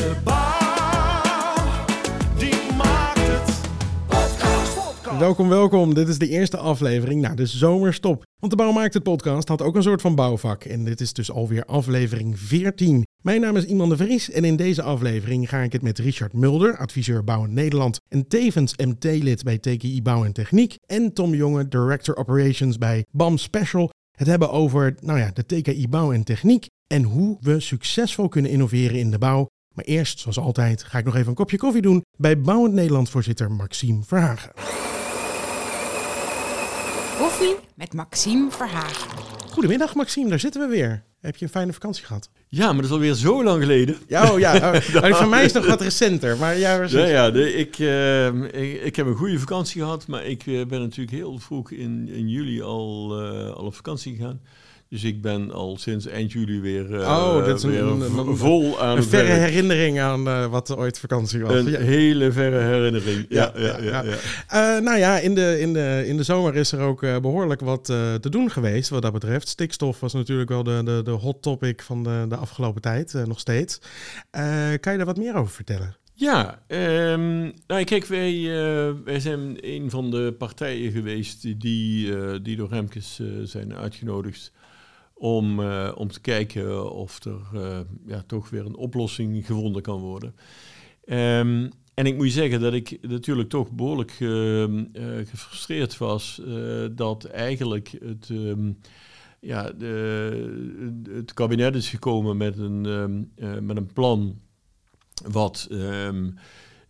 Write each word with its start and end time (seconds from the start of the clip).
De 0.00 0.16
bouw, 0.24 1.64
die 2.38 2.72
maakt 2.76 3.18
het. 3.18 3.60
Podcast. 4.06 5.18
Welkom, 5.18 5.48
welkom. 5.48 5.94
Dit 5.94 6.08
is 6.08 6.18
de 6.18 6.28
eerste 6.28 6.56
aflevering 6.56 7.20
na 7.20 7.34
de 7.34 7.46
zomerstop. 7.46 8.22
Want 8.38 8.52
de 8.52 8.58
Bouw 8.58 8.72
Maakt 8.72 8.94
Het 8.94 9.02
podcast 9.02 9.48
had 9.48 9.62
ook 9.62 9.76
een 9.76 9.82
soort 9.82 10.00
van 10.00 10.14
bouwvak. 10.14 10.64
En 10.64 10.84
dit 10.84 11.00
is 11.00 11.12
dus 11.12 11.30
alweer 11.30 11.64
aflevering 11.64 12.38
14. 12.38 13.06
Mijn 13.22 13.40
naam 13.40 13.56
is 13.56 13.64
Iman 13.64 13.88
de 13.88 13.96
Vries 13.96 14.30
en 14.30 14.44
in 14.44 14.56
deze 14.56 14.82
aflevering 14.82 15.48
ga 15.48 15.58
ik 15.58 15.72
het 15.72 15.82
met 15.82 15.98
Richard 15.98 16.32
Mulder, 16.32 16.76
adviseur 16.76 17.24
Bouwend 17.24 17.52
Nederland 17.52 17.98
en 18.08 18.28
tevens 18.28 18.76
MT-lid 18.76 19.42
bij 19.42 19.58
TKI 19.58 20.02
Bouw 20.02 20.24
en 20.24 20.32
Techniek 20.32 20.76
en 20.86 21.12
Tom 21.12 21.34
Jonge, 21.34 21.68
Director 21.68 22.16
Operations 22.16 22.78
bij 22.78 23.04
BAM 23.10 23.38
Special, 23.38 23.90
het 24.16 24.26
hebben 24.26 24.50
over 24.50 24.94
nou 25.00 25.18
ja, 25.18 25.30
de 25.34 25.46
TKI 25.46 25.88
Bouw 25.88 26.12
en 26.12 26.24
Techniek 26.24 26.66
en 26.86 27.02
hoe 27.02 27.36
we 27.40 27.60
succesvol 27.60 28.28
kunnen 28.28 28.50
innoveren 28.50 28.98
in 28.98 29.10
de 29.10 29.18
bouw. 29.18 29.48
Maar 29.80 29.88
eerst, 29.88 30.20
zoals 30.20 30.38
altijd, 30.38 30.82
ga 30.82 30.98
ik 30.98 31.04
nog 31.04 31.16
even 31.16 31.28
een 31.28 31.34
kopje 31.34 31.56
koffie 31.56 31.82
doen 31.82 32.04
bij 32.16 32.40
Bouwend 32.40 32.74
Nederland 32.74 33.10
voorzitter 33.10 33.50
Maxime 33.50 34.02
Verhagen. 34.06 34.52
Koffie 37.18 37.56
met 37.74 37.92
Maxime 37.92 38.50
Verhagen. 38.50 39.18
Goedemiddag 39.50 39.94
Maxime, 39.94 40.28
daar 40.28 40.38
zitten 40.40 40.60
we 40.60 40.66
weer. 40.66 41.04
Heb 41.20 41.36
je 41.36 41.44
een 41.44 41.50
fijne 41.50 41.72
vakantie 41.72 42.04
gehad? 42.04 42.30
Ja, 42.48 42.66
maar 42.66 42.76
dat 42.76 42.84
is 42.84 42.90
alweer 42.90 43.14
zo 43.14 43.44
lang 43.44 43.60
geleden. 43.60 43.96
Ja, 44.08 44.32
oh, 44.32 44.38
ja. 44.38 44.72
Oh, 44.94 45.14
van 45.14 45.28
mij 45.28 45.44
is 45.44 45.52
het 45.52 45.62
nog 45.62 45.70
wat 45.70 45.80
recenter. 45.80 46.36
Maar 46.36 46.58
ja, 46.58 46.76
precies. 46.76 46.98
Ja, 46.98 47.06
ja 47.06 47.30
de, 47.30 47.54
ik, 47.54 47.78
eh, 47.78 48.26
ik, 48.62 48.82
ik 48.82 48.96
heb 48.96 49.06
een 49.06 49.16
goede 49.16 49.38
vakantie 49.38 49.80
gehad, 49.80 50.06
maar 50.06 50.24
ik 50.24 50.46
eh, 50.46 50.66
ben 50.66 50.80
natuurlijk 50.80 51.16
heel 51.16 51.38
vroeg 51.38 51.70
in, 51.70 52.08
in 52.08 52.28
juli 52.28 52.62
al, 52.62 53.20
eh, 53.22 53.50
al 53.50 53.64
op 53.64 53.74
vakantie 53.74 54.16
gegaan. 54.16 54.40
Dus 54.90 55.04
ik 55.04 55.22
ben 55.22 55.50
al 55.52 55.76
sinds 55.76 56.06
eind 56.06 56.32
juli 56.32 56.60
weer, 56.60 57.00
Oh, 57.00 57.44
dat 57.46 57.56
is 57.56 57.62
een- 57.62 57.70
weer 57.70 57.82
een- 57.82 58.36
vol 58.36 58.80
aan 58.82 58.96
een 58.96 59.02
verre 59.02 59.26
werk. 59.26 59.40
herinnering 59.50 60.00
aan 60.00 60.28
eh, 60.28 60.46
wat 60.46 60.76
ooit 60.76 60.98
vakantie 60.98 61.40
was. 61.40 61.52
Een 61.52 61.70
Ja. 61.70 61.78
hele 61.78 62.32
verre 62.32 62.58
herinnering. 62.58 63.26
Ja, 63.28 63.52
Ja, 63.56 63.78
ja, 63.80 64.02
ja. 64.02 64.14
Eh, 64.48 64.82
nou 64.84 64.98
ja, 64.98 65.18
in 65.18 65.34
de, 65.34 65.60
in, 65.60 65.72
de, 65.72 66.02
in 66.06 66.16
de 66.16 66.22
zomer 66.22 66.56
is 66.56 66.72
er 66.72 66.80
ook 66.80 67.02
eh, 67.02 67.18
behoorlijk 67.18 67.60
wat 67.60 67.84
te 67.84 68.28
doen 68.30 68.50
geweest 68.50 68.88
wat 68.88 69.02
dat 69.02 69.12
betreft. 69.12 69.48
Stikstof 69.48 70.00
was 70.00 70.12
natuurlijk 70.12 70.48
wel 70.48 70.62
de, 70.62 70.80
de, 70.84 71.00
de 71.04 71.10
hot 71.10 71.42
topic 71.42 71.82
van 71.82 72.02
de, 72.02 72.24
de 72.28 72.36
afgelopen 72.36 72.82
tijd, 72.82 73.12
nog 73.26 73.40
steeds. 73.40 73.80
Kan 74.80 74.92
je 74.92 74.96
daar 74.96 75.04
wat 75.04 75.16
meer 75.18 75.34
over 75.34 75.52
vertellen? 75.54 75.96
Ja, 76.14 76.62
ehm, 76.66 77.40
nou 77.66 77.84
kijk, 77.84 78.06
wij, 78.06 78.42
wij 79.04 79.20
zijn 79.20 79.56
een 79.60 79.90
van 79.90 80.10
de 80.10 80.34
partijen 80.38 80.92
geweest 80.92 81.42
die- 81.42 81.56
die, 81.56 82.12
die 82.42 82.56
door 82.56 82.68
Remkes 82.68 83.20
zijn 83.44 83.74
uitgenodigd 83.74 84.52
om, 85.20 85.60
eh, 85.60 85.92
om 85.94 86.08
te 86.08 86.20
kijken 86.20 86.92
of 86.92 87.24
er 87.24 87.40
eh, 87.54 87.80
ja, 88.06 88.22
toch 88.26 88.50
weer 88.50 88.66
een 88.66 88.76
oplossing 88.76 89.46
gevonden 89.46 89.82
kan 89.82 90.00
worden. 90.00 90.34
Ehm, 91.04 91.68
en 91.94 92.06
ik 92.06 92.16
moet 92.16 92.26
je 92.26 92.32
zeggen 92.32 92.60
dat 92.60 92.72
ik 92.72 92.98
natuurlijk 93.00 93.48
toch 93.48 93.70
behoorlijk 93.70 94.16
ehm, 94.20 94.84
eh, 94.92 95.04
gefrustreerd 95.26 95.98
was 95.98 96.42
dat 96.92 97.24
eigenlijk 97.24 97.96
het, 98.04 98.30
ehm, 98.30 98.72
ja, 99.40 99.70
de, 99.70 101.02
het 101.10 101.34
kabinet 101.34 101.74
is 101.74 101.88
gekomen 101.88 102.36
met 102.36 102.58
een, 102.58 102.80
met 103.60 103.76
een 103.76 103.92
plan 103.92 104.40
wat 105.30 105.68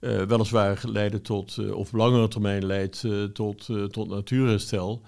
weliswaar 0.01 0.81
leidde 0.87 1.21
tot, 1.21 1.73
of 1.73 1.93
langere 1.93 2.29
termijn 2.29 2.67
leidt 2.67 3.05
tot, 3.33 3.69
tot 3.91 4.09
natuurherstel. 4.09 5.03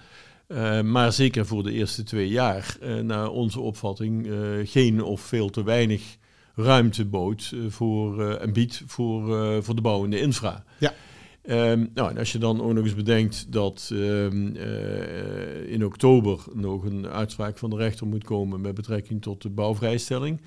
Eh, 0.52 0.80
maar 0.80 1.12
zeker 1.12 1.46
voor 1.46 1.62
de 1.62 1.72
eerste 1.72 2.02
twee 2.02 2.28
jaar, 2.28 2.76
eh, 2.80 2.94
naar 2.94 3.30
onze 3.30 3.60
opvatting, 3.60 4.26
eh, 4.26 4.36
geen 4.64 5.02
of 5.02 5.20
veel 5.20 5.50
te 5.50 5.64
weinig 5.64 6.16
ruimte 6.54 7.04
bood 7.04 7.54
voor, 7.68 8.30
en 8.30 8.52
biedt 8.52 8.82
voor, 8.86 9.62
voor 9.62 9.74
de 9.74 9.80
bouwende 9.80 10.20
infra. 10.20 10.64
Ja. 10.78 10.94
Ehm, 11.42 11.86
nou, 11.94 12.10
en 12.10 12.18
als 12.18 12.32
je 12.32 12.38
dan 12.38 12.62
ook 12.62 12.72
nog 12.72 12.84
eens 12.84 12.94
bedenkt 12.94 13.52
dat 13.52 13.90
ehm, 13.92 14.56
eh, 14.56 15.72
in 15.72 15.84
oktober 15.84 16.44
nog 16.52 16.84
een 16.84 17.06
uitspraak 17.06 17.58
van 17.58 17.70
de 17.70 17.76
rechter 17.76 18.06
moet 18.06 18.24
komen 18.24 18.60
met 18.60 18.74
betrekking 18.74 19.22
tot 19.22 19.42
de 19.42 19.50
bouwvrijstelling. 19.50 20.40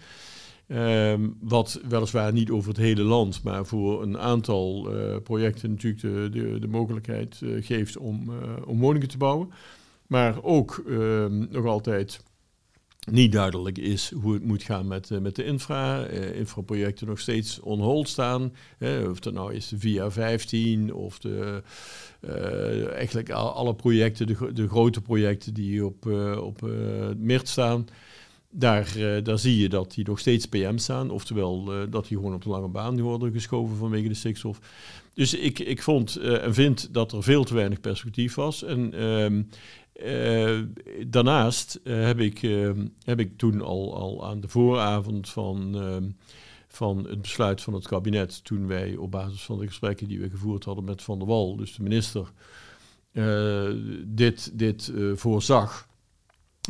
Ehm, 0.67 1.29
wat 1.39 1.81
weliswaar 1.87 2.33
niet 2.33 2.49
over 2.49 2.69
het 2.69 2.77
hele 2.77 3.03
land, 3.03 3.43
maar 3.43 3.65
voor 3.65 4.01
een 4.01 4.17
aantal 4.17 4.89
projecten 5.23 5.69
natuurlijk 5.69 6.01
de, 6.01 6.29
de, 6.31 6.59
de 6.59 6.67
mogelijkheid 6.67 7.41
geeft 7.59 7.97
om, 7.97 8.31
om 8.65 8.79
woningen 8.79 9.07
te 9.07 9.17
bouwen. 9.17 9.49
Maar 10.07 10.43
ook 10.43 10.83
ehm, 10.87 11.45
nog 11.49 11.65
altijd 11.65 12.19
niet 13.11 13.31
duidelijk 13.31 13.77
is 13.77 14.11
hoe 14.21 14.33
het 14.33 14.43
moet 14.45 14.63
gaan 14.63 14.87
met, 14.87 15.11
eh, 15.11 15.17
met 15.19 15.35
de 15.35 15.43
infra. 15.43 16.05
Eh, 16.05 16.35
infraprojecten 16.35 17.07
nog 17.07 17.19
steeds 17.19 17.59
on 17.59 17.79
hold 17.79 18.09
staan. 18.09 18.53
Of 19.09 19.19
dat 19.19 19.33
nou 19.33 19.53
is 19.53 19.67
de 19.67 19.79
VIA 19.79 20.11
15 20.11 20.93
of 20.93 21.19
de, 21.19 21.63
eh, 22.19 22.91
eigenlijk 22.93 23.29
al- 23.29 23.53
alle 23.53 23.75
projecten, 23.75 24.27
de, 24.27 24.53
de 24.53 24.67
grote 24.67 25.01
projecten 25.01 25.53
die 25.53 25.85
op, 25.85 26.05
op 26.39 26.61
het 26.61 27.19
MIRT 27.19 27.47
staan. 27.47 27.85
Daar, 28.49 28.93
daar 29.23 29.39
zie 29.39 29.57
je 29.57 29.69
dat 29.69 29.93
die 29.93 30.07
nog 30.07 30.19
steeds 30.19 30.45
PM 30.45 30.77
staan. 30.77 31.09
Oftewel 31.09 31.69
dat 31.89 32.07
die 32.07 32.17
gewoon 32.17 32.33
op 32.33 32.43
de 32.43 32.49
lange 32.49 32.67
baan 32.67 33.01
worden 33.01 33.31
geschoven 33.31 33.77
vanwege 33.77 34.07
de 34.07 34.13
stikstof. 34.13 34.59
Dus 35.13 35.33
ik, 35.33 35.59
ik 35.59 35.83
vond 35.83 36.15
en 36.15 36.53
vind 36.53 36.93
dat 36.93 37.11
er 37.11 37.23
veel 37.23 37.43
te 37.43 37.53
weinig 37.53 37.81
perspectief 37.81 38.35
was. 38.35 38.63
En 38.63 38.93
eh, 39.95 40.59
daarnaast 41.07 41.79
eh, 41.83 42.05
heb, 42.05 42.19
ik, 42.19 42.43
ehm, 42.43 42.87
heb 43.03 43.19
ik 43.19 43.37
toen 43.37 43.61
al, 43.61 43.95
al 43.95 44.25
aan 44.25 44.39
de 44.39 44.47
vooravond 44.47 45.29
van, 45.29 45.75
ehm, 45.75 46.09
van 46.67 47.07
het 47.07 47.21
besluit 47.21 47.61
van 47.61 47.73
het 47.73 47.87
kabinet, 47.87 48.43
toen 48.43 48.67
wij 48.67 48.95
op 48.95 49.11
basis 49.11 49.41
van 49.41 49.59
de 49.59 49.67
gesprekken 49.67 50.07
die 50.07 50.19
we 50.19 50.29
gevoerd 50.29 50.63
hadden 50.63 50.83
met 50.83 51.01
Van 51.01 51.17
der 51.17 51.27
Wal, 51.27 51.55
dus 51.55 51.75
de 51.75 51.83
minister, 51.83 52.31
eh, 53.11 53.69
dit, 54.05 54.59
dit 54.59 54.91
voorzag, 55.13 55.87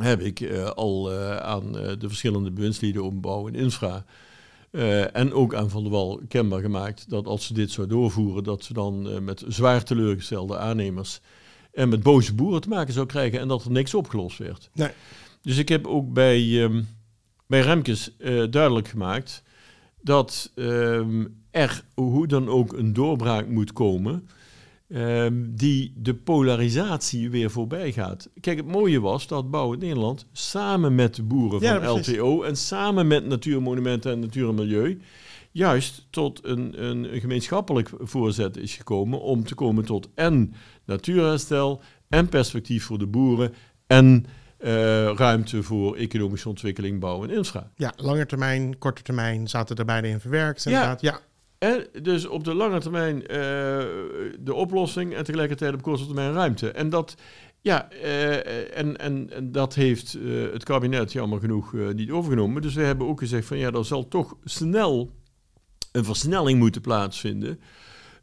heb 0.02 0.22
ik 0.22 0.52
al 0.76 1.14
aan 1.42 1.72
de 1.72 2.08
verschillende 2.08 2.52
bewindslieden 2.52 3.04
op 3.04 3.22
bouw 3.22 3.48
en 3.48 3.56
infra 3.56 4.06
en 5.14 5.34
ook 5.34 5.54
aan 5.56 5.70
Van 5.70 5.82
der 5.84 5.92
Wal 5.92 6.22
kenbaar 6.28 6.62
gemaakt 6.62 7.10
dat 7.10 7.26
als 7.26 7.46
ze 7.46 7.54
dit 7.54 7.72
zou 7.72 7.88
doorvoeren, 7.88 8.44
dat 8.44 8.64
ze 8.64 8.74
dan 8.74 9.24
met 9.24 9.44
zwaar 9.48 9.84
teleurgestelde 9.84 10.58
aannemers 10.58 11.22
en 11.76 11.90
met 11.90 12.04
boze 12.04 12.34
boeren 12.34 12.62
te 12.62 12.70
maken 12.70 12.94
zou 12.94 13.06
krijgen 13.06 13.40
en 13.40 13.48
dat 13.48 13.66
er 13.66 13.72
niks 13.72 13.94
opgelost 13.94 14.38
werd. 14.38 14.70
Nee. 14.74 14.90
Dus 15.42 15.58
ik 15.58 15.70
heb 15.70 15.88
ook 15.88 16.14
bij, 16.14 16.64
ehm, 16.64 16.82
bij 17.48 17.62
Remkes 17.62 18.18
eh, 18.18 18.44
duidelijk 18.50 18.88
gemaakt 18.88 19.44
dat 20.02 20.52
ehm, 20.56 21.26
er 21.52 21.84
hoe 21.94 22.28
dan 22.28 22.50
ook 22.50 22.74
een 22.74 22.94
doorbraak 22.94 23.48
moet 23.48 23.74
komen 23.74 24.28
ehm, 24.90 25.44
die 25.48 25.94
de 25.98 26.14
polarisatie 26.14 27.30
weer 27.30 27.52
voorbij 27.52 27.92
gaat. 27.92 28.30
Kijk, 28.40 28.58
het 28.58 28.68
mooie 28.68 29.02
was 29.02 29.28
dat 29.28 29.52
Bouw 29.52 29.74
in 29.74 29.80
Nederland 29.80 30.26
samen 30.32 30.96
met 30.96 31.16
de 31.16 31.24
boeren 31.24 31.62
Ja, 31.62 31.82
van 31.82 31.94
precies. 31.94 32.18
LTO 32.18 32.44
en 32.44 32.56
samen 32.56 33.08
met 33.08 33.26
Natuurmonumenten 33.26 34.12
en 34.12 34.20
Natuur 34.20 34.50
en 34.50 34.56
Milieu 34.56 35.02
juist 35.56 36.08
tot 36.10 36.46
een, 36.46 36.84
een, 36.84 37.14
een 37.14 37.20
gemeenschappelijk 37.20 37.90
voorzet 38.00 38.58
is 38.58 38.76
gekomen 38.76 39.22
om 39.22 39.44
te 39.44 39.56
komen 39.56 39.86
tot 39.86 40.10
en 40.16 40.54
natuurherstel 40.86 41.82
en 42.10 42.30
perspectief 42.30 42.86
voor 42.86 42.98
de 42.98 43.08
boeren 43.08 43.54
en 43.88 44.26
eh, 44.58 44.72
ruimte 45.14 45.64
voor 45.64 45.96
economische 45.96 46.50
ontwikkeling, 46.50 47.00
bouw 47.00 47.24
en 47.24 47.30
infra. 47.30 47.72
Ja, 47.76 47.94
lange 47.96 48.26
termijn, 48.26 48.78
korte 48.78 49.02
termijn 49.02 49.48
zaten 49.48 49.76
er 49.76 49.86
beide 49.86 50.08
in 50.08 50.20
verwerkt. 50.20 50.64
Ja. 50.64 50.72
Inderdaad. 50.72 51.02
Ja. 51.02 51.20
En 51.58 51.88
dus 52.02 52.28
op 52.28 52.44
de 52.44 52.54
lange 52.54 52.80
termijn 52.80 53.28
eh, 53.28 53.38
de 54.40 54.54
oplossing 54.54 55.14
en 55.14 55.24
tegelijkertijd 55.24 55.74
op 55.74 55.82
korte 55.82 56.06
termijn 56.06 56.34
ruimte. 56.34 56.72
En 56.72 56.90
dat, 56.90 57.16
ja, 57.62 57.90
eh, 57.90 58.78
en, 58.78 58.98
en, 58.98 59.30
en 59.30 59.52
dat 59.52 59.76
heeft 59.76 60.18
het 60.52 60.64
kabinet 60.64 61.12
jammer 61.12 61.40
genoeg 61.40 61.74
niet 61.94 62.12
overgenomen. 62.12 62.62
Dus 62.62 62.74
we 62.74 62.82
hebben 62.82 63.08
ook 63.08 63.20
gezegd 63.20 63.48
van 63.48 63.58
ja, 63.58 63.72
er 63.72 63.86
zal 63.86 64.08
toch 64.08 64.36
snel 64.44 65.12
een 65.96 66.06
versnelling 66.06 66.60
moeten 66.60 66.82
plaatsvinden. 66.82 67.60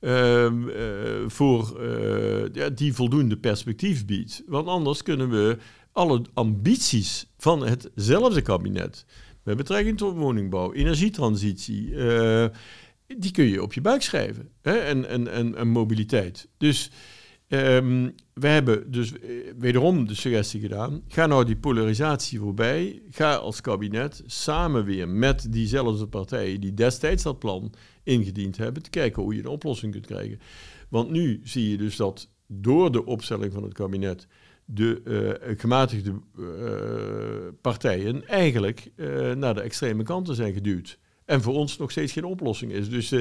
ehm, 0.00 0.68
eh, 0.68 0.84
voor, 1.26 1.80
eh, 1.80 2.44
ja, 2.52 2.68
die 2.68 2.94
voldoende 2.94 3.36
perspectief 3.36 4.06
biedt. 4.06 4.42
Want 4.46 4.66
anders 4.66 5.02
kunnen 5.02 5.30
we 5.30 5.56
alle 5.92 6.22
ambities 6.34 7.26
van 7.38 7.66
hetzelfde 7.66 8.42
kabinet, 8.42 9.04
met 9.42 9.56
betrekking 9.56 9.98
tot 9.98 10.16
woningbouw, 10.16 10.72
energietransitie, 10.72 11.94
eh, 11.96 12.46
die 13.06 13.30
kun 13.30 13.44
je 13.44 13.62
op 13.62 13.72
je 13.72 13.80
buik 13.80 14.02
schrijven. 14.02 14.48
Hè? 14.62 14.72
En, 14.72 15.08
en, 15.08 15.28
en, 15.28 15.56
en 15.56 15.68
mobiliteit. 15.68 16.48
Dus 16.58 16.90
ehm, 17.52 18.10
we 18.34 18.46
hebben 18.46 18.90
dus 18.90 19.18
eh, 19.18 19.28
wederom 19.58 20.06
de 20.06 20.14
suggestie 20.14 20.60
gedaan. 20.60 21.02
Ga 21.08 21.26
nou 21.26 21.44
die 21.44 21.56
polarisatie 21.56 22.38
voorbij. 22.38 23.02
Ga 23.10 23.34
als 23.34 23.60
kabinet 23.60 24.22
samen 24.26 24.84
weer 24.84 25.08
met 25.08 25.52
diezelfde 25.52 26.06
partijen 26.06 26.60
die 26.60 26.74
destijds 26.74 27.22
dat 27.22 27.38
plan 27.38 27.72
ingediend 28.02 28.56
hebben, 28.56 28.82
te 28.82 28.90
kijken 28.90 29.22
hoe 29.22 29.34
je 29.34 29.40
een 29.40 29.46
oplossing 29.46 29.92
kunt 29.92 30.06
krijgen. 30.06 30.38
Want 30.88 31.10
nu 31.10 31.40
zie 31.44 31.70
je 31.70 31.76
dus 31.76 31.96
dat 31.96 32.30
door 32.46 32.92
de 32.92 33.04
opstelling 33.04 33.52
van 33.52 33.62
het 33.62 33.74
kabinet 33.74 34.26
de 34.64 35.02
eh, 35.44 35.58
gematigde 35.58 36.12
eh, 36.38 36.44
partijen 37.60 38.28
eigenlijk 38.28 38.90
naar 39.36 39.54
de 39.54 39.60
extreme 39.60 40.02
kanten 40.02 40.34
zijn 40.34 40.52
geduwd. 40.52 40.98
En 41.24 41.42
voor 41.42 41.54
ons 41.54 41.76
nog 41.76 41.90
steeds 41.90 42.12
geen 42.12 42.24
oplossing 42.24 42.72
is. 42.72 42.88
Dus 42.88 43.12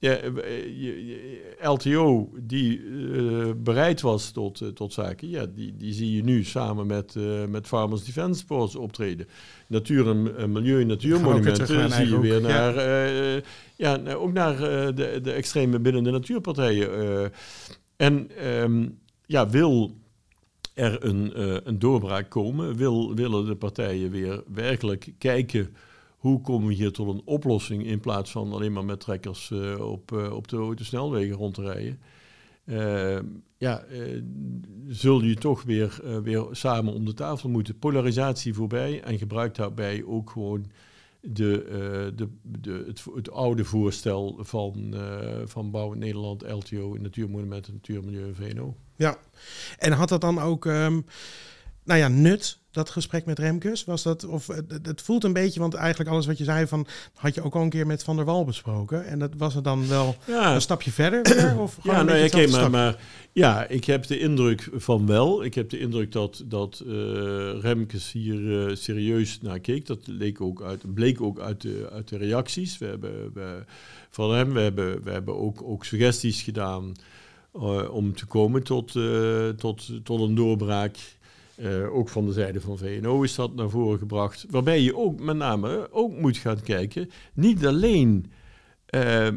ja, 0.00 0.10
eh, 0.16 0.64
je- 0.80 1.38
LTO 1.62 2.28
die 2.42 2.80
eh, 3.12 3.50
bereid 3.56 4.00
was 4.00 4.30
tot, 4.30 4.60
eh, 4.60 4.68
tot 4.68 4.92
zaken, 4.92 5.28
ja, 5.28 5.46
die, 5.46 5.76
die 5.76 5.92
zie 5.92 6.16
je 6.16 6.22
nu 6.22 6.44
samen 6.44 6.86
met, 6.86 7.16
eh, 7.16 7.44
met 7.48 7.66
Farmers 7.66 8.04
Defence 8.04 8.44
Force 8.46 8.78
optreden. 8.78 9.26
Natuur 9.66 10.08
en 10.08 10.36
eh, 10.36 10.44
milieu 10.46 10.80
en 10.80 10.86
natuurmonumenten 10.86 11.90
zie 11.90 12.08
je 12.08 12.20
weer 12.20 12.40
ja. 12.40 12.48
naar, 12.48 12.76
eh, 12.76 13.42
ja, 13.76 13.96
nou, 13.96 14.16
ook 14.16 14.32
naar 14.32 14.54
eh, 14.54 14.94
de, 14.94 15.20
de 15.22 15.32
extreme 15.32 15.78
binnen 15.78 16.02
de 16.04 16.10
natuurpartijen. 16.10 16.98
eh. 16.98 17.28
en 17.96 18.30
ehm, 18.36 18.88
ja, 19.26 19.48
wil 19.50 19.96
er 20.74 21.04
een, 21.04 21.32
eh, 21.34 21.56
een 21.64 21.78
doorbraak 21.78 22.30
komen, 22.30 22.76
wil, 22.76 23.14
willen 23.14 23.46
de 23.46 23.56
partijen 23.56 24.10
weer 24.10 24.42
werkelijk 24.54 25.12
kijken 25.18 25.74
hoe 26.20 26.40
komen 26.40 26.68
we 26.68 26.74
hier 26.74 26.92
tot 26.92 27.08
een 27.08 27.22
oplossing 27.24 27.86
in 27.86 28.00
plaats 28.00 28.30
van 28.30 28.52
alleen 28.52 28.72
maar 28.72 28.84
met 28.84 29.00
trekkers 29.00 29.50
eh, 29.50 29.90
op, 29.90 30.12
eh, 30.12 30.32
op 30.32 30.48
de 30.48 30.56
autosnelwegen 30.56 31.36
rond 31.36 31.54
te 31.54 31.62
rijden. 31.62 32.00
Eh, 32.64 33.18
ja, 33.56 33.84
zul 34.88 35.22
je 35.22 35.34
toch 35.34 35.62
weer, 35.62 36.00
weer 36.22 36.46
samen 36.50 36.92
om 36.92 37.04
de 37.04 37.14
tafel 37.14 37.48
moeten. 37.48 37.78
Polarisatie 37.78 38.54
voorbij 38.54 39.02
en 39.02 39.18
gebruik 39.18 39.54
daarbij 39.54 40.04
ook 40.04 40.30
gewoon 40.30 40.66
de, 41.20 41.64
de, 42.14 42.28
de, 42.42 42.84
het, 42.86 43.04
het 43.14 43.30
oude 43.30 43.64
voorstel 43.64 44.38
van, 44.40 44.94
van 45.44 45.70
Bouw 45.70 45.92
in 45.92 45.98
Nederland, 45.98 46.42
LTO, 46.42 46.96
Natuurmonumenten, 46.98 47.72
Natuurmilieu 47.72 48.26
en 48.26 48.34
VNO. 48.34 48.76
Ja. 48.96 49.18
En 49.78 49.92
had 49.92 50.08
dat 50.08 50.20
dan 50.20 50.38
ook, 50.38 50.66
ehm, 50.66 51.00
nou 51.84 51.98
ja, 51.98 52.08
nut, 52.08 52.59
dat 52.70 52.90
gesprek 52.90 53.24
met 53.24 53.38
Remkes? 53.38 53.84
Was 53.84 54.02
dat, 54.02 54.24
of 54.24 54.48
eh, 54.48 54.56
het, 54.68 54.86
het 54.86 55.02
voelt 55.02 55.24
een 55.24 55.32
beetje, 55.32 55.60
want 55.60 55.74
eigenlijk 55.74 56.10
alles 56.10 56.26
wat 56.26 56.38
je 56.38 56.44
zei 56.44 56.66
van, 56.66 56.86
had 57.14 57.34
je 57.34 57.42
ook 57.42 57.54
al 57.54 57.62
een 57.62 57.68
keer 57.68 57.86
met 57.86 58.02
Van 58.02 58.16
der 58.16 58.24
Wal 58.24 58.44
besproken. 58.44 59.06
En 59.06 59.18
dat 59.18 59.30
was 59.36 59.54
het 59.54 59.64
dan 59.64 59.88
wel 59.88 60.16
Ja, 60.26 60.54
een 60.54 60.60
stapje 60.60 60.90
verder 60.90 61.22
weer? 61.22 61.58
Of 61.62 61.78
Ja, 61.82 62.02
nou 62.02 62.24
oké, 62.24 62.46
maar, 62.46 62.70
maar 62.70 62.96
ja, 63.32 63.66
ik 63.66 63.84
heb 63.84 64.06
de 64.06 64.18
indruk 64.18 64.68
van 64.72 65.06
wel. 65.06 65.44
Ik 65.44 65.54
heb 65.54 65.70
de 65.70 65.78
indruk 65.78 66.12
dat, 66.12 66.42
dat 66.46 66.82
eh, 66.86 66.92
Remkes 67.60 68.12
hier 68.12 68.68
eh, 68.68 68.76
serieus 68.76 69.40
naar 69.40 69.60
keek. 69.60 69.86
Dat 69.86 70.06
leek 70.06 70.40
ook 70.40 70.62
uit, 70.62 70.94
bleek 70.94 71.20
ook 71.20 71.40
uit 71.40 71.60
de, 71.60 71.88
uit 71.92 72.08
de 72.08 72.16
reacties. 72.16 72.78
We 72.78 72.86
hebben 72.86 73.32
we, 73.34 73.64
van 74.10 74.34
hem, 74.34 74.52
we 74.52 74.60
hebben, 74.60 75.02
we 75.02 75.10
hebben 75.10 75.36
ook, 75.36 75.62
ook 75.62 75.84
suggesties 75.84 76.42
gedaan 76.42 76.92
om 77.90 78.14
te 78.14 78.26
komen 78.26 78.62
tot, 78.62 78.92
tot, 79.56 80.04
tot 80.04 80.20
een 80.20 80.34
doorbraak. 80.34 80.96
Eh, 81.60 81.94
ook 81.94 82.08
van 82.08 82.26
de 82.26 82.32
zijde 82.32 82.60
van 82.60 82.78
VNO 82.78 83.22
is 83.22 83.34
dat 83.34 83.54
naar 83.54 83.70
voren 83.70 83.98
gebracht. 83.98 84.46
Waarbij 84.50 84.80
je 84.80 84.96
ook 84.96 85.20
met 85.20 85.36
name 85.36 85.88
ook 85.90 86.12
moet 86.12 86.36
gaan 86.36 86.60
kijken, 86.62 87.10
niet 87.34 87.66
alleen 87.66 88.32
eh, 88.86 89.28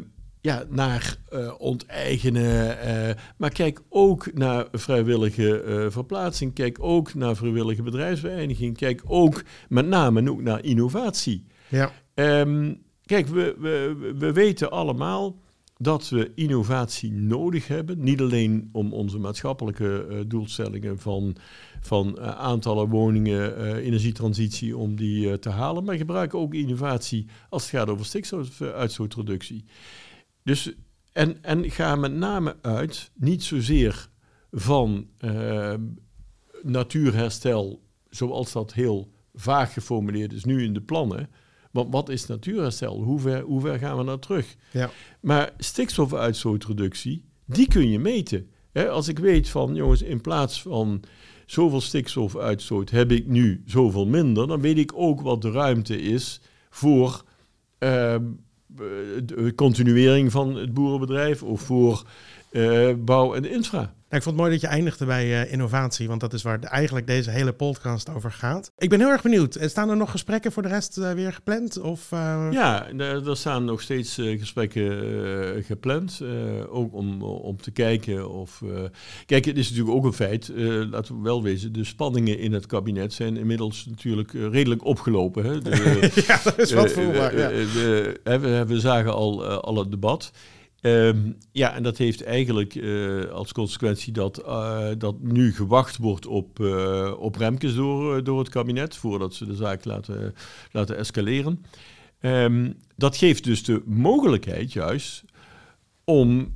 ja, 0.41 0.63
naar 0.69 1.17
eh, 1.29 1.53
onteigenen, 1.57 2.79
eh, 2.79 3.15
maar 3.37 3.49
kijk 3.49 3.81
ook 3.89 4.33
naar 4.33 4.67
vrijwillige 4.71 5.61
eh, 5.61 5.85
verplaatsing, 5.89 6.53
kijk 6.53 6.77
ook 6.81 7.13
naar 7.13 7.35
vrijwillige 7.35 7.83
bedrijfsvereniging, 7.83 8.77
kijk 8.77 9.01
ook 9.05 9.43
met 9.69 9.87
name 9.87 10.29
ook 10.29 10.41
naar 10.41 10.63
innovatie. 10.63 11.45
Ja, 11.67 11.91
Ehm, 12.13 12.73
kijk, 13.05 13.27
we, 13.27 13.55
we, 13.59 13.95
we 14.17 14.33
weten 14.33 14.71
allemaal 14.71 15.35
dat 15.83 16.09
we 16.09 16.31
innovatie 16.35 17.11
nodig 17.11 17.67
hebben. 17.67 18.03
Niet 18.03 18.21
alleen 18.21 18.69
om 18.71 18.93
onze 18.93 19.17
maatschappelijke 19.17 20.07
eh, 20.09 20.19
doelstellingen 20.27 20.99
van, 20.99 21.35
van 21.81 22.19
eh, 22.19 22.27
aantallen 22.27 22.89
woningen, 22.89 23.57
eh, 23.57 23.85
energietransitie, 23.85 24.77
om 24.77 24.95
die 24.95 25.39
te 25.39 25.49
halen. 25.49 25.83
Maar 25.83 25.95
gebruiken 25.95 26.39
ook 26.39 26.53
innovatie 26.53 27.27
als 27.49 27.61
het 27.61 27.71
gaat 27.71 27.89
over 27.89 28.05
stikstofuitstootreductie. 28.05 29.65
Dus, 30.43 30.73
en, 31.11 31.43
en 31.43 31.71
ga 31.71 31.95
met 31.95 32.13
name 32.13 32.55
uit, 32.61 33.11
niet 33.15 33.43
zozeer 33.43 34.09
van 34.51 35.07
natuurherstel, 36.61 37.81
zoals 38.09 38.51
dat 38.51 38.73
heel 38.73 39.11
vaag 39.33 39.73
geformuleerd 39.73 40.33
is 40.33 40.43
nu 40.43 40.63
in 40.63 40.73
de 40.73 40.81
plannen. 40.81 41.29
Want 41.73 41.91
wat 41.93 42.09
is 42.09 42.25
natuurherstel? 42.25 43.01
Hoe 43.01 43.19
ver, 43.19 43.41
hoe 43.41 43.61
ver 43.61 43.77
gaan 43.77 43.97
we 43.97 44.03
naar 44.03 44.19
terug? 44.19 44.55
ja. 44.71 44.89
Maar 45.19 45.53
stikstofuitstootreductie, 45.57 47.23
die 47.45 47.67
kun 47.67 47.89
je 47.89 47.99
meten. 47.99 48.49
Als 48.89 49.07
ik 49.07 49.19
weet 49.19 49.49
van, 49.49 49.75
jongens, 49.75 50.01
in 50.01 50.21
plaats 50.21 50.61
van 50.61 51.03
zoveel 51.45 51.81
stikstofuitstoot 51.81 52.89
heb 52.89 53.11
ik 53.11 53.27
nu 53.27 53.63
zoveel 53.65 54.07
minder, 54.07 54.47
dan 54.47 54.61
weet 54.61 54.77
ik 54.77 54.91
ook 54.95 55.21
wat 55.21 55.41
de 55.41 55.51
ruimte 55.51 56.01
is 56.01 56.41
voor 56.69 57.23
ehm, 57.77 58.23
eh, 58.77 58.85
de 59.25 59.53
continuering 59.55 60.31
van 60.31 60.55
het 60.55 60.73
boerenbedrijf 60.73 61.43
of 61.43 61.61
voor 61.61 62.07
eh, 62.49 62.93
bouw 62.97 63.33
en 63.33 63.45
infra. 63.45 63.93
Nou, 64.13 64.25
ik 64.25 64.31
vond 64.31 64.41
het 64.41 64.49
mooi 64.49 64.59
dat 64.61 64.69
je 64.69 64.75
eindigde 64.77 65.05
bij 65.05 65.41
eh, 65.41 65.51
innovatie, 65.51 66.07
want 66.07 66.21
dat 66.21 66.33
is 66.33 66.41
waar 66.41 66.59
eigenlijk 66.59 67.07
deze 67.07 67.29
hele 67.29 67.53
podcast 67.53 68.09
over 68.09 68.31
gaat. 68.31 68.71
Ik 68.77 68.89
ben 68.89 68.99
heel 68.99 69.09
erg 69.09 69.21
benieuwd. 69.21 69.55
Eh, 69.55 69.69
Staan 69.69 69.89
er 69.89 69.97
nog 69.97 70.11
gesprekken 70.11 70.51
voor 70.51 70.63
de 70.63 70.69
rest 70.69 70.97
eh, 70.97 71.11
weer 71.11 71.33
gepland? 71.33 71.79
Of, 71.79 72.07
Ja, 72.09 72.89
er, 72.97 73.37
staan 73.37 73.65
nog 73.65 73.81
steeds 73.81 74.13
gesprekken 74.13 75.63
gepland. 75.63 76.21
ook 76.69 76.93
om, 76.93 77.21
om 77.21 77.61
te 77.61 77.71
kijken 77.71 78.29
of. 78.29 78.61
kijk, 79.25 79.45
het 79.45 79.57
is 79.57 79.69
natuurlijk 79.69 79.95
ook 79.97 80.05
een 80.05 80.13
feit, 80.13 80.51
laten 80.89 81.15
we 81.15 81.21
wel 81.21 81.43
wezen. 81.43 81.73
De 81.73 81.83
spanningen 81.83 82.39
in 82.39 82.53
het 82.53 82.65
kabinet 82.65 83.13
zijn 83.13 83.37
inmiddels 83.37 83.85
natuurlijk 83.85 84.31
redelijk 84.33 84.85
opgelopen. 84.85 85.45
Hè? 85.45 85.59
De, 85.61 86.11
ja, 86.27 86.39
dat 86.43 86.57
is 86.57 86.71
wat 86.71 86.91
voelbaar. 86.91 87.37
ja. 87.37 87.49
we, 87.49 88.19
we, 88.23 88.65
we 88.67 88.79
zagen 88.79 89.13
al, 89.13 89.45
al 89.45 89.77
het 89.77 89.91
debat. 89.91 90.31
Ehm, 90.83 91.31
ja, 91.51 91.73
en 91.73 91.83
dat 91.83 91.97
heeft 91.97 92.23
eigenlijk 92.23 92.75
eh, 92.75 93.25
als 93.25 93.51
consequentie 93.51 94.13
dat, 94.13 94.37
eh, 94.37 94.89
dat 94.97 95.21
nu 95.21 95.53
gewacht 95.53 95.97
wordt 95.97 96.25
op, 96.25 96.59
eh, 96.59 97.13
op 97.19 97.35
Remkes 97.35 97.75
door, 97.75 98.23
door 98.23 98.39
het 98.39 98.49
kabinet, 98.49 98.95
voordat 98.95 99.33
ze 99.33 99.45
de 99.45 99.55
zaak 99.55 99.85
laten, 99.85 100.35
laten 100.71 100.97
escaleren. 100.97 101.65
Ehm, 102.19 102.71
dat 102.95 103.17
geeft 103.17 103.43
dus 103.43 103.63
de 103.63 103.81
mogelijkheid 103.85 104.73
juist 104.73 105.23
om 106.03 106.53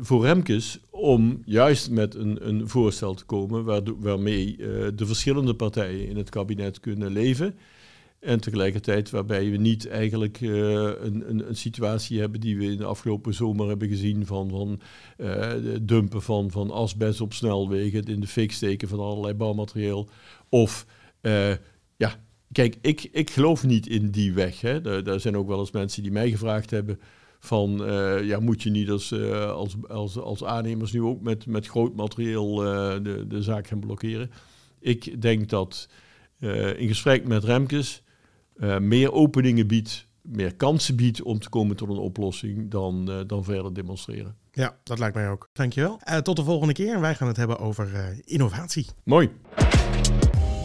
voor 0.00 0.24
Remkes 0.24 0.80
om 0.90 1.42
juist 1.44 1.90
met 1.90 2.14
een, 2.14 2.48
een 2.48 2.68
voorstel 2.68 3.14
te 3.14 3.24
komen 3.24 3.64
waarmee 4.00 4.56
de 4.94 5.06
verschillende 5.06 5.54
partijen 5.54 6.08
in 6.08 6.16
het 6.16 6.30
kabinet 6.30 6.80
kunnen 6.80 7.12
leven. 7.12 7.54
En 8.22 8.40
tegelijkertijd 8.40 9.10
waarbij 9.10 9.50
we 9.50 9.56
niet 9.56 9.88
eigenlijk 9.88 10.40
eh, 10.40 10.50
een, 10.50 11.28
een, 11.28 11.48
een 11.48 11.56
situatie 11.56 12.20
hebben 12.20 12.40
die 12.40 12.58
we 12.58 12.64
in 12.64 12.76
de 12.76 12.84
afgelopen 12.84 13.34
zomer 13.34 13.68
hebben 13.68 13.88
gezien 13.88 14.26
van, 14.26 14.50
van 14.50 14.80
eh, 15.16 15.52
dumpen 15.82 16.22
van, 16.22 16.50
van 16.50 16.70
asbest 16.70 17.20
op 17.20 17.32
snelwegen, 17.32 18.04
in 18.04 18.20
de 18.20 18.26
fik 18.26 18.52
steken 18.52 18.88
van 18.88 18.98
allerlei 18.98 19.34
bouwmateriaal. 19.34 20.08
Of 20.48 20.86
eh, 21.20 21.50
ja, 21.96 22.14
kijk, 22.52 22.76
ik, 22.80 23.08
ik 23.12 23.30
geloof 23.30 23.64
niet 23.64 23.86
in 23.86 24.10
die 24.10 24.32
weg. 24.32 24.60
Hè. 24.60 25.02
Daar, 25.02 25.20
zijn 25.20 25.36
ook 25.36 25.48
wel 25.48 25.58
eens 25.58 25.70
mensen 25.70 26.02
die 26.02 26.12
mij 26.12 26.30
gevraagd 26.30 26.70
hebben 26.70 27.00
van 27.38 27.70
ja, 28.24 28.40
moet 28.40 28.62
je 28.62 28.70
niet 28.70 28.90
als, 28.90 29.12
als, 29.32 29.76
als, 29.88 30.18
als 30.18 30.44
aannemers 30.44 30.92
nu 30.92 31.02
ook 31.02 31.20
met, 31.20 31.46
met 31.46 31.66
groot 31.66 31.94
materieel 31.94 32.54
de, 32.54 33.24
de 33.28 33.42
zaak 33.42 33.66
gaan 33.66 33.80
blokkeren. 33.80 34.30
Ik 34.80 35.22
denk 35.22 35.48
dat 35.48 35.88
in 36.76 36.88
gesprek 36.88 37.26
met 37.26 37.44
Remkes 37.44 38.02
eh, 38.56 38.78
meer 38.78 39.12
openingen 39.12 39.66
biedt, 39.66 40.06
meer 40.22 40.54
kansen 40.54 40.96
biedt 40.96 41.22
om 41.22 41.38
te 41.38 41.48
komen 41.48 41.76
tot 41.76 41.88
een 41.88 41.96
oplossing 41.96 42.70
dan, 42.70 43.10
eh, 43.10 43.20
dan 43.26 43.44
verder 43.44 43.74
demonstreren. 43.74 44.36
ja, 44.52 44.76
dat 44.84 44.98
lijkt 44.98 45.14
mij 45.14 45.28
ook. 45.28 45.48
Dankjewel. 45.52 45.98
Eh 46.00 46.18
tot 46.18 46.36
de 46.36 46.44
volgende 46.44 46.72
keer. 46.72 46.94
En 46.94 47.00
wij 47.00 47.14
gaan 47.14 47.28
het 47.28 47.36
hebben 47.36 47.58
over 47.58 48.14
innovatie. 48.24 48.86
Mooi. 49.04 49.30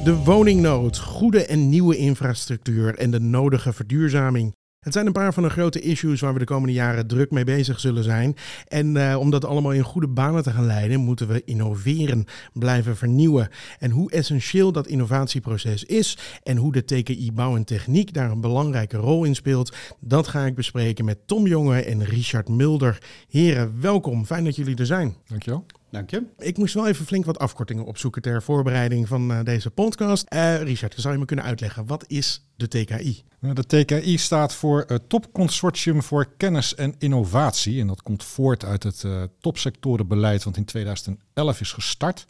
De 0.03 0.15
woningnood, 0.25 0.97
goede 0.97 1.45
en 1.45 1.69
nieuwe 1.69 1.97
infrastructuur 1.97 2.95
en 2.95 3.11
de 3.11 3.19
nodige 3.19 3.73
verduurzaming. 3.73 4.55
Het 4.79 4.93
zijn 4.93 5.05
een 5.05 5.11
paar 5.11 5.33
van 5.33 5.43
de 5.43 5.49
grote 5.49 5.79
issues 5.79 6.21
waar 6.21 6.33
we 6.33 6.39
de 6.39 6.45
komende 6.45 6.73
jaren 6.73 7.07
druk 7.07 7.31
mee 7.31 7.43
bezig 7.43 7.79
zullen 7.79 8.03
zijn. 8.03 8.35
En 8.67 8.97
eh, 8.97 9.19
om 9.19 9.29
dat 9.29 9.45
allemaal 9.45 9.71
in 9.71 9.83
goede 9.83 10.07
banen 10.07 10.43
te 10.43 10.51
gaan 10.51 10.65
leiden, 10.65 10.99
moeten 10.99 11.27
we 11.27 11.41
innoveren, 11.45 12.25
blijven 12.53 12.97
vernieuwen. 12.97 13.49
En 13.79 13.91
hoe 13.91 14.11
essentieel 14.11 14.71
dat 14.71 14.87
innovatieproces 14.87 15.83
is 15.83 16.17
en 16.43 16.57
hoe 16.57 16.71
de 16.71 16.85
TKI 16.85 17.31
Bouw 17.31 17.55
en 17.55 17.63
Techniek 17.63 18.13
daar 18.13 18.31
een 18.31 18.41
belangrijke 18.41 18.97
rol 18.97 19.23
in 19.23 19.35
speelt, 19.35 19.75
dat 19.99 20.27
ga 20.27 20.45
ik 20.45 20.55
bespreken 20.55 21.05
met 21.05 21.27
Tom 21.27 21.47
Jonge 21.47 21.81
en 21.81 22.03
Richard 22.03 22.49
Mulder. 22.49 22.97
Heren, 23.29 23.81
welkom. 23.81 24.25
Fijn 24.25 24.43
dat 24.43 24.55
jullie 24.55 24.75
er 24.75 24.85
zijn. 24.85 25.15
Dankjewel. 25.27 25.65
Dank 25.89 26.09
je. 26.09 26.23
Ik 26.37 26.57
moest 26.57 26.73
wel 26.73 26.87
even 26.87 27.05
flink 27.05 27.25
wat 27.25 27.39
afkortingen 27.39 27.85
opzoeken 27.85 28.21
ter 28.21 28.43
voorbereiding 28.43 29.07
van 29.07 29.31
eh, 29.31 29.43
deze 29.43 29.69
podcast. 29.69 30.25
Eh, 30.27 30.61
Richard, 30.61 30.93
zou 30.97 31.13
je 31.13 31.19
me 31.19 31.25
kunnen 31.25 31.45
uitleggen, 31.45 31.85
wat 31.85 32.03
is 32.07 32.45
de 32.55 32.67
TKI? 32.67 33.23
Nou, 33.39 33.53
De 33.53 33.65
TKI 33.65 34.17
staat 34.17 34.53
voor 34.53 34.83
het 34.87 35.09
Topconsortium 35.09 36.03
voor 36.03 36.27
Kennis 36.37 36.75
en 36.75 36.95
Innovatie. 36.97 37.81
En 37.81 37.87
dat 37.87 38.01
komt 38.01 38.23
voort 38.23 38.65
uit 38.65 38.83
het 38.83 39.03
eh, 39.03 39.23
topsectorenbeleid, 39.39 40.43
wat 40.43 40.57
in 40.57 40.65
2011 40.65 41.61
is 41.61 41.71
gestart. 41.71 42.27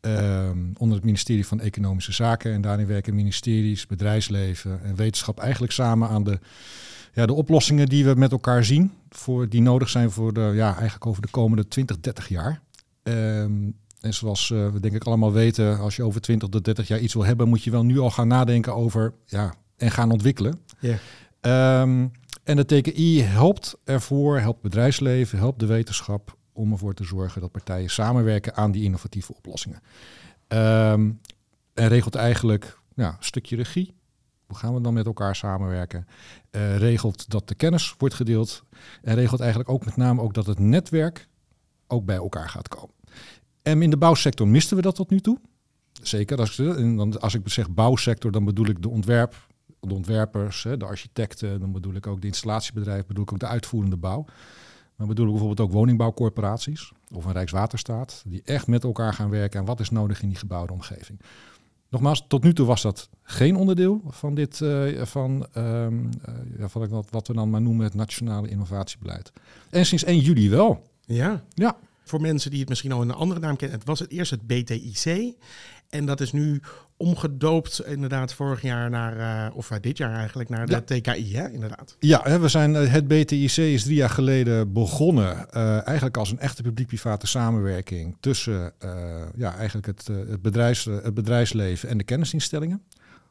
ehm, 0.00 0.58
onder 0.78 0.96
het 0.96 1.04
ministerie 1.04 1.46
van 1.46 1.60
Economische 1.60 2.12
Zaken. 2.12 2.52
En 2.52 2.60
daarin 2.60 2.86
werken 2.86 3.14
ministeries, 3.14 3.86
bedrijfsleven 3.86 4.82
en 4.82 4.94
wetenschap 4.94 5.38
eigenlijk 5.38 5.72
samen 5.72 6.08
aan 6.08 6.24
de, 6.24 6.38
ja, 7.12 7.26
de 7.26 7.32
oplossingen 7.32 7.86
die 7.88 8.04
we 8.04 8.14
met 8.14 8.32
elkaar 8.32 8.64
zien. 8.64 8.92
Voor, 9.10 9.48
die 9.48 9.60
nodig 9.62 9.88
zijn 9.88 10.10
voor 10.10 10.32
de, 10.32 10.50
ja, 10.54 10.72
eigenlijk 10.74 11.06
over 11.06 11.22
de 11.22 11.28
komende 11.30 11.68
20, 11.68 12.00
30 12.00 12.28
jaar. 12.28 12.60
Ehm, 13.02 13.70
en 14.00 14.14
zoals 14.14 14.50
eh, 14.50 14.68
we 14.68 14.80
denk 14.80 14.94
ik 14.94 15.04
allemaal 15.04 15.32
weten, 15.32 15.78
als 15.78 15.96
je 15.96 16.02
over 16.02 16.20
20 16.20 16.48
tot 16.48 16.64
30 16.64 16.88
jaar 16.88 16.98
iets 16.98 17.14
wil 17.14 17.24
hebben, 17.24 17.48
moet 17.48 17.64
je 17.64 17.70
wel 17.70 17.84
nu 17.84 17.98
al 17.98 18.10
gaan 18.10 18.28
nadenken 18.28 18.74
over 18.74 19.14
ja, 19.26 19.54
en 19.76 19.90
gaan 19.90 20.10
ontwikkelen. 20.10 20.60
Ja. 20.78 20.96
Ehm, 21.40 22.06
en 22.44 22.56
de 22.56 22.64
TKI 22.64 23.22
helpt 23.22 23.76
ervoor, 23.84 24.38
helpt 24.38 24.62
bedrijfsleven, 24.62 25.38
helpt 25.38 25.60
de 25.60 25.66
wetenschap 25.66 26.36
om 26.52 26.72
ervoor 26.72 26.94
te 26.94 27.04
zorgen 27.04 27.40
dat 27.40 27.50
partijen 27.50 27.90
samenwerken 27.90 28.54
aan 28.54 28.70
die 28.70 28.82
innovatieve 28.82 29.34
oplossingen. 29.34 29.80
Ehm, 30.48 31.10
en 31.74 31.88
regelt 31.88 32.14
eigenlijk 32.14 32.78
ja, 32.94 33.08
een 33.08 33.24
stukje 33.24 33.56
regie. 33.56 33.94
Hoe 34.46 34.56
gaan 34.56 34.74
we 34.74 34.80
dan 34.80 34.94
met 34.94 35.06
elkaar 35.06 35.36
samenwerken? 35.36 36.06
Eh, 36.50 36.76
regelt 36.76 37.30
dat 37.30 37.48
de 37.48 37.54
kennis 37.54 37.94
wordt 37.98 38.14
gedeeld. 38.14 38.64
En 39.02 39.14
regelt 39.14 39.40
eigenlijk 39.40 39.70
ook 39.70 39.84
met 39.84 39.96
name 39.96 40.20
ook 40.20 40.34
dat 40.34 40.46
het 40.46 40.58
netwerk 40.58 41.28
ook 41.90 42.04
bij 42.04 42.16
elkaar 42.16 42.48
gaat 42.48 42.68
komen. 42.68 42.94
En 43.62 43.82
in 43.82 43.90
de 43.90 43.96
bouwsector 43.96 44.48
misten 44.48 44.76
we 44.76 44.82
dat 44.82 44.94
tot 44.94 45.10
nu 45.10 45.20
toe. 45.20 45.38
Zeker. 46.02 46.38
Als 46.38 46.58
ik, 46.58 46.76
en 46.76 46.96
dan, 46.96 47.20
als 47.20 47.34
ik 47.34 47.48
zeg 47.48 47.70
bouwsector, 47.70 48.32
dan 48.32 48.44
bedoel 48.44 48.66
ik 48.66 48.82
de 48.82 48.88
ontwerp, 48.88 49.46
de 49.80 49.94
ontwerpers, 49.94 50.62
de 50.78 50.84
architecten, 50.84 51.60
dan 51.60 51.72
bedoel 51.72 51.94
ik 51.94 52.06
ook 52.06 52.20
de 52.20 52.26
installatiebedrijven, 52.26 53.06
bedoel 53.06 53.22
ik 53.22 53.32
ook 53.32 53.38
de 53.38 53.46
uitvoerende 53.46 53.96
bouw. 53.96 54.24
Maar 54.96 55.06
bedoel 55.06 55.24
ik 55.26 55.30
bijvoorbeeld 55.30 55.68
ook 55.68 55.74
woningbouwcorporaties 55.74 56.92
of 57.14 57.24
een 57.24 57.32
Rijkswaterstaat, 57.32 58.22
die 58.26 58.42
echt 58.44 58.66
met 58.66 58.84
elkaar 58.84 59.14
gaan 59.14 59.30
werken 59.30 59.60
aan 59.60 59.66
wat 59.66 59.80
is 59.80 59.90
nodig 59.90 60.22
in 60.22 60.28
die 60.28 60.38
gebouwde 60.38 60.72
omgeving. 60.72 61.20
Nogmaals, 61.88 62.24
tot 62.28 62.42
nu 62.42 62.52
toe 62.52 62.66
was 62.66 62.82
dat 62.82 63.08
geen 63.22 63.56
onderdeel 63.56 64.02
van 64.06 64.34
dit, 64.34 64.60
eh, 64.60 65.02
van, 65.04 65.46
ehm, 65.52 66.06
eh, 66.58 66.64
van 66.66 67.04
wat 67.10 67.26
we 67.26 67.34
dan 67.34 67.50
maar 67.50 67.62
noemen 67.62 67.84
het 67.84 67.94
nationale 67.94 68.48
innovatiebeleid. 68.48 69.32
En 69.70 69.86
sinds 69.86 70.06
1 70.06 70.18
juli 70.18 70.50
wel. 70.50 70.82
Ja. 71.14 71.44
Ja, 71.54 71.76
Voor 72.04 72.20
mensen 72.20 72.50
die 72.50 72.60
het 72.60 72.68
misschien 72.68 72.92
al 72.92 73.02
in 73.02 73.08
een 73.08 73.14
andere 73.14 73.40
naam 73.40 73.56
kennen. 73.56 73.78
Het 73.78 73.86
was 73.86 73.98
het 73.98 74.10
eerst 74.10 74.30
het 74.30 74.46
BTIC. 74.46 75.34
En 75.88 76.06
dat 76.06 76.20
is 76.20 76.32
nu 76.32 76.60
omgedoopt 76.96 77.82
inderdaad 77.86 78.34
vorig 78.34 78.62
jaar 78.62 78.90
naar, 78.90 79.46
eh, 79.46 79.56
of 79.56 79.70
eh, 79.70 79.78
dit 79.80 79.96
jaar 79.96 80.14
eigenlijk, 80.14 80.48
naar 80.48 80.66
de 80.66 80.72
Ja. 80.72 80.80
TKI, 80.80 81.36
hè? 81.36 81.50
Inderdaad. 81.50 81.96
Ja, 81.98 82.40
we 82.40 82.48
zijn, 82.48 82.76
eh, 82.76 82.92
het 82.92 83.08
BTIC 83.08 83.56
is 83.56 83.82
drie 83.82 83.96
jaar 83.96 84.10
geleden 84.10 84.72
begonnen. 84.72 85.50
eigenlijk 85.84 86.16
als 86.16 86.30
een 86.30 86.38
echte 86.38 86.62
publiek-private 86.62 87.26
samenwerking 87.26 88.16
tussen 88.20 88.72
ja, 89.36 89.56
eigenlijk 89.56 89.86
het, 89.86 90.06
het, 90.06 90.42
bedrijfs, 90.42 90.84
het 90.84 91.14
bedrijfsleven 91.14 91.88
en 91.88 91.98
de 91.98 92.04
kennisinstellingen. 92.04 92.82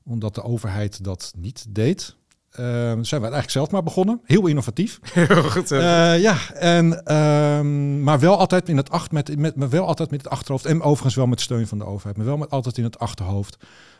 Omdat 0.03 0.35
de 0.35 0.43
overheid 0.43 1.03
dat 1.03 1.33
niet 1.37 1.65
deed. 1.69 2.15
Eh, 2.51 2.65
zijn 3.01 3.21
we 3.21 3.27
eigenlijk 3.27 3.49
zelf 3.49 3.71
maar 3.71 3.83
begonnen. 3.83 4.21
Heel 4.23 4.47
innovatief. 4.47 4.99
Heel 5.13 5.43
goed. 5.43 5.71
Eh, 5.71 6.21
ja, 6.21 6.37
en, 6.53 7.05
ehm, 7.05 8.03
maar 8.03 8.19
wel 8.19 8.37
altijd 8.37 8.69
in 8.69 8.77
het 8.77 8.91
acht 8.91 9.11
met, 9.11 9.37
met, 9.37 9.55
maar 9.55 9.69
wel 9.69 9.87
altijd 9.87 10.11
met 10.11 10.21
het 10.21 10.31
achterhoofd. 10.31 10.65
En 10.65 10.81
overigens 10.81 11.15
wel 11.15 11.27
met 11.27 11.41
steun 11.41 11.67
van 11.67 11.77
de 11.77 11.85
overheid. 11.85 12.17
Maar 12.17 12.25
wel 12.25 12.37
met 12.37 12.49
altijd 12.49 12.77
in 12.77 12.83
het 12.83 12.99
achterhoofd. 12.99 13.57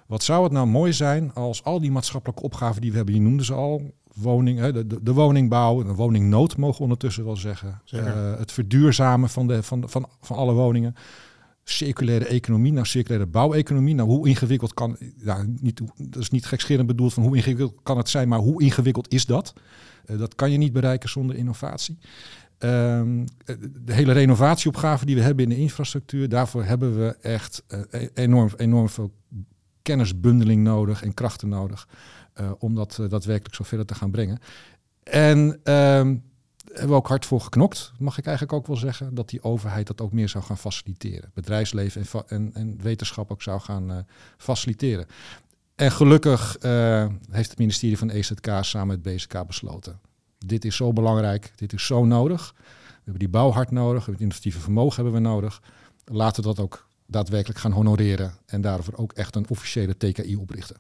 Wat 0.07 0.23
zou 0.23 0.43
het 0.43 0.51
nou 0.51 0.67
mooi 0.67 0.93
zijn 0.93 1.33
als 1.33 1.63
al 1.63 1.79
die 1.79 1.91
maatschappelijke 1.91 2.43
opgaven 2.43 2.81
die 2.81 2.91
we 2.91 2.97
hebben, 2.97 3.15
je 3.15 3.21
noemde 3.21 3.45
ze 3.45 3.53
al. 3.53 3.81
Woning, 4.13 4.61
de, 4.61 4.87
de, 4.87 5.03
de 5.03 5.13
woningbouw, 5.13 5.83
de 5.83 5.93
woningnood 5.93 6.57
mogen 6.57 6.77
we 6.77 6.83
ondertussen 6.83 7.25
wel 7.25 7.35
zeggen. 7.35 7.81
Eh, 7.85 8.37
het 8.37 8.51
verduurzamen 8.51 9.29
van, 9.29 9.47
de, 9.47 9.63
van, 9.63 9.83
van, 9.89 10.09
van 10.21 10.37
alle 10.37 10.53
woningen. 10.53 10.95
Circulaire 11.69 12.25
economie, 12.25 12.71
nou 12.71 12.85
circulaire 12.85 13.29
bouweconomie. 13.29 13.95
Nou, 13.95 14.09
hoe 14.09 14.27
ingewikkeld 14.27 14.73
kan, 14.73 14.97
ja, 15.23 15.45
niet, 15.61 15.81
dat 15.97 16.21
is 16.21 16.29
niet 16.29 16.45
gekscherend 16.45 16.87
bedoeld 16.87 17.13
van 17.13 17.23
hoe 17.23 17.35
ingewikkeld 17.35 17.79
kan 17.83 17.97
het 17.97 18.09
zijn, 18.09 18.27
maar 18.27 18.39
hoe 18.39 18.61
ingewikkeld 18.61 19.13
is 19.13 19.25
dat? 19.25 19.53
Eh, 20.05 20.17
dat 20.17 20.35
kan 20.35 20.51
je 20.51 20.57
niet 20.57 20.73
bereiken 20.73 21.09
zonder 21.09 21.35
innovatie. 21.35 21.97
Ehm, 22.57 23.25
eh, 23.45 23.55
de 23.85 23.93
hele 23.93 24.11
renovatieopgave 24.11 25.05
die 25.05 25.15
we 25.15 25.21
hebben 25.21 25.43
in 25.43 25.49
de 25.49 25.57
infrastructuur, 25.57 26.29
daarvoor 26.29 26.63
hebben 26.63 26.99
we 26.99 27.17
echt 27.21 27.63
eh, 27.67 27.79
e- 27.89 28.09
enorm, 28.13 28.49
enorm 28.57 28.89
veel 28.89 29.11
kennisbundeling 29.81 30.63
nodig 30.63 31.03
en 31.03 31.13
krachten 31.13 31.49
nodig 31.49 31.87
om 32.59 32.75
dat 32.75 32.97
eh, 32.99 33.09
daadwerkelijk 33.09 33.65
verder 33.67 33.85
te 33.85 33.95
gaan 33.95 34.11
brengen. 34.11 34.39
En 35.03 35.59
ehm, 35.63 36.15
hebben 36.71 36.89
we 36.89 36.95
ook 36.95 37.07
hard 37.07 37.25
voor 37.25 37.41
geknokt, 37.41 37.91
mag 37.99 38.17
ik 38.17 38.25
eigenlijk 38.25 38.57
ook 38.57 38.67
wel 38.67 38.75
zeggen, 38.75 39.15
dat 39.15 39.29
die 39.29 39.43
overheid 39.43 39.87
dat 39.87 40.01
ook 40.01 40.11
meer 40.11 40.29
zou 40.29 40.43
gaan 40.43 40.57
faciliteren. 40.57 41.31
Bedrijfsleven 41.33 42.01
en, 42.01 42.25
en, 42.27 42.51
en 42.53 42.77
wetenschap 42.81 43.31
ook 43.31 43.41
zou 43.41 43.59
gaan 43.59 43.91
eh, 43.91 43.97
faciliteren. 44.37 45.05
En 45.75 45.91
gelukkig 45.91 46.57
eh, 46.57 47.07
heeft 47.31 47.49
het 47.49 47.59
ministerie 47.59 47.97
van 47.97 48.09
EZK 48.09 48.47
samen 48.61 48.87
met 48.87 49.01
BZK 49.01 49.47
besloten. 49.47 49.99
Dit 50.37 50.65
is 50.65 50.75
zo 50.75 50.93
belangrijk, 50.93 51.51
dit 51.55 51.73
is 51.73 51.85
zo 51.85 52.05
nodig. 52.05 52.53
We 52.55 52.95
hebben 52.95 53.19
die 53.19 53.29
bouw 53.29 53.51
hard 53.51 53.71
nodig, 53.71 54.05
het 54.05 54.19
innovatieve 54.19 54.59
vermogen 54.59 55.03
hebben 55.03 55.21
we 55.21 55.27
nodig. 55.27 55.61
Laten 56.05 56.43
we 56.43 56.47
dat 56.47 56.59
ook 56.59 56.87
daadwerkelijk 57.05 57.59
gaan 57.59 57.71
honoreren 57.71 58.33
en 58.45 58.61
daarvoor 58.61 58.93
ook 58.95 59.13
echt 59.13 59.35
een 59.35 59.49
officiële 59.49 59.97
TKI 59.97 60.35
oprichten. 60.35 60.77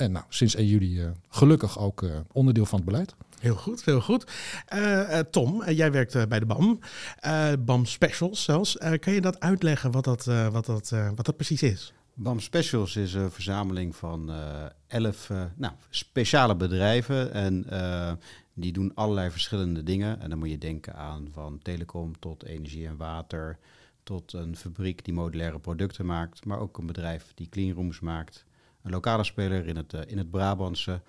En 0.00 0.12
nou, 0.12 0.24
sinds 0.28 0.54
1 0.54 0.66
juli 0.66 1.00
eh, 1.00 1.10
gelukkig 1.28 1.78
ook 1.78 2.02
eh, 2.02 2.10
onderdeel 2.32 2.66
van 2.66 2.78
het 2.78 2.88
beleid. 2.88 3.14
Heel 3.40 3.54
goed, 3.54 3.84
heel 3.84 4.00
goed. 4.00 4.24
Eh, 4.66 5.18
eh, 5.18 5.26
Tom, 5.30 5.70
jij 5.70 5.92
werkt 5.92 6.14
eh, 6.14 6.22
bij 6.28 6.38
de 6.38 6.46
BAM. 6.46 6.78
Eh, 7.18 7.52
BAM 7.58 7.84
Specials 7.84 8.42
zelfs. 8.42 8.78
Eh, 8.78 8.98
kan 8.98 9.12
je 9.12 9.20
dat 9.20 9.40
uitleggen 9.40 9.90
wat 9.90 10.04
dat, 10.04 10.26
eh, 10.26 10.48
wat, 10.48 10.66
dat, 10.66 10.92
eh, 10.92 11.10
wat 11.14 11.26
dat 11.26 11.36
precies 11.36 11.62
is? 11.62 11.92
BAM 12.14 12.40
Specials 12.40 12.96
is 12.96 13.14
een 13.14 13.30
verzameling 13.30 13.96
van 13.96 14.30
eh, 14.30 14.64
elf 14.86 15.30
eh, 15.30 15.42
nou, 15.56 15.72
speciale 15.90 16.56
bedrijven. 16.56 17.32
En 17.32 17.70
eh, 17.70 18.12
die 18.54 18.72
doen 18.72 18.92
allerlei 18.94 19.30
verschillende 19.30 19.82
dingen. 19.82 20.20
En 20.20 20.30
dan 20.30 20.38
moet 20.38 20.50
je 20.50 20.58
denken 20.58 20.96
aan 20.96 21.28
van 21.32 21.58
telecom 21.62 22.18
tot 22.18 22.44
energie 22.44 22.86
en 22.86 22.96
water. 22.96 23.58
Tot 24.02 24.32
een 24.32 24.56
fabriek 24.56 25.04
die 25.04 25.14
modulaire 25.14 25.58
producten 25.58 26.06
maakt. 26.06 26.44
Maar 26.44 26.58
ook 26.58 26.78
een 26.78 26.86
bedrijf 26.86 27.32
die 27.34 27.48
cleanrooms 27.48 28.00
maakt. 28.00 28.44
Een 28.82 28.90
lokale 28.90 29.24
speler 29.24 29.66
in 29.66 29.76
het, 29.76 29.94
eh, 29.94 30.00
in 30.06 30.18
het 30.18 30.30
Brabantse. 30.30 31.00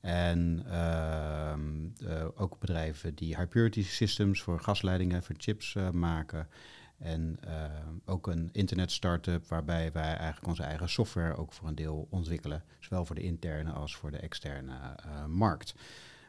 En 0.00 0.62
ehm, 0.70 1.88
eh, 2.06 2.26
ook 2.34 2.58
bedrijven 2.58 3.14
die 3.14 3.36
high 3.36 3.48
purity 3.48 3.82
systems 3.82 4.42
voor 4.42 4.60
gasleidingen, 4.60 5.22
voor 5.22 5.34
chips 5.38 5.74
eh, 5.74 5.90
maken. 5.90 6.48
En 6.98 7.38
ook 8.04 8.26
een 8.26 8.48
internet 8.52 8.92
startup 8.92 9.48
waarbij 9.48 9.92
wij 9.92 10.16
eigenlijk 10.16 10.46
onze 10.46 10.62
eigen 10.62 10.88
software 10.88 11.36
ook 11.36 11.52
voor 11.52 11.68
een 11.68 11.74
deel 11.74 12.06
ontwikkelen. 12.10 12.64
Zowel 12.80 13.04
voor 13.04 13.14
de 13.14 13.22
interne 13.22 13.72
als 13.72 13.96
voor 13.96 14.10
de 14.10 14.16
externe 14.16 14.74
markt. 15.26 15.74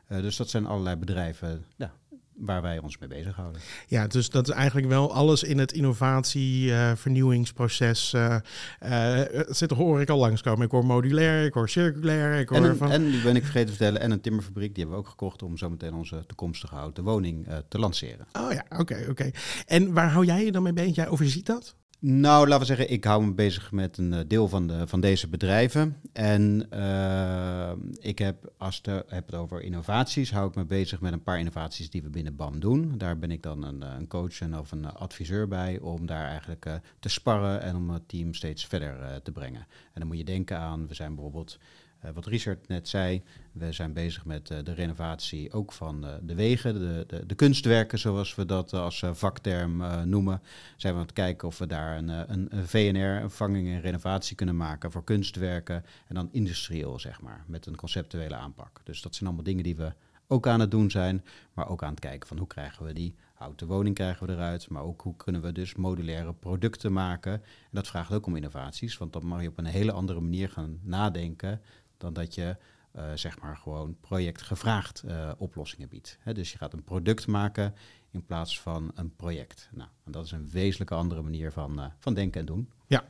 Dus 0.07 0.35
dat 0.35 0.49
zijn 0.49 0.65
allerlei 0.65 0.95
bedrijven 0.95 1.65
ja, 1.75 1.93
waar 2.33 2.61
wij 2.61 2.79
ons 2.79 2.97
mee 2.97 3.09
bezighouden. 3.09 3.61
Ja, 3.87 4.07
dus 4.07 4.29
dat 4.29 4.47
is 4.47 4.53
eigenlijk 4.53 4.87
wel 4.87 5.13
alles 5.13 5.43
in 5.43 5.57
het 5.57 5.71
innovatie, 5.71 6.73
eh, 6.73 6.91
vernieuwingsproces. 6.95 8.13
eh 8.13 8.39
eh, 8.79 9.41
zit 9.47 9.71
hoor 9.71 10.01
ik 10.01 10.09
al 10.09 10.17
langskomen. 10.17 10.65
Ik 10.65 10.71
hoor 10.71 10.85
modulair, 10.85 11.45
ik 11.45 11.53
hoor 11.53 11.69
circulair, 11.69 12.39
ik 12.39 12.49
hoor 12.49 12.57
En, 12.57 12.63
een, 12.63 12.75
van... 12.75 12.91
en 12.91 13.11
die 13.11 13.21
ben 13.21 13.35
ik 13.35 13.43
vergeten 13.43 13.67
te 13.67 13.75
vertellen, 13.75 14.01
en 14.01 14.11
een 14.11 14.21
timmerfabriek, 14.21 14.75
die 14.75 14.83
hebben 14.83 15.01
we 15.01 15.05
ook 15.05 15.09
gekocht 15.09 15.43
om 15.43 15.57
zometeen 15.57 15.93
onze 15.93 16.23
toekomstige 16.25 16.75
houten 16.75 17.03
woning 17.03 17.47
te 17.67 17.79
lanceren. 17.79 18.27
Oh 18.33 18.51
ja, 18.51 18.65
oké, 18.77 19.05
oké. 19.09 19.31
En 19.65 19.93
waar 19.93 20.09
hou 20.11 20.25
jij 20.25 20.45
je 20.45 20.51
dan 20.51 20.63
mee 20.63 20.73
bezig? 20.73 20.95
Jij 20.95 21.07
overziet 21.07 21.45
dat? 21.45 21.75
Nou, 22.03 22.47
laten 22.47 22.59
we 22.59 22.75
zeggen, 22.75 22.91
ik 22.91 23.03
hou 23.03 23.25
me 23.25 23.33
bezig 23.33 23.71
met 23.71 23.97
een 23.97 24.13
eh, 24.13 24.19
deel 24.27 24.47
van, 24.47 24.67
de, 24.67 24.87
van 24.87 24.99
deze 24.99 25.27
bedrijven. 25.27 25.97
En 26.13 26.65
eh, 26.69 27.71
ik 27.99 28.19
heb, 28.19 28.53
als 28.57 28.79
ik 28.79 28.85
het 28.85 29.09
heb 29.09 29.25
het 29.25 29.35
over 29.35 29.61
innovaties, 29.61 30.31
hou 30.31 30.47
ik 30.47 30.55
me 30.55 30.65
bezig 30.65 31.01
met 31.01 31.13
een 31.13 31.23
paar 31.23 31.39
innovaties 31.39 31.89
die 31.89 32.01
we 32.01 32.09
binnen 32.09 32.35
BAM 32.35 32.59
doen. 32.59 32.97
Daar 32.97 33.17
ben 33.17 33.31
ik 33.31 33.43
dan 33.43 33.63
een, 33.63 33.83
eh, 33.83 33.95
een 33.97 34.07
coach 34.07 34.39
en 34.39 34.57
of 34.57 34.71
een 34.71 34.85
eh, 34.85 34.93
adviseur 34.93 35.47
bij 35.47 35.79
om 35.79 36.05
daar 36.05 36.25
eigenlijk 36.27 36.65
eh, 36.65 36.73
te 36.99 37.09
sparren 37.09 37.61
en 37.61 37.75
om 37.75 37.89
het 37.89 38.07
team 38.07 38.33
steeds 38.33 38.65
verder 38.65 39.01
eh, 39.01 39.15
te 39.15 39.31
brengen. 39.31 39.61
En 39.93 39.99
dan 39.99 40.07
moet 40.07 40.17
je 40.17 40.23
denken 40.23 40.57
aan, 40.57 40.87
we 40.87 40.93
zijn 40.93 41.15
bijvoorbeeld, 41.15 41.57
eh, 41.59 41.67
wat 42.13 42.25
Richard 42.25 42.67
net 42.67 42.87
zei, 42.87 43.23
we 43.51 43.71
zijn 43.71 43.93
bezig 43.93 44.25
met 44.25 44.49
eh, 44.49 44.57
de 44.63 44.73
renovatie 44.73 45.51
ook 45.51 45.71
van 45.71 46.05
eh, 46.05 46.13
de 46.21 46.35
wegen, 46.35 46.73
de, 46.73 47.03
de, 47.07 47.25
de 47.25 47.35
kunstwerken 47.35 47.99
zoals 47.99 48.35
we 48.35 48.45
dat 48.45 48.73
eh, 48.73 48.81
als 48.81 49.01
eh, 49.01 49.13
vakterm 49.13 49.81
eh, 49.81 50.01
noemen. 50.01 50.41
Zijn 50.77 50.93
we 50.93 50.99
aan 50.99 51.05
het 51.05 51.15
kijken 51.15 51.47
of 51.47 51.57
we 51.57 51.67
daar 51.67 51.97
een, 51.97 52.09
eh, 52.09 52.21
een, 52.27 52.47
een 52.49 52.67
VNR, 52.67 53.21
een 53.23 53.31
vanging 53.31 53.67
en 53.67 53.81
renovatie 53.81 54.35
kunnen 54.35 54.57
maken 54.57 54.91
voor 54.91 55.03
kunstwerken. 55.03 55.85
En 56.07 56.15
dan 56.15 56.29
industrieel, 56.31 56.99
zeg 56.99 57.21
maar, 57.21 57.43
met 57.47 57.65
een 57.65 57.75
conceptuele 57.75 58.35
aanpak. 58.35 58.81
Dus 58.83 59.01
dat 59.01 59.15
zijn 59.15 59.25
allemaal 59.25 59.45
dingen 59.45 59.63
die 59.63 59.75
we 59.75 59.93
ook 60.27 60.47
aan 60.47 60.59
het 60.59 60.71
doen 60.71 60.91
zijn, 60.91 61.23
maar 61.53 61.69
ook 61.69 61.83
aan 61.83 61.91
het 61.91 61.99
kijken 61.99 62.27
van 62.27 62.37
hoe 62.37 62.47
krijgen 62.47 62.85
we 62.85 62.93
die 62.93 63.15
houten 63.41 63.67
woning 63.67 63.95
krijgen 63.95 64.27
we 64.27 64.33
eruit, 64.33 64.69
maar 64.69 64.83
ook 64.83 65.01
hoe 65.01 65.15
kunnen 65.15 65.41
we 65.41 65.51
dus 65.51 65.75
modulaire 65.75 66.33
producten 66.33 66.93
maken. 66.93 67.33
En 67.33 67.41
dat 67.71 67.87
vraagt 67.87 68.13
ook 68.13 68.25
om 68.25 68.35
innovaties, 68.35 68.97
want 68.97 69.13
dan 69.13 69.25
mag 69.25 69.41
je 69.41 69.47
op 69.47 69.57
een 69.57 69.65
hele 69.65 69.91
andere 69.91 70.19
manier 70.19 70.49
gaan 70.49 70.79
nadenken 70.83 71.61
dan 72.01 72.13
dat 72.13 72.35
je 72.35 72.57
eh, 72.91 73.11
zeg 73.15 73.39
maar 73.39 73.57
gewoon 73.57 73.97
projectgevraagd 73.99 75.03
eh 75.03 75.31
oplossingen 75.37 75.89
biedt. 75.89 76.17
Dus 76.33 76.51
je 76.51 76.57
gaat 76.57 76.73
een 76.73 76.83
product 76.83 77.27
maken 77.27 77.73
in 78.11 78.25
plaats 78.25 78.59
van 78.59 78.91
een 78.95 79.15
project. 79.15 79.69
Nou, 79.71 79.89
en 80.03 80.11
dat 80.11 80.25
is 80.25 80.31
een 80.31 80.49
wezenlijke 80.49 80.95
andere 80.95 81.21
manier 81.21 81.51
van, 81.51 81.79
eh, 81.79 81.85
van 81.99 82.13
denken 82.13 82.39
en 82.39 82.45
doen. 82.45 82.69
Ja, 82.91 83.03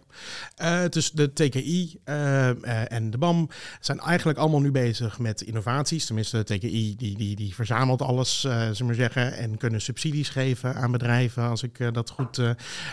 uh, 0.62 0.90
dus 0.90 1.12
de 1.12 1.34
TKI 1.34 2.00
uh, 2.06 2.16
uh, 2.16 2.92
en 2.92 3.12
de 3.12 3.18
BAM 3.18 3.50
zijn 3.80 4.00
eigenlijk 4.00 4.40
allemaal 4.40 4.60
nu 4.60 4.72
bezig 4.72 5.20
met 5.20 5.42
innovaties. 5.42 6.06
Tenminste, 6.06 6.44
de 6.44 6.58
TKI 6.58 6.96
die, 6.96 7.18
die, 7.18 7.36
die 7.36 7.56
verzamelt 7.56 8.02
alles, 8.02 8.40
zullen 8.40 8.86
maar 8.86 8.96
zeggen, 8.96 9.34
en 9.34 9.58
kunnen 9.58 9.82
subsidies 9.82 10.30
geven 10.30 10.76
aan 10.76 10.92
bedrijven, 10.92 11.44
als 11.44 11.64
ik 11.64 11.94
dat 11.94 12.10
goed, 12.10 12.42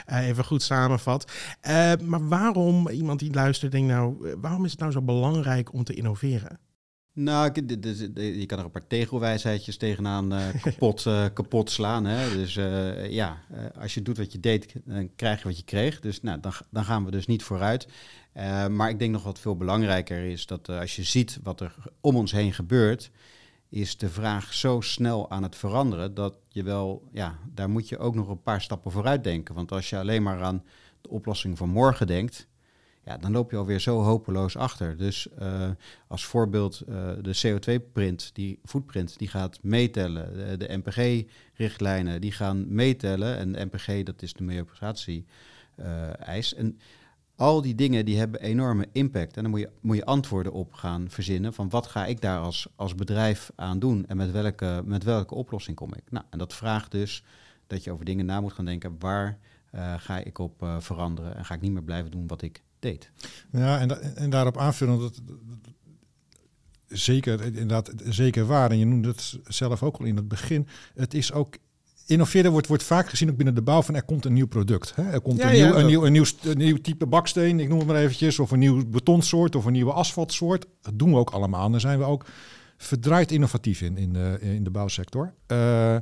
even 0.07 0.45
goed 0.45 0.63
samenvat. 0.63 1.33
maar 2.05 2.29
waarom, 2.29 2.89
iemand 2.89 3.19
die 3.19 3.35
luistert, 3.35 3.73
denkt 3.73 3.89
nou, 3.89 4.37
waarom 4.41 4.65
is 4.65 4.71
het 4.71 4.81
nou 4.81 4.93
zo 4.93 5.03
belangrijk 5.03 5.73
om 5.73 5.85
te 5.85 5.95
innoveren? 5.95 6.68
Nou, 7.21 7.53
je 8.15 8.47
kan 8.47 8.59
er 8.59 8.65
een 8.65 8.71
paar 8.71 8.87
tegelwijsheidjes 8.87 9.77
tegenaan 9.77 10.33
uh, 10.33 10.49
kapot, 10.63 11.05
uh, 11.05 11.25
kapot 11.33 11.71
slaan. 11.71 12.05
Hè? 12.05 12.37
Dus 12.37 12.57
uh, 12.57 13.11
ja, 13.11 13.43
als 13.81 13.95
je 13.95 14.03
doet 14.03 14.17
wat 14.17 14.33
je 14.33 14.41
deed, 14.41 14.75
dan 14.85 15.11
krijg 15.17 15.39
je 15.39 15.49
wat 15.49 15.57
je 15.57 15.65
kreeg. 15.65 16.01
Dus 16.01 16.23
nou, 16.23 16.41
dan, 16.41 16.53
dan 16.71 16.85
gaan 16.85 17.05
we 17.05 17.11
dus 17.11 17.27
niet 17.27 17.43
vooruit. 17.43 17.89
maar 18.71 18.89
ik 18.89 18.99
denk 18.99 19.13
nog 19.13 19.23
wat 19.23 19.39
veel 19.39 19.57
belangrijker 19.57 20.25
is 20.25 20.47
dat 20.47 20.69
als 20.69 20.97
je 20.97 21.03
ziet 21.03 21.39
wat 21.43 21.61
er 21.61 21.75
om 22.01 22.17
ons 22.17 22.33
heen 22.33 22.53
gebeurt, 22.53 23.11
is 23.69 23.97
de 23.97 24.09
vraag 24.09 24.55
zo 24.55 24.81
snel 24.81 25.31
aan 25.31 25.43
het 25.43 25.57
veranderen 25.57 26.15
dat 26.15 26.35
je 26.49 26.63
wel, 26.63 27.09
ja, 27.13 27.39
daar 27.55 27.71
moet 27.71 27.89
je 27.89 27.99
ook 27.99 28.15
nog 28.15 28.29
een 28.29 28.43
paar 28.43 28.61
stappen 28.61 28.91
vooruit 28.91 29.25
denken. 29.25 29.55
Want 29.55 29.73
als 29.73 29.91
je 29.91 29.99
alleen 29.99 30.23
maar 30.23 30.43
aan 30.43 30.63
de 31.01 31.09
oplossing 31.11 31.59
van 31.59 31.69
morgen 31.69 32.07
denkt, 32.07 32.48
ja, 33.09 33.17
dan 33.17 33.33
loop 33.33 33.51
je 33.51 33.57
alweer 33.57 33.81
zo 33.81 34.03
hopeloos 34.03 34.57
achter. 34.57 34.97
Dus 34.97 35.29
uh, 35.43 35.71
als 36.07 36.25
voorbeeld 36.25 36.83
uh, 36.89 37.11
de 37.23 37.41
CO2-print, 37.47 38.31
die 38.33 38.59
footprint, 38.65 39.19
die 39.19 39.29
gaat 39.29 39.59
meetellen. 39.63 40.59
De, 40.59 40.81
NPG-richtlijnen, 40.85 42.21
die 42.21 42.33
gaan 42.33 42.75
meetellen. 42.75 43.37
En 43.37 43.53
de 43.53 43.65
NPG, 43.65 44.03
dat 44.03 44.23
is 44.23 44.33
de 44.33 44.43
milieuprestatie-eis. 44.43 46.55
en 46.55 46.79
al 47.37 47.63
die 47.63 47.75
dingen 47.75 48.05
die 48.05 48.19
hebben 48.19 48.41
enorme 48.41 48.89
impact. 48.93 49.37
En 49.37 49.43
dan 49.43 49.51
moet 49.51 49.61
je, 49.61 49.71
moet 49.81 49.97
je 49.97 50.05
antwoorden 50.05 50.53
op 50.53 50.73
gaan 50.73 51.11
verzinnen 51.11 51.53
van 51.53 51.69
wat 51.69 51.87
ga 51.87 52.07
ik 52.07 52.21
daar 52.21 52.41
als, 52.41 52.69
als 52.77 52.95
bedrijf 52.95 53.51
aan 53.55 53.79
doen 53.79 54.07
en 54.07 54.17
met 54.17 54.31
welke, 54.31 54.83
met 54.85 55.05
welke 55.05 55.35
oplossing 55.35 55.77
kom 55.77 55.95
ik. 55.95 56.03
Nou, 56.11 56.25
en 56.31 56.39
dat 56.39 56.55
vraagt 56.55 56.91
dus 56.91 57.25
dat 57.67 57.85
je 57.85 57.93
over 57.93 58.05
dingen 58.05 58.27
na 58.27 58.41
moet 58.41 58.53
gaan 58.53 58.65
denken. 58.65 58.97
Waar 58.99 59.39
ga 59.97 60.19
ik 60.19 60.39
op 60.39 60.67
veranderen 60.79 61.37
en 61.37 61.45
ga 61.45 61.55
ik 61.55 61.61
niet 61.61 61.73
meer 61.73 61.83
blijven 61.83 62.11
doen 62.11 62.27
wat 62.27 62.43
ik 62.43 62.63
deed. 62.79 63.11
Ja, 63.53 63.79
en, 63.81 64.17
en 64.17 64.31
daarop 64.31 64.57
aanvullen, 64.59 64.99
dat, 64.99 65.21
zeker, 66.87 67.45
inderdaad, 67.45 67.93
zeker 68.05 68.47
waar. 68.47 68.71
En 68.71 68.79
je 68.79 68.85
noemde 68.87 69.09
het 69.09 69.39
zelf 69.47 69.83
ook 69.83 69.97
al 69.97 70.05
in 70.05 70.17
het 70.17 70.29
begin. 70.29 70.67
Het 70.95 71.15
is 71.15 71.33
ook 71.33 71.57
innoveren 72.07 72.51
wordt, 72.53 72.67
wordt 72.67 72.83
vaak 72.83 73.09
gezien 73.09 73.31
ook 73.31 73.37
binnen 73.37 73.55
de 73.55 73.63
bouw 73.63 73.83
van 73.83 73.95
er 73.95 74.03
komt 74.05 74.25
een 74.25 74.33
nieuw 74.33 74.47
product. 74.47 74.95
Hè? 74.95 75.11
Er 75.11 75.21
komt 75.21 75.39
Ja, 75.39 75.51
een, 75.51 75.57
ja, 75.57 75.65
nieuw, 75.65 75.75
een, 75.75 75.81
dat- 75.81 75.91
nieuw, 75.91 76.05
een, 76.05 76.13
nieuw, 76.13 76.25
st- 76.25 76.45
een 76.45 76.59
nieuw 76.59 76.81
type 76.81 77.07
baksteen, 77.07 77.61
ik 77.61 77.69
noem 77.69 77.79
het 77.79 77.87
maar 77.87 77.97
eventjes, 77.97 78.39
of 78.39 78.51
een 78.51 78.59
nieuw 78.59 78.87
betonsoort 78.89 79.57
of 79.57 79.65
een 79.65 79.73
nieuwe 79.73 79.93
asfaltsoort. 79.93 80.67
Dat 80.83 80.99
doen 80.99 81.11
we 81.11 81.17
ook 81.17 81.31
allemaal. 81.31 81.65
En 81.65 81.71
daar 81.71 81.81
zijn 81.81 81.99
we 81.99 82.05
ook 82.05 82.27
verdraaid 82.77 83.33
innovatief 83.33 83.81
in, 83.81 83.97
in 83.97 84.13
de, 84.13 84.39
in 84.41 84.65
de 84.65 84.71
bouwsector. 84.71 85.35
Eh, 85.47 85.97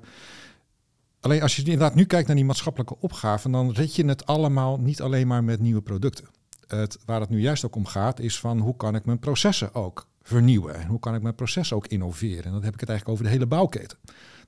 alleen 1.21 1.43
als 1.43 1.57
je 1.57 1.63
inderdaad 1.63 1.95
nu 1.95 2.05
kijkt 2.05 2.27
naar 2.27 2.37
die 2.37 2.45
maatschappelijke 2.45 2.97
opgaven, 3.01 3.51
dan 3.51 3.73
red 3.73 3.95
je 3.97 4.05
het 4.07 4.27
allemaal 4.27 4.79
niet 4.81 5.01
alleen 5.03 5.27
maar 5.27 5.45
met 5.45 5.61
nieuwe 5.61 5.81
producten. 5.83 6.25
Het, 6.67 6.99
waar 7.05 7.21
het 7.21 7.29
nu 7.29 7.41
juist 7.41 7.65
ook 7.65 7.77
om 7.77 7.87
gaat, 7.87 8.21
is 8.21 8.41
van 8.41 8.59
hoe 8.59 8.77
kan 8.77 8.95
ik 8.95 9.05
mijn 9.05 9.19
processen 9.19 9.75
ook 9.75 10.07
vernieuwen? 10.23 10.75
En 10.75 10.87
hoe 10.87 10.99
kan 10.99 11.15
ik 11.15 11.23
mijn 11.23 11.35
processen 11.35 11.77
ook 11.77 11.87
innoveren? 11.87 12.45
En 12.45 12.53
dan 12.53 12.63
heb 12.63 12.75
ik 12.75 12.81
het 12.81 12.89
eigenlijk 12.89 13.09
over 13.09 13.25
de 13.25 13.31
hele 13.31 13.47
bouwketen. 13.47 13.99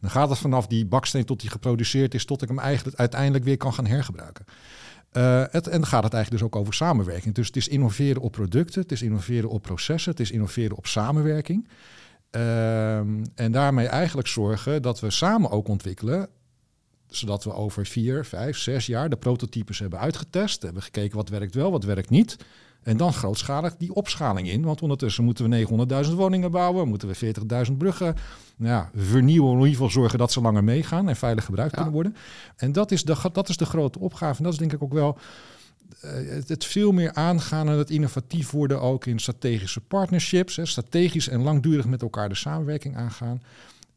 Dan 0.00 0.10
gaat 0.10 0.28
het 0.28 0.38
vanaf 0.38 0.66
die 0.66 0.86
baksteen 0.86 1.24
tot 1.24 1.40
die 1.40 1.50
geproduceerd 1.50 2.14
is, 2.14 2.24
tot 2.24 2.42
ik 2.42 2.48
hem 2.48 2.58
eigenlijk 2.58 2.96
uiteindelijk 2.96 3.44
weer 3.44 3.56
kan 3.56 3.74
gaan 3.74 3.86
hergebruiken. 3.86 4.44
Eh, 5.10 5.42
het, 5.50 5.66
en 5.66 5.80
dan 5.80 5.86
gaat 5.86 6.04
het 6.04 6.12
eigenlijk 6.12 6.42
dus 6.42 6.52
ook 6.52 6.56
over 6.56 6.74
samenwerking. 6.74 7.34
Dus 7.34 7.46
het 7.46 7.56
is 7.56 7.68
innoveren 7.68 8.22
op 8.22 8.32
producten, 8.32 8.82
het 8.82 8.92
is 8.92 9.02
innoveren 9.02 9.50
op 9.50 9.62
processen, 9.62 10.10
het 10.10 10.20
is 10.20 10.30
innoveren 10.30 10.76
op 10.76 10.86
samenwerking. 10.86 11.68
Ehm, 12.30 13.24
en 13.34 13.52
daarmee 13.52 13.86
eigenlijk 13.86 14.28
zorgen 14.28 14.82
dat 14.82 15.00
we 15.00 15.10
samen 15.10 15.50
ook 15.50 15.68
ontwikkelen, 15.68 16.28
zodat 17.10 17.44
we 17.44 17.52
over 17.52 17.86
vier, 17.86 18.24
vijf, 18.24 18.58
zes 18.58 18.86
jaar 18.86 19.08
de 19.08 19.16
prototypes 19.16 19.78
hebben 19.78 19.98
uitgetest, 19.98 20.62
hebben 20.62 20.82
gekeken 20.82 21.16
wat 21.16 21.28
werkt 21.28 21.54
wel, 21.54 21.70
wat 21.70 21.84
werkt 21.84 22.10
niet. 22.10 22.36
En 22.82 22.96
dan 22.96 23.12
grootschalig 23.12 23.76
die 23.76 23.94
opschaling 23.94 24.48
in. 24.48 24.62
Want 24.62 24.82
ondertussen 24.82 25.24
moeten 25.24 25.50
we 25.50 25.66
900.000 26.06 26.14
woningen 26.14 26.50
bouwen, 26.50 26.88
moeten 26.88 27.08
we 27.08 27.34
40.000 27.70 27.76
bruggen 27.76 28.14
nou 28.56 28.72
ja, 28.72 28.90
vernieuwen. 28.94 29.50
In 29.50 29.56
ieder 29.56 29.72
geval 29.72 29.90
zorgen 29.90 30.18
dat 30.18 30.32
ze 30.32 30.40
langer 30.40 30.64
meegaan 30.64 31.08
en 31.08 31.16
veilig 31.16 31.44
gebruikt 31.44 31.74
kunnen 31.74 31.92
worden. 31.92 32.16
En 32.56 32.72
dat 32.72 32.90
is, 32.90 33.04
de, 33.04 33.16
dat 33.32 33.48
is 33.48 33.56
de 33.56 33.64
grote 33.64 33.98
opgave. 33.98 34.38
En 34.38 34.44
dat 34.44 34.52
is 34.52 34.58
denk 34.58 34.72
ik 34.72 34.82
ook 34.82 34.92
wel 34.92 35.18
eh, 36.00 36.10
het, 36.12 36.48
het 36.48 36.64
veel 36.64 36.92
meer 36.92 37.12
aangaan 37.12 37.68
en 37.68 37.78
het 37.78 37.90
innovatief 37.90 38.50
worden 38.50 38.80
ook 38.80 39.06
in 39.06 39.18
strategische 39.18 39.80
partnerships. 39.80 40.56
Hè, 40.56 40.66
strategisch 40.66 41.28
en 41.28 41.42
langdurig 41.42 41.86
met 41.86 42.02
elkaar 42.02 42.28
de 42.28 42.34
samenwerking 42.34 42.96
aangaan. 42.96 43.42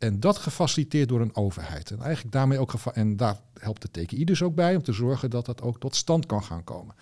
En 0.02 0.20
dat 0.20 0.38
gefaciliteerd 0.38 1.10
door 1.10 1.22
een 1.22 1.36
overheid. 1.36 1.92
En 1.92 2.02
eigenlijk 2.02 2.34
daarmee 2.34 2.60
ook 2.60 2.74
en 2.94 3.18
daar 3.18 3.40
helpt 3.60 3.82
de 3.82 3.92
TKI 3.92 4.24
dus 4.24 4.42
ook 4.42 4.56
bij 4.56 4.76
om 4.76 4.84
te 4.84 4.94
zorgen 4.94 5.30
dat 5.30 5.46
dat 5.46 5.62
ook 5.62 5.80
tot 5.80 5.96
stand 5.96 6.26
kan 6.26 6.44
gaan 6.44 6.64
komen. 6.64 6.96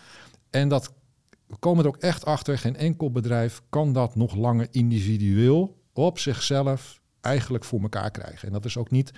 En 0.50 0.70
dat 0.70 0.94
we 1.48 1.56
komen 1.60 1.84
er 1.84 1.90
ook 1.90 1.98
echt 1.98 2.26
achter, 2.26 2.58
geen 2.58 2.76
enkel 2.76 3.12
bedrijf 3.12 3.62
kan 3.70 3.94
dat 3.94 4.16
nog 4.16 4.36
langer 4.36 4.68
individueel 4.72 5.78
op 5.94 6.20
zichzelf 6.20 7.02
eigenlijk 7.22 7.64
voor 7.64 7.82
elkaar 7.82 8.12
krijgen. 8.12 8.48
En 8.48 8.54
dat 8.54 8.66
is 8.66 8.78
ook 8.78 8.92
niet 8.92 9.12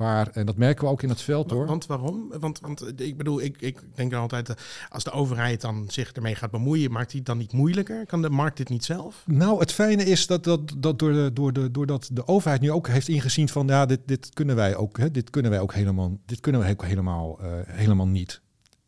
waar, 0.00 0.28
en 0.32 0.46
dat 0.46 0.56
merken 0.56 0.84
we 0.84 0.90
ook 0.90 1.02
in 1.02 1.08
het 1.08 1.22
veld 1.22 1.50
hoor. 1.50 1.66
Want 1.66 1.86
waarom? 1.86 2.32
Want, 2.40 2.60
want 2.60 3.00
ik 3.00 3.16
bedoel, 3.16 3.40
ik, 3.40 3.60
ik 3.60 3.80
denk 3.94 4.10
dan 4.10 4.20
altijd, 4.20 4.48
eh, 4.48 4.54
als 4.88 5.04
de 5.04 5.10
overheid 5.10 5.60
dan 5.60 5.84
zich 5.88 6.12
ermee 6.12 6.34
gaat 6.34 6.50
bemoeien, 6.50 6.92
maakt 6.92 7.10
hij 7.10 7.18
het 7.18 7.26
dan 7.26 7.38
niet 7.38 7.52
moeilijker? 7.52 8.06
Kan 8.06 8.22
de 8.22 8.30
markt 8.30 8.56
dit 8.56 8.68
niet 8.68 8.84
zelf? 8.84 9.24
Nou, 9.26 9.58
het 9.58 9.72
fijne 9.72 10.04
is 10.04 10.26
dat, 10.26 10.44
dat, 10.44 10.74
dat 10.78 10.98
door 10.98 11.12
de, 11.12 11.30
door 11.32 11.52
de, 11.52 11.70
doordat 11.70 12.08
de 12.12 12.26
overheid 12.26 12.60
nu 12.60 12.70
ook 12.70 12.88
heeft 12.88 13.08
ingezien 13.08 13.48
van 13.48 13.66
ja, 13.66 13.86
dit, 13.86 14.00
dit 14.04 14.30
kunnen 14.32 14.56
wij 14.56 14.76
ook, 14.76 14.98
hè, 14.98 15.10
dit 15.10 15.30
kunnen 15.30 15.50
wij 15.50 15.60
ook 15.60 15.74
helemaal, 15.74 16.18
dit 16.26 16.40
kunnen 16.40 16.60
wij 16.60 16.70
ook 16.70 16.84
helemaal, 16.84 17.38
eh, 17.40 17.48
helemaal 17.66 18.08
niet. 18.08 18.40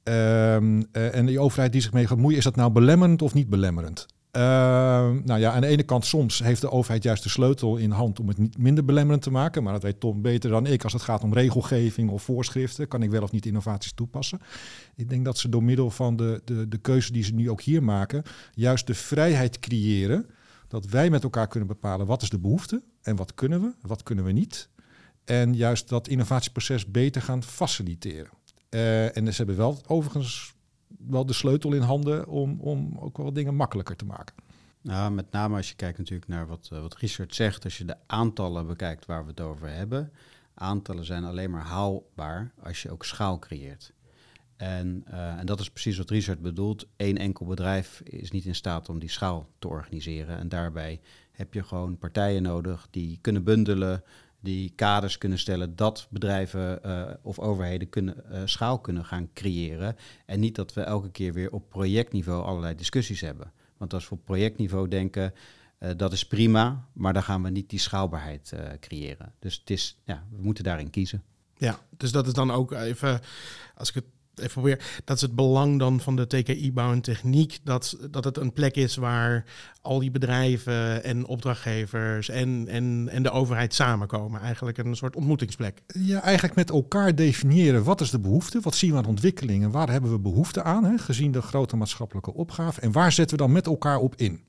Ehm, 0.02 0.82
eh, 0.92 1.14
en 1.14 1.26
die 1.26 1.40
overheid 1.40 1.72
die 1.72 1.80
zich 1.80 1.92
mee 1.92 2.06
gaat 2.06 2.16
bemoeien, 2.16 2.38
is 2.38 2.44
dat 2.44 2.56
nou 2.56 2.70
belemmerend 2.70 3.22
of 3.22 3.34
niet 3.34 3.48
belemmerend? 3.48 4.06
Ehm, 4.32 5.20
nou 5.24 5.40
ja, 5.40 5.52
aan 5.52 5.60
de 5.60 5.66
ene 5.66 5.82
kant 5.82 6.06
soms 6.06 6.38
heeft 6.38 6.60
de 6.60 6.70
overheid 6.70 7.02
juist 7.02 7.22
de 7.22 7.28
sleutel 7.28 7.76
in 7.76 7.90
hand 7.90 8.20
om 8.20 8.28
het 8.28 8.38
niet 8.38 8.58
minder 8.58 8.84
belemmerend 8.84 9.22
te 9.22 9.30
maken. 9.30 9.62
Maar 9.62 9.72
dat 9.72 9.82
weet 9.82 10.00
Tom 10.00 10.22
beter 10.22 10.50
dan 10.50 10.66
ik. 10.66 10.84
Als 10.84 10.92
het 10.92 11.02
gaat 11.02 11.22
om 11.22 11.32
regelgeving 11.32 12.10
of 12.10 12.22
voorschriften, 12.22 12.88
kan 12.88 13.02
ik 13.02 13.10
wel 13.10 13.22
of 13.22 13.32
niet 13.32 13.46
innovaties 13.46 13.92
toepassen. 13.92 14.40
Ik 14.96 15.08
denk 15.08 15.24
dat 15.24 15.38
ze 15.38 15.48
door 15.48 15.62
middel 15.62 15.90
van 15.90 16.16
de, 16.16 16.42
de, 16.44 16.68
de 16.68 16.78
keuze 16.78 17.12
die 17.12 17.24
ze 17.24 17.34
nu 17.34 17.50
ook 17.50 17.60
hier 17.60 17.82
maken, 17.82 18.22
juist 18.54 18.86
de 18.86 18.94
vrijheid 18.94 19.58
creëren. 19.58 20.26
Dat 20.68 20.86
wij 20.86 21.10
met 21.10 21.22
elkaar 21.22 21.48
kunnen 21.48 21.68
bepalen 21.68 22.06
wat 22.06 22.22
is 22.22 22.30
de 22.30 22.38
behoefte 22.38 22.82
en 23.02 23.16
wat 23.16 23.34
kunnen 23.34 23.60
we, 23.60 23.72
wat 23.80 24.02
kunnen 24.02 24.24
we 24.24 24.32
niet. 24.32 24.68
En 25.24 25.54
juist 25.54 25.88
dat 25.88 26.08
innovatieproces 26.08 26.90
beter 26.90 27.22
gaan 27.22 27.42
faciliteren. 27.42 28.30
Eh, 28.68 29.16
en 29.16 29.26
ze 29.26 29.36
hebben 29.36 29.56
wel 29.56 29.82
overigens 29.86 30.54
wel 31.06 31.26
de 31.26 31.32
sleutel 31.32 31.72
in 31.72 31.80
handen 31.80 32.26
om, 32.26 32.60
om 32.60 32.98
ook 32.98 33.16
wel 33.16 33.32
dingen 33.32 33.54
makkelijker 33.54 33.96
te 33.96 34.04
maken. 34.04 34.34
Nou, 34.80 35.12
met 35.12 35.30
name 35.30 35.56
als 35.56 35.68
je 35.68 35.74
kijkt 35.74 35.98
natuurlijk 35.98 36.28
naar 36.28 36.46
wat, 36.46 36.68
eh, 36.72 36.80
wat 36.80 36.96
Richard 36.96 37.34
zegt, 37.34 37.64
als 37.64 37.78
je 37.78 37.84
de 37.84 37.96
aantallen 38.06 38.66
bekijkt 38.66 39.06
waar 39.06 39.22
we 39.22 39.30
het 39.30 39.40
over 39.40 39.68
hebben. 39.68 40.12
Aantallen 40.54 41.04
zijn 41.04 41.24
alleen 41.24 41.50
maar 41.50 41.64
haalbaar 41.64 42.52
als 42.62 42.82
je 42.82 42.90
ook 42.90 43.04
schaal 43.04 43.38
creëert. 43.38 43.92
En, 44.56 45.02
eh, 45.06 45.38
en 45.38 45.46
dat 45.46 45.60
is 45.60 45.70
precies 45.70 45.98
wat 45.98 46.10
Richard 46.10 46.40
bedoelt. 46.40 46.86
Eén 46.96 47.18
enkel 47.18 47.46
bedrijf 47.46 48.00
is 48.00 48.30
niet 48.30 48.44
in 48.44 48.54
staat 48.54 48.88
om 48.88 48.98
die 48.98 49.08
schaal 49.08 49.48
te 49.58 49.68
organiseren. 49.68 50.38
En 50.38 50.48
daarbij 50.48 51.00
heb 51.32 51.54
je 51.54 51.62
gewoon 51.62 51.98
partijen 51.98 52.42
nodig 52.42 52.88
die 52.90 53.18
kunnen 53.20 53.44
bundelen, 53.44 54.02
die 54.42 54.72
kaders 54.74 55.18
kunnen 55.18 55.38
stellen 55.38 55.76
dat 55.76 56.06
bedrijven 56.10 56.82
eh, 56.84 57.14
of 57.22 57.38
overheden 57.38 57.88
kunnen, 57.88 58.30
eh, 58.30 58.42
schaal 58.44 58.78
kunnen 58.78 59.04
gaan 59.04 59.28
creëren. 59.34 59.96
En 60.26 60.40
niet 60.40 60.54
dat 60.54 60.74
we 60.74 60.80
elke 60.80 61.10
keer 61.10 61.32
weer 61.32 61.52
op 61.52 61.68
projectniveau 61.68 62.44
allerlei 62.44 62.74
discussies 62.74 63.20
hebben. 63.20 63.52
Want 63.76 63.94
als 63.94 64.08
we 64.08 64.14
op 64.14 64.24
projectniveau 64.24 64.88
denken, 64.88 65.34
eh, 65.78 65.90
dat 65.96 66.12
is 66.12 66.26
prima, 66.26 66.88
maar 66.92 67.12
dan 67.12 67.22
gaan 67.22 67.42
we 67.42 67.50
niet 67.50 67.70
die 67.70 67.78
schaalbaarheid 67.78 68.54
creëren. 68.80 69.32
Dus 69.38 69.54
het 69.58 69.70
is, 69.70 69.98
ja, 70.04 70.24
we 70.30 70.42
moeten 70.42 70.64
daarin 70.64 70.90
kiezen. 70.90 71.22
Ja, 71.56 71.78
dus 71.96 72.12
dat 72.12 72.26
is 72.26 72.32
dan 72.32 72.50
ook 72.50 72.72
even, 72.72 73.20
als 73.76 73.88
ik 73.88 73.94
het 73.94 74.04
even 74.34 74.52
probeer, 74.52 75.02
dat 75.04 75.16
is 75.16 75.22
het 75.22 75.34
belang 75.34 75.78
dan 75.78 76.00
van 76.00 76.16
de 76.16 76.26
TKI 76.26 76.72
Bouw 76.72 76.92
en 76.92 77.00
Techniek, 77.00 77.58
dat, 77.64 77.96
dat 78.10 78.24
het 78.24 78.36
een 78.36 78.52
plek 78.52 78.76
is 78.76 78.96
waar 78.96 79.44
al 79.82 79.98
die 79.98 80.10
bedrijven 80.10 81.04
en 81.04 81.26
opdrachtgevers 81.26 82.28
en, 82.28 82.68
en, 82.68 83.08
en 83.10 83.22
de 83.22 83.30
overheid 83.30 83.74
samenkomen. 83.74 84.40
Eigenlijk 84.40 84.78
een 84.78 84.96
soort 84.96 85.16
ontmoetingsplek. 85.16 85.82
Ja, 85.86 86.22
eigenlijk 86.22 86.54
met 86.54 86.70
elkaar 86.70 87.14
definiëren 87.14 87.84
wat 87.84 88.00
is 88.00 88.10
de 88.10 88.20
behoefte, 88.20 88.60
wat 88.60 88.74
zien 88.74 88.90
we 88.90 88.96
aan 88.96 89.04
ontwikkelingen, 89.04 89.70
waar 89.70 89.90
hebben 89.90 90.10
we 90.10 90.18
behoefte 90.18 90.62
aan, 90.62 90.84
hè, 90.84 90.98
gezien 90.98 91.32
de 91.32 91.42
grote 91.42 91.76
maatschappelijke 91.76 92.34
opgave, 92.34 92.80
en 92.80 92.92
waar 92.92 93.12
zetten 93.12 93.36
we 93.36 93.42
dan 93.42 93.52
met 93.52 93.66
elkaar 93.66 93.98
op 93.98 94.14
in? 94.16 94.40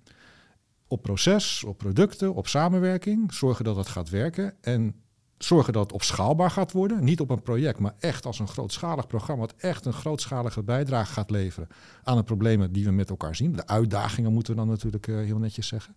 Op 0.88 1.02
proces, 1.02 1.63
op 1.63 1.78
producten, 1.78 2.34
op 2.34 2.48
samenwerking, 2.48 3.34
zorgen 3.34 3.65
dat 3.65 3.76
het 3.76 3.88
gaat 3.88 4.10
werken 4.10 4.54
en 4.62 5.02
zorgen 5.43 5.73
dat 5.73 5.84
het 5.84 5.91
opschaalbaar 5.91 6.51
gaat 6.51 6.71
worden. 6.71 7.03
Niet 7.03 7.19
op 7.19 7.29
een 7.29 7.41
project, 7.41 7.79
maar 7.79 7.95
echt 7.99 8.25
als 8.25 8.39
een 8.39 8.47
grootschalig 8.47 9.08
programma. 9.08 9.41
Wat 9.41 9.53
echt 9.58 9.86
een 9.86 9.93
grootschalige 9.93 10.63
bijdrage 10.63 11.13
gaat 11.13 11.29
leveren 11.29 11.67
aan 12.03 12.17
de 12.17 12.23
problemen 12.23 12.71
die 12.71 12.86
we 12.86 12.91
met 12.91 13.10
elkaar 13.10 13.36
zien. 13.36 13.51
De 13.56 13.67
uitdagingen 13.67 14.34
moeten 14.34 14.53
we 14.53 14.60
dan 14.60 14.69
natuurlijk 14.69 15.08
eh, 15.08 15.15
heel 15.15 15.38
netjes 15.38 15.67
zeggen. 15.67 15.93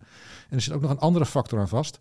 En 0.49 0.55
er 0.55 0.61
zit 0.61 0.73
ook 0.73 0.81
nog 0.81 0.91
een 0.91 0.99
andere 0.99 1.25
factor 1.25 1.59
aan 1.59 1.67
vast. 1.67 1.99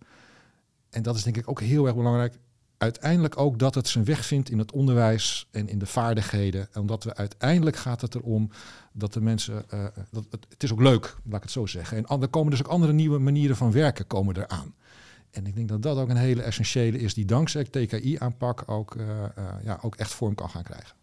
En 0.90 1.02
dat 1.02 1.16
is 1.16 1.22
denk 1.22 1.36
ik 1.36 1.50
ook 1.50 1.60
heel 1.60 1.86
erg 1.86 1.96
belangrijk. 1.96 2.38
Uiteindelijk 2.78 3.38
ook 3.38 3.58
dat 3.58 3.74
het 3.74 3.88
zijn 3.88 4.04
weg 4.04 4.26
vindt 4.26 4.50
in 4.50 4.58
het 4.58 4.72
onderwijs 4.72 5.48
en 5.50 5.68
in 5.68 5.78
de 5.78 5.86
vaardigheden. 5.86 6.68
En 6.72 6.80
omdat 6.80 7.04
we 7.04 7.14
uiteindelijk 7.14 7.76
gaat 7.76 8.00
het 8.00 8.14
erom 8.14 8.50
dat 8.92 9.12
de 9.12 9.20
mensen. 9.20 9.70
eh, 9.70 9.84
dat, 10.10 10.26
het, 10.30 10.46
het 10.48 10.62
is 10.62 10.72
ook 10.72 10.80
leuk, 10.80 11.16
laat 11.24 11.36
ik 11.36 11.42
het 11.42 11.50
zo 11.50 11.66
zeggen. 11.66 12.06
En 12.06 12.20
er 12.20 12.28
komen 12.28 12.50
dus 12.50 12.60
ook 12.60 12.70
andere 12.70 12.92
nieuwe 12.92 13.18
manieren 13.18 13.56
van 13.56 13.72
werken 13.72 14.06
komen 14.06 14.36
eraan. 14.36 14.74
En 15.36 15.46
ik 15.46 15.54
denk 15.54 15.68
dat 15.68 15.82
dat 15.82 15.98
ook 15.98 16.08
een 16.08 16.16
hele 16.16 16.42
essentiële 16.42 16.98
is, 16.98 17.14
die 17.14 17.24
dankzij 17.24 17.64
TKI-aanpak 17.64 18.70
ook, 18.70 18.96
eh, 18.96 19.24
eh, 19.24 19.30
ja, 19.64 19.78
ook 19.82 19.94
echt 19.94 20.14
vorm 20.14 20.34
kan 20.34 20.50
gaan 20.50 20.62
krijgen. 20.62 20.96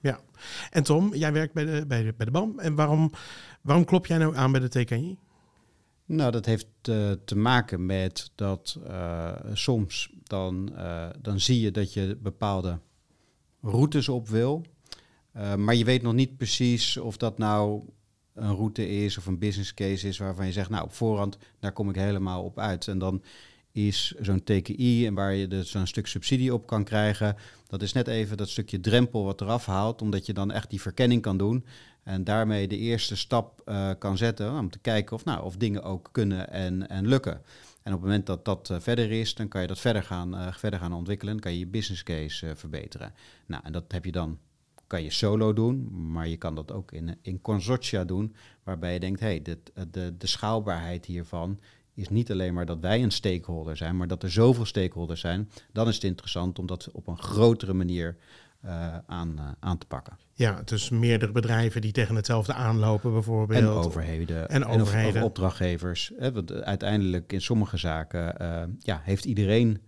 Ja. 0.00 0.20
En 0.70 0.82
Tom, 0.82 1.14
jij 1.14 1.32
werkt 1.32 1.54
bij 1.54 1.64
de, 1.64 1.86
bij 1.86 2.02
de, 2.02 2.14
bij 2.16 2.26
de 2.26 2.32
BAM. 2.32 2.58
En 2.58 2.74
waarom, 2.74 3.12
waarom 3.60 3.84
klop 3.84 4.06
jij 4.06 4.18
nou 4.18 4.36
aan 4.36 4.52
bij 4.52 4.60
de 4.60 4.68
TKI? 4.68 5.18
Nou, 6.04 6.30
dat 6.30 6.46
heeft 6.46 6.66
eh, 6.82 7.10
te 7.24 7.36
maken 7.36 7.86
met 7.86 8.30
dat 8.34 8.78
eh, 8.86 9.32
soms 9.52 10.12
dan, 10.22 10.76
eh, 10.76 11.08
dan 11.20 11.40
zie 11.40 11.60
je 11.60 11.70
dat 11.70 11.92
je 11.92 12.18
bepaalde 12.22 12.78
routes 13.60 14.08
op 14.08 14.28
wil. 14.28 14.64
Eh, 15.32 15.54
maar 15.54 15.74
je 15.74 15.84
weet 15.84 16.02
nog 16.02 16.14
niet 16.14 16.36
precies 16.36 16.96
of 16.96 17.16
dat 17.16 17.38
nou 17.38 17.82
een 18.34 18.54
route 18.54 18.88
is 18.88 19.18
of 19.18 19.26
een 19.26 19.38
business 19.38 19.74
case 19.74 20.08
is 20.08 20.18
waarvan 20.18 20.46
je 20.46 20.52
zegt, 20.52 20.70
nou 20.70 20.84
op 20.84 20.92
voorhand, 20.92 21.38
daar 21.58 21.72
kom 21.72 21.88
ik 21.88 21.94
helemaal 21.94 22.44
op 22.44 22.58
uit. 22.58 22.88
En 22.88 22.98
dan 22.98 23.22
is 23.86 24.14
zo'n 24.20 24.42
TKI 24.42 25.06
en 25.06 25.14
waar 25.14 25.34
je 25.34 25.48
dus 25.48 25.70
zo'n 25.70 25.86
stuk 25.86 26.06
subsidie 26.06 26.54
op 26.54 26.66
kan 26.66 26.84
krijgen, 26.84 27.36
dat 27.66 27.82
is 27.82 27.92
net 27.92 28.08
even 28.08 28.36
dat 28.36 28.48
stukje 28.48 28.80
drempel 28.80 29.24
wat 29.24 29.40
eraf 29.40 29.66
haalt, 29.66 30.02
omdat 30.02 30.26
je 30.26 30.32
dan 30.32 30.50
echt 30.50 30.70
die 30.70 30.80
verkenning 30.80 31.22
kan 31.22 31.36
doen. 31.36 31.64
En 32.02 32.24
daarmee 32.24 32.68
de 32.68 32.76
eerste 32.76 33.16
stap 33.16 33.60
eh, 33.64 33.90
kan 33.98 34.16
zetten 34.16 34.58
om 34.58 34.70
te 34.70 34.78
kijken 34.78 35.16
of, 35.16 35.24
nou, 35.24 35.44
of 35.44 35.56
dingen 35.56 35.82
ook 35.82 36.08
kunnen 36.12 36.50
en, 36.50 36.88
en 36.88 37.06
lukken. 37.06 37.42
En 37.82 37.92
op 37.92 38.00
het 38.00 38.08
moment 38.08 38.26
dat 38.26 38.44
dat 38.44 38.70
eh, 38.70 38.80
verder 38.80 39.10
is, 39.10 39.34
dan 39.34 39.48
kan 39.48 39.60
je 39.60 39.66
dat 39.66 39.78
verder 39.78 40.02
gaan, 40.02 40.36
eh, 40.36 40.52
verder 40.52 40.80
gaan 40.80 40.92
ontwikkelen. 40.92 41.40
Kan 41.40 41.52
je 41.52 41.58
je 41.58 41.66
business 41.66 42.02
case 42.02 42.56
verbeteren. 42.56 43.12
Nou, 43.46 43.62
en 43.64 43.72
dat 43.72 43.84
heb 43.88 44.04
je 44.04 44.12
dan, 44.12 44.38
kan 44.86 45.02
je 45.02 45.10
solo 45.10 45.52
doen, 45.52 45.88
maar 46.12 46.28
je 46.28 46.36
kan 46.36 46.54
dat 46.54 46.72
ook 46.72 46.92
in, 46.92 47.16
in 47.22 47.40
consortia 47.40 48.04
doen. 48.04 48.34
Waarbij 48.62 48.92
je 48.92 49.00
denkt, 49.00 49.20
hé, 49.20 49.26
hey, 49.26 49.42
dit, 49.42 49.72
de, 49.90 50.16
de 50.18 50.26
schaalbaarheid 50.26 51.04
hiervan 51.06 51.60
is 51.98 52.08
niet 52.08 52.30
alleen 52.30 52.54
maar 52.54 52.66
dat 52.66 52.80
wij 52.80 53.02
een 53.02 53.10
stakeholder 53.10 53.76
zijn, 53.76 53.96
maar 53.96 54.08
dat 54.08 54.22
er 54.22 54.30
zoveel 54.30 54.64
stakeholders 54.64 55.20
zijn. 55.20 55.50
Dan 55.72 55.88
is 55.88 55.94
het 55.94 56.04
interessant 56.04 56.58
om 56.58 56.66
dat 56.66 56.88
op 56.92 57.06
een 57.06 57.18
grotere 57.18 57.72
manier 57.72 58.16
eh, 58.60 58.98
aan, 59.06 59.38
eh, 59.38 59.44
aan 59.60 59.78
te 59.78 59.86
pakken. 59.86 60.18
Ja, 60.32 60.62
dus 60.64 60.90
meerdere 60.90 61.32
bedrijven 61.32 61.80
die 61.80 61.92
tegen 61.92 62.16
hetzelfde 62.16 62.52
aanlopen 62.52 63.12
bijvoorbeeld. 63.12 63.60
En 63.60 63.68
overheden. 63.68 64.48
En 64.48 64.64
overheden. 64.64 65.22
Of, 65.22 65.28
opdrachtgevers. 65.28 66.12
Hè, 66.18 66.32
want 66.32 66.52
uiteindelijk 66.52 67.32
in 67.32 67.40
sommige 67.40 67.76
zaken 67.76 68.38
eh, 68.38 68.62
ja, 68.78 69.00
heeft 69.04 69.24
iedereen 69.24 69.80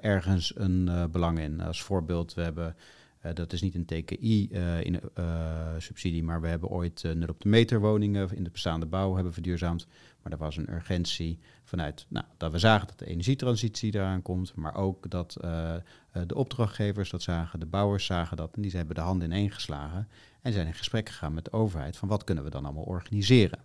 ergens 0.00 0.52
een 0.56 1.08
belang 1.10 1.38
in. 1.38 1.60
Als 1.60 1.82
voorbeeld, 1.82 2.34
we 2.34 2.42
hebben, 2.42 2.76
eh, 3.20 3.34
dat 3.34 3.52
is 3.52 3.62
niet 3.62 3.74
een 3.74 3.84
TKI-subsidie, 3.84 6.22
maar 6.22 6.40
we 6.40 6.48
hebben 6.48 6.68
ooit 6.68 7.04
eh, 7.04 7.12
nul 7.12 7.28
op 7.28 7.40
de 7.40 7.48
meter 7.48 7.80
woningen 7.80 8.36
in 8.36 8.44
de 8.44 8.50
bestaande 8.50 8.86
bouw 8.86 9.14
hebben 9.14 9.32
verduurzaamd. 9.32 9.86
Maar 10.22 10.32
er 10.32 10.38
was 10.38 10.56
een 10.56 10.72
urgentie 10.72 11.38
vanuit 11.64 12.06
nou, 12.08 12.24
dat 12.36 12.52
we 12.52 12.58
zagen 12.58 12.86
dat 12.86 12.98
de 12.98 13.06
energietransitie 13.06 13.94
eraan 13.94 14.22
komt, 14.22 14.54
maar 14.54 14.74
ook 14.74 15.10
dat 15.10 15.36
eh, 15.40 15.74
eh, 15.74 15.82
de 16.26 16.34
opdrachtgevers 16.34 17.10
dat 17.10 17.22
zagen, 17.22 17.60
de 17.60 17.66
bouwers 17.66 18.04
zagen 18.04 18.36
dat 18.36 18.54
en 18.54 18.62
die 18.62 18.70
hebben 18.70 18.94
de 18.94 19.00
handen 19.00 19.32
ineen 19.32 19.50
geslagen 19.50 20.08
en 20.42 20.52
zijn 20.52 20.66
in 20.66 20.74
gesprek 20.74 21.08
gegaan 21.08 21.34
met 21.34 21.44
de 21.44 21.52
overheid 21.52 21.96
van 21.96 22.08
wat 22.08 22.24
kunnen 22.24 22.44
we 22.44 22.50
dan 22.50 22.64
allemaal 22.64 22.82
organiseren. 22.82 23.58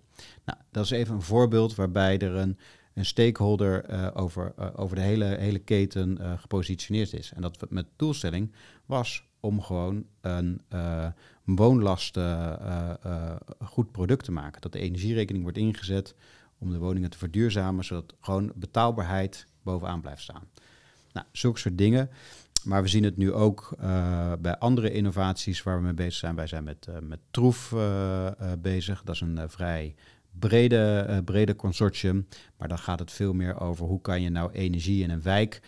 Nou, 0.46 0.60
dat 0.72 0.84
is 0.84 0.91
even 0.91 1.15
een 1.15 1.22
voorbeeld 1.22 1.76
waarbij 1.76 2.20
er 2.20 2.36
een, 2.36 2.58
een 2.96 3.06
stakeholder 3.06 3.84
eh, 3.84 4.08
over, 4.13 4.54
eh, 4.58 4.68
over 4.76 4.96
de 4.96 5.02
hele, 5.02 5.26
hele 5.26 5.60
keten 5.60 6.18
eh, 6.18 6.39
gepositioneerd 6.39 7.13
is. 7.13 7.32
En 7.36 7.41
dat 7.41 7.65
met 7.70 7.86
doelstelling 7.96 8.52
was 8.86 9.28
om 9.45 9.62
gewoon 9.62 10.05
een 10.21 10.62
uh, 10.73 11.08
woonlast 11.43 12.17
uh, 12.17 12.53
uh, 13.05 13.36
goed 13.63 13.91
product 13.91 14.23
te 14.25 14.31
maken. 14.31 14.62
Dat 14.62 14.71
de 14.71 14.79
energierekening 14.79 15.43
wordt 15.43 15.58
ingezet 15.60 16.15
om 16.58 16.71
de 16.71 16.77
woningen 16.77 17.10
te 17.10 17.17
verduurzamen, 17.17 17.84
zodat 17.84 18.15
gewoon 18.19 18.51
betaalbaarheid 18.55 19.47
bovenaan 19.63 20.01
blijft 20.01 20.21
staan. 20.21 20.43
Nou, 21.13 21.25
zulke 21.31 21.60
soort 21.60 21.77
dingen. 21.77 22.10
Maar 22.63 22.81
we 22.81 22.88
zien 22.88 23.03
het 23.03 23.17
nu 23.17 23.34
ook 23.34 23.75
bij 24.39 24.58
andere 24.58 24.91
innovaties 24.91 25.63
waar 25.63 25.77
we 25.77 25.84
mee 25.84 25.93
bezig 25.93 26.13
zijn. 26.13 26.36
Wij 26.36 26.47
zijn 26.47 26.63
met, 26.63 26.88
uh, 26.89 26.95
met 27.01 27.19
Troef 27.31 27.73
bezig. 28.60 29.03
Dat 29.03 29.15
is 29.15 29.21
een 29.21 29.49
vrij 29.49 29.95
brede, 30.39 31.21
brede 31.25 31.55
consortium. 31.55 32.27
Maar 32.58 32.67
dan 32.67 32.79
gaat 32.79 32.99
het 32.99 33.12
veel 33.12 33.34
meer 33.34 33.60
over 33.60 33.86
hoe 33.86 34.01
kan 34.01 34.21
je 34.21 34.29
nou 34.29 34.51
energie 34.51 35.03
in 35.03 35.10
een 35.10 35.21
wijk 35.21 35.62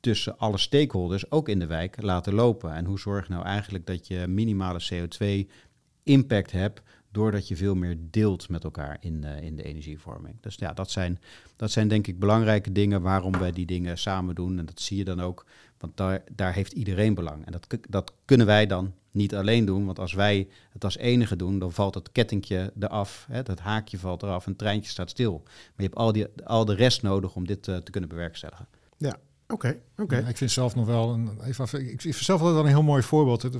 tussen 0.00 0.38
alle 0.38 0.58
stakeholders, 0.58 1.30
ook 1.30 1.48
in 1.48 1.58
de 1.58 1.66
wijk, 1.66 2.02
laten 2.02 2.34
lopen. 2.34 2.74
En 2.74 2.84
hoe 2.84 2.98
zorg 2.98 3.26
je 3.26 3.32
nou 3.32 3.44
eigenlijk 3.44 3.86
dat 3.86 4.06
je 4.06 4.26
minimale 4.26 4.80
CO2-impact 4.92 6.50
hebt, 6.50 6.82
doordat 7.14 7.48
je 7.48 7.56
veel 7.56 7.74
meer 7.74 7.96
deelt 8.00 8.48
met 8.48 8.64
elkaar 8.64 8.96
in, 9.00 9.22
uh, 9.24 9.42
in 9.42 9.56
de 9.56 9.62
energievorming. 9.62 10.36
Dus 10.40 10.54
ja, 10.54 10.72
dat 10.72 10.90
zijn, 10.90 11.18
dat 11.56 11.70
zijn 11.70 11.88
denk 11.88 12.06
ik 12.06 12.18
belangrijke 12.18 12.72
dingen 12.72 13.02
waarom 13.02 13.38
wij 13.38 13.52
die 13.52 13.66
dingen 13.66 13.98
samen 13.98 14.34
doen. 14.34 14.58
En 14.58 14.66
dat 14.66 14.80
zie 14.80 14.96
je 14.96 15.04
dan 15.04 15.20
ook, 15.20 15.46
want 15.78 15.96
daar, 15.96 16.22
daar 16.32 16.54
heeft 16.54 16.72
iedereen 16.72 17.14
belang. 17.14 17.46
En 17.46 17.52
dat, 17.52 17.66
dat 17.88 18.12
kunnen 18.24 18.46
wij 18.46 18.66
dan 18.66 18.92
niet 19.10 19.34
alleen 19.34 19.64
doen, 19.64 19.84
want 19.84 19.98
als 19.98 20.12
wij 20.12 20.48
het 20.70 20.84
als 20.84 20.96
enige 20.96 21.36
doen, 21.36 21.58
dan 21.58 21.72
valt 21.72 21.94
het 21.94 22.12
kettingje 22.12 22.72
eraf, 22.78 23.26
hè, 23.30 23.42
dat 23.42 23.58
haakje 23.58 23.98
valt 23.98 24.22
eraf 24.22 24.44
en 24.44 24.50
het 24.50 24.58
treintje 24.58 24.90
staat 24.90 25.10
stil. 25.10 25.40
Maar 25.44 25.72
je 25.76 25.82
hebt 25.82 25.94
al, 25.94 26.12
die, 26.12 26.26
al 26.44 26.64
de 26.64 26.74
rest 26.74 27.02
nodig 27.02 27.34
om 27.34 27.46
dit 27.46 27.66
uh, 27.66 27.76
te 27.76 27.90
kunnen 27.90 28.10
bewerkstelligen. 28.10 28.68
Ja, 28.96 29.18
Oké, 29.48 29.80
oké. 29.96 30.16
Ik 30.28 30.36
vind 30.36 30.50
zelf 30.50 30.74
nog 30.74 30.86
wel 30.86 31.12
een. 31.12 31.30
Even, 31.44 31.90
ik 31.90 32.00
vind 32.00 32.14
zelf 32.14 32.40
wel 32.40 32.58
een 32.58 32.66
heel 32.66 32.82
mooi 32.82 33.02
voorbeeld. 33.02 33.42
Er 33.42 33.50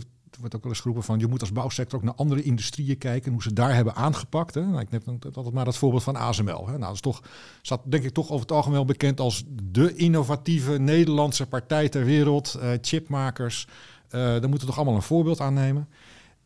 wordt 0.40 0.54
ook 0.54 0.62
wel 0.62 0.72
eens 0.72 0.80
geroepen 0.80 1.04
van 1.04 1.18
je 1.18 1.26
moet 1.26 1.40
als 1.40 1.52
bouwsector 1.52 1.98
ook 1.98 2.04
naar 2.04 2.14
andere 2.14 2.42
industrieën 2.42 2.98
kijken, 2.98 3.32
hoe 3.32 3.42
ze 3.42 3.52
daar 3.52 3.74
hebben 3.74 3.94
aangepakt. 3.94 4.54
Hè. 4.54 4.66
Nou, 4.66 4.80
ik 4.80 4.90
neem 4.90 5.02
altijd 5.06 5.54
maar 5.54 5.64
dat 5.64 5.76
voorbeeld 5.76 6.02
van 6.02 6.16
ASML. 6.16 6.66
Hè. 6.66 6.70
Nou, 6.70 6.80
dat 6.80 6.94
is 6.94 7.00
toch, 7.00 7.22
staat 7.62 7.80
denk 7.84 8.04
ik 8.04 8.12
toch 8.12 8.30
over 8.30 8.40
het 8.40 8.52
algemeen 8.52 8.86
bekend 8.86 9.20
als 9.20 9.44
de 9.72 9.94
innovatieve 9.94 10.78
Nederlandse 10.78 11.46
partij 11.46 11.88
ter 11.88 12.04
wereld. 12.04 12.58
Uh, 12.62 12.70
chipmakers, 12.80 13.66
uh, 14.06 14.10
daar 14.20 14.40
moeten 14.40 14.60
we 14.60 14.66
toch 14.66 14.76
allemaal 14.76 14.94
een 14.94 15.02
voorbeeld 15.02 15.40
aan 15.40 15.54
nemen. 15.54 15.88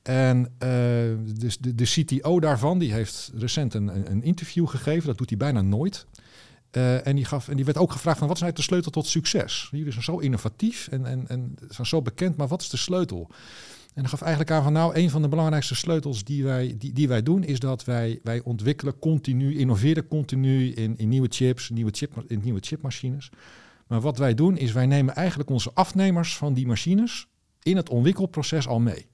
En 0.02 0.38
uh, 0.38 1.38
dus 1.38 1.58
de, 1.58 1.74
de 1.74 1.84
CTO 1.84 2.40
daarvan, 2.40 2.78
die 2.78 2.92
heeft 2.92 3.32
recent 3.34 3.74
een, 3.74 4.10
een 4.10 4.22
interview 4.22 4.68
gegeven. 4.68 5.06
Dat 5.06 5.18
doet 5.18 5.28
hij 5.28 5.38
bijna 5.38 5.60
nooit. 5.60 6.06
Uh, 6.72 7.06
en, 7.06 7.16
die 7.16 7.24
gaf, 7.24 7.48
en 7.48 7.56
die 7.56 7.64
werd 7.64 7.78
ook 7.78 7.92
gevraagd 7.92 8.18
van 8.18 8.26
wat 8.26 8.36
is 8.36 8.42
nou 8.42 8.54
de 8.54 8.62
sleutel 8.62 8.90
tot 8.90 9.06
succes? 9.06 9.68
Jullie 9.70 9.92
zijn 9.92 10.04
zo 10.04 10.18
innovatief 10.18 10.88
en, 10.88 11.06
en, 11.06 11.28
en 11.28 11.54
zijn 11.68 11.86
zo 11.86 12.02
bekend, 12.02 12.36
maar 12.36 12.48
wat 12.48 12.60
is 12.60 12.68
de 12.68 12.76
sleutel? 12.76 13.30
En 13.94 14.04
hij 14.04 14.12
gaf 14.12 14.20
eigenlijk 14.20 14.50
aan 14.50 14.62
van 14.62 14.72
nou, 14.72 14.94
een 14.94 15.10
van 15.10 15.22
de 15.22 15.28
belangrijkste 15.28 15.74
sleutels 15.74 16.24
die 16.24 16.44
wij, 16.44 16.74
die, 16.78 16.92
die 16.92 17.08
wij 17.08 17.22
doen, 17.22 17.44
is 17.44 17.58
dat 17.58 17.84
wij, 17.84 18.20
wij 18.22 18.40
ontwikkelen 18.42 18.98
continu, 18.98 19.58
innoveren 19.58 20.08
continu 20.08 20.72
in, 20.72 20.96
in 20.96 21.08
nieuwe 21.08 21.28
chips, 21.30 21.70
nieuwe 21.70 21.90
chip, 21.94 22.24
in 22.26 22.40
nieuwe 22.42 22.60
chipmachines. 22.60 23.30
Maar 23.86 24.00
wat 24.00 24.18
wij 24.18 24.34
doen, 24.34 24.56
is 24.56 24.72
wij 24.72 24.86
nemen 24.86 25.14
eigenlijk 25.14 25.50
onze 25.50 25.70
afnemers 25.74 26.36
van 26.36 26.54
die 26.54 26.66
machines 26.66 27.26
in 27.62 27.76
het 27.76 27.88
ontwikkelproces 27.88 28.68
al 28.68 28.80
mee. 28.80 29.06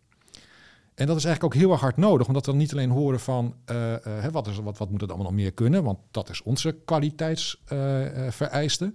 En 0.94 1.07
dat 1.07 1.16
is 1.16 1.24
eigenlijk 1.24 1.54
ook 1.54 1.61
heel 1.61 1.70
erg 1.70 1.80
hard 1.80 1.96
nodig, 1.96 2.26
omdat 2.26 2.44
we 2.44 2.50
dan 2.50 2.61
niet 2.61 2.72
alleen 2.72 2.90
horen 2.90 3.20
van 3.20 3.54
uh, 3.70 3.92
uh, 4.07 4.26
wat, 4.30 4.46
is, 4.46 4.59
wat, 4.59 4.78
wat 4.78 4.90
moet 4.90 5.00
het 5.00 5.11
allemaal 5.11 5.30
nog 5.30 5.40
meer 5.40 5.52
kunnen, 5.52 5.85
want 5.85 5.98
dat 6.11 6.30
is 6.30 6.42
onze 6.42 6.76
kwaliteitsvereiste. 6.85 8.92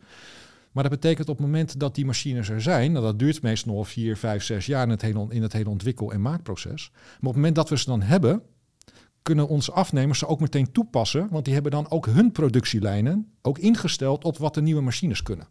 Maar 0.72 0.84
dat 0.84 0.92
betekent 0.92 1.30
op 1.30 1.38
het 1.38 1.46
moment 1.46 1.80
dat 1.80 1.96
die 1.96 2.06
machines 2.06 2.50
er 2.50 2.62
zijn, 2.62 2.92
nou 2.92 3.06
dat 3.06 3.20
duurt 3.20 3.42
meestal 3.42 3.74
nog 3.74 3.88
vier, 3.88 4.18
vijf, 4.18 4.44
zes 4.44 4.66
jaar 4.66 4.84
in 4.84 4.90
het 4.90 5.04
in 5.04 5.42
het 5.42 5.54
hele 5.54 5.70
ontwikkel- 5.70 6.12
en 6.12 6.22
maakproces. 6.22 6.92
Maar 6.92 7.20
op 7.20 7.26
het 7.26 7.36
moment 7.36 7.56
dat 7.56 7.70
we 7.70 7.78
ze 7.78 7.86
dan 7.86 8.02
hebben, 8.02 8.42
kunnen 9.22 9.48
onze 9.48 9.72
afnemers 9.72 10.20
ze 10.20 10.28
ook 10.28 10.40
meteen 10.40 10.72
toepassen, 10.72 11.28
want 11.30 11.46
die 11.46 11.54
hebben 11.54 11.72
dan 11.72 11.92
ook 11.92 12.06
hun 12.06 12.32
productielijnen 12.32 13.34
ook 13.42 13.58
ingesteld 13.58 14.24
op 14.24 14.38
wat 14.38 14.54
de 14.54 14.62
nieuwe 14.62 14.82
machines 14.82 15.24
kunnen. 15.24 15.48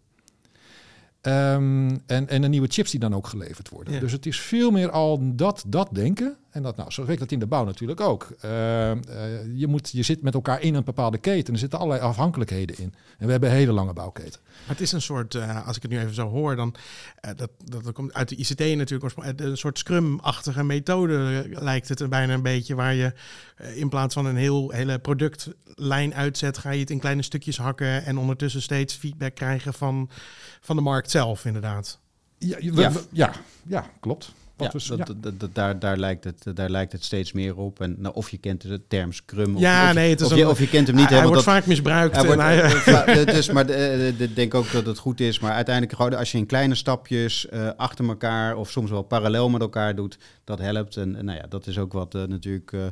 Um, 1.23 2.03
en, 2.07 2.29
en 2.29 2.43
de 2.43 2.49
nieuwe 2.49 2.67
chips 2.71 2.91
die 2.91 3.01
dan 3.01 3.15
ook 3.15 3.27
geleverd 3.27 3.69
worden. 3.69 3.95
Ja. 3.95 4.01
Dus 4.01 4.13
het 4.13 4.27
is 4.27 4.41
veel 4.41 4.71
meer 4.71 4.91
al 4.91 5.37
dat, 5.37 5.65
dat 5.67 5.89
denken. 5.93 6.37
En 6.51 6.63
dat, 6.63 6.77
nou, 6.77 6.91
zo 6.91 7.05
werkt 7.05 7.21
dat 7.21 7.33
in 7.33 7.39
de 7.39 7.47
bouw 7.47 7.65
natuurlijk 7.65 8.01
ook. 8.01 8.29
Eh, 8.41 8.91
eh, 8.91 8.99
je, 9.55 9.67
moet, 9.67 9.91
je 9.93 10.03
zit 10.03 10.23
met 10.23 10.35
elkaar 10.35 10.61
in 10.61 10.75
een 10.75 10.85
bepaalde 10.85 11.19
keten. 11.19 11.53
Er 11.53 11.59
zitten 11.61 11.79
allerlei 11.79 12.07
afhankelijkheden 12.09 12.79
in. 12.79 12.95
En 13.19 13.25
we 13.27 13.31
hebben 13.31 13.51
een 13.51 13.55
hele 13.57 13.73
lange 13.73 13.93
bouwketen. 13.93 14.41
Maar 14.45 14.69
het 14.77 14.81
is 14.81 14.93
een 14.93 15.03
soort, 15.03 15.35
eh, 15.35 15.67
als 15.67 15.77
ik 15.77 15.83
het 15.83 15.91
nu 15.91 15.99
even 15.99 16.15
zo 16.15 16.29
hoor, 16.29 16.57
dan 16.57 16.75
dat, 17.37 17.51
dat, 17.65 17.85
dat 17.85 17.93
komt 17.93 18.13
uit 18.15 18.29
de 18.29 18.37
ICT 18.37 18.77
natuurlijk 18.77 19.13
een 19.41 19.57
soort 19.57 19.79
Scrum-achtige 19.79 20.65
methode 20.65 21.47
lijkt 21.51 21.89
het 21.89 22.01
er 22.01 22.09
bijna 22.09 22.35
een 22.35 22.43
beetje, 22.43 22.75
waar 22.75 22.95
je 22.95 23.13
in 23.75 23.89
plaats 23.89 24.15
van 24.15 24.27
een 24.27 24.37
heel 24.37 24.71
hele 24.71 24.99
productlijn 24.99 26.15
uitzet, 26.15 26.59
ga 26.59 26.71
je 26.71 26.81
het 26.81 26.91
in 26.91 26.99
kleine 26.99 27.23
stukjes 27.23 27.59
hakken 27.59 28.05
en 28.05 28.19
ondertussen 28.19 28.63
steeds 28.63 28.95
feedback 28.95 29.35
krijgen 29.35 29.75
van, 29.75 30.11
van 30.61 30.77
de 30.77 30.83
markt 30.83 31.11
zelf, 31.11 31.45
inderdaad. 31.45 31.99
Ja, 32.39 32.57
je- 32.61 32.73
we- 32.73 32.81
Ja. 32.81 32.93
we- 32.93 33.05
ja, 33.13 33.33
ja, 33.67 33.91
klopt. 34.01 34.33
Wat 34.59 34.83
Ja, 34.83 34.97
we- 34.97 35.15
dat, 35.21 35.41
dat- 35.41 35.55
daar, 35.55 35.79
daar, 35.79 35.97
lijkt 35.97 36.25
het, 36.25 36.45
daar 36.55 36.71
lijkt 36.71 36.93
het 36.93 37.05
steeds 37.05 37.33
meer 37.33 37.57
op. 37.57 37.81
En 37.81 37.95
nou, 37.99 38.15
of 38.15 38.31
je 38.31 38.39
kent 38.39 38.61
de 38.63 38.81
term 38.89 39.13
Scrum, 39.13 39.55
of, 39.55 39.61
Ja, 39.61 39.83
of, 39.83 39.89
je- 39.89 39.95
nee, 39.95 40.11
het 40.11 40.21
is 40.21 40.27
of, 40.33 40.37
je, 40.39 40.49
of 40.49 40.59
je 40.59 40.69
kent 40.69 40.87
hem 40.87 40.97
niet. 40.97 41.09
hij 41.09 41.17
want 41.19 41.29
wordt 41.29 41.45
vaak 41.45 41.67
misbruikt. 41.67 42.17
Hij 42.17 42.25
wordt, 42.27 42.41
hij- 42.41 42.61
eh, 43.05 43.27
dus, 43.35 43.51
maar 43.51 43.69
eh, 43.69 44.21
ik 44.21 44.37
denk 44.37 44.55
ook 44.55 44.73
dat 44.73 44.87
het 44.87 44.99
goed 44.99 45.21
is. 45.21 45.39
Maar 45.39 45.53
uiteindelijk, 45.53 45.97
gewoon 45.97 46.15
als 46.19 46.33
je 46.33 46.39
in 46.39 46.47
kleine 46.47 46.75
stapjes 46.75 47.49
eh, 47.49 47.69
achter 47.77 48.09
elkaar 48.09 48.57
of 48.57 48.71
soms 48.71 48.91
wel 48.91 49.03
parallel 49.03 49.49
met 49.49 49.61
elkaar 49.61 49.95
doet, 49.95 50.19
dat 50.45 50.59
helpt. 50.59 50.97
En, 50.97 51.17
en 51.17 51.25
nou 51.25 51.39
ja, 51.39 51.47
dat 51.49 51.67
is 51.67 51.79
ook 51.79 51.93
wat 51.93 52.15
eh, 52.15 52.23
natuurlijk 52.25 52.73
eh, 52.73 52.87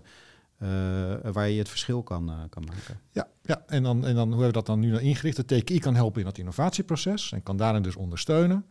eh, 0.59 1.19
waar 1.33 1.49
je 1.49 1.59
het 1.59 1.69
verschil 1.69 2.03
kan, 2.03 2.29
eh, 2.31 2.35
kan 2.51 2.65
maken. 2.65 3.01
Ja, 3.13 3.27
ja. 3.43 3.63
En, 3.67 3.83
dan, 3.83 4.07
en 4.07 4.15
dan 4.15 4.33
hoe 4.33 4.43
hebben 4.43 4.47
we 4.47 4.53
dat 4.53 4.67
dan 4.67 4.81
nu 4.81 4.99
ingericht? 4.99 5.49
De 5.49 5.61
TKI 5.61 5.79
kan 5.79 5.95
helpen 5.95 6.21
in 6.21 6.27
dat 6.27 6.39
innovatieproces 6.39 7.33
en 7.33 7.43
kan 7.43 7.57
daarin 7.57 7.83
dus 7.83 7.97
ondersteunen. 7.97 8.65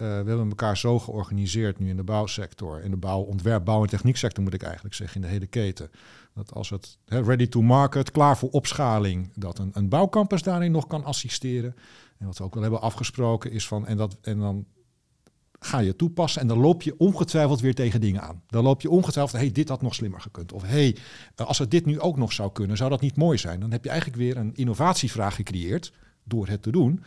Eh, 0.00 0.06
we 0.06 0.28
hebben 0.28 0.48
elkaar 0.48 0.76
zo 0.76 0.98
georganiseerd 0.98 1.78
nu 1.78 1.88
in 1.88 1.96
de 1.96 2.02
bouwsector, 2.02 2.82
in 2.82 2.90
de 2.90 2.96
bouw, 2.96 3.20
ontwerp, 3.20 3.64
bouw- 3.64 3.82
en 3.82 3.88
technieksector 3.88 4.42
moet 4.42 4.54
ik 4.54 4.62
eigenlijk 4.62 4.94
zeggen, 4.94 5.16
in 5.16 5.22
de 5.26 5.32
hele 5.32 5.46
keten. 5.46 5.90
Dat 6.34 6.54
als 6.54 6.70
het 6.70 6.98
ready 7.06 7.46
to 7.46 7.62
market, 7.62 8.10
klaar 8.10 8.38
voor 8.38 8.50
opschaling, 8.50 9.30
dat 9.34 9.58
een, 9.58 9.70
een 9.72 9.88
bouwcampus 9.88 10.42
daarin 10.42 10.72
nog 10.72 10.86
kan 10.86 11.04
assisteren. 11.04 11.74
En 12.18 12.26
wat 12.26 12.38
we 12.38 12.44
ook 12.44 12.54
wel 12.54 12.62
hebben 12.62 12.80
afgesproken 12.80 13.50
is 13.50 13.66
van, 13.66 13.86
en, 13.86 13.96
dat, 13.96 14.16
en 14.22 14.38
dan 14.38 14.66
ga 15.58 15.78
je 15.78 15.96
toepassen 15.96 16.40
en 16.40 16.46
dan 16.46 16.58
loop 16.58 16.82
je 16.82 16.98
ongetwijfeld 16.98 17.60
weer 17.60 17.74
tegen 17.74 18.00
dingen 18.00 18.22
aan. 18.22 18.42
Dan 18.46 18.64
loop 18.64 18.80
je 18.80 18.90
ongetwijfeld, 18.90 19.40
hey, 19.40 19.52
dit 19.52 19.68
had 19.68 19.82
nog 19.82 19.94
slimmer 19.94 20.20
gekund. 20.20 20.52
Of 20.52 20.62
hey, 20.62 20.96
eh, 21.34 21.46
als 21.46 21.58
het 21.58 21.70
dit 21.70 21.86
nu 21.86 22.00
ook 22.00 22.16
nog 22.16 22.32
zou 22.32 22.52
kunnen, 22.52 22.76
zou 22.76 22.90
dat 22.90 23.00
niet 23.00 23.16
mooi 23.16 23.38
zijn? 23.38 23.60
Dan 23.60 23.70
heb 23.70 23.84
je 23.84 23.90
eigenlijk 23.90 24.20
weer 24.20 24.36
een 24.36 24.54
innovatievraag 24.54 25.34
gecreëerd 25.34 25.92
door 26.24 26.48
het 26.48 26.62
te 26.62 26.70
doen, 26.70 27.02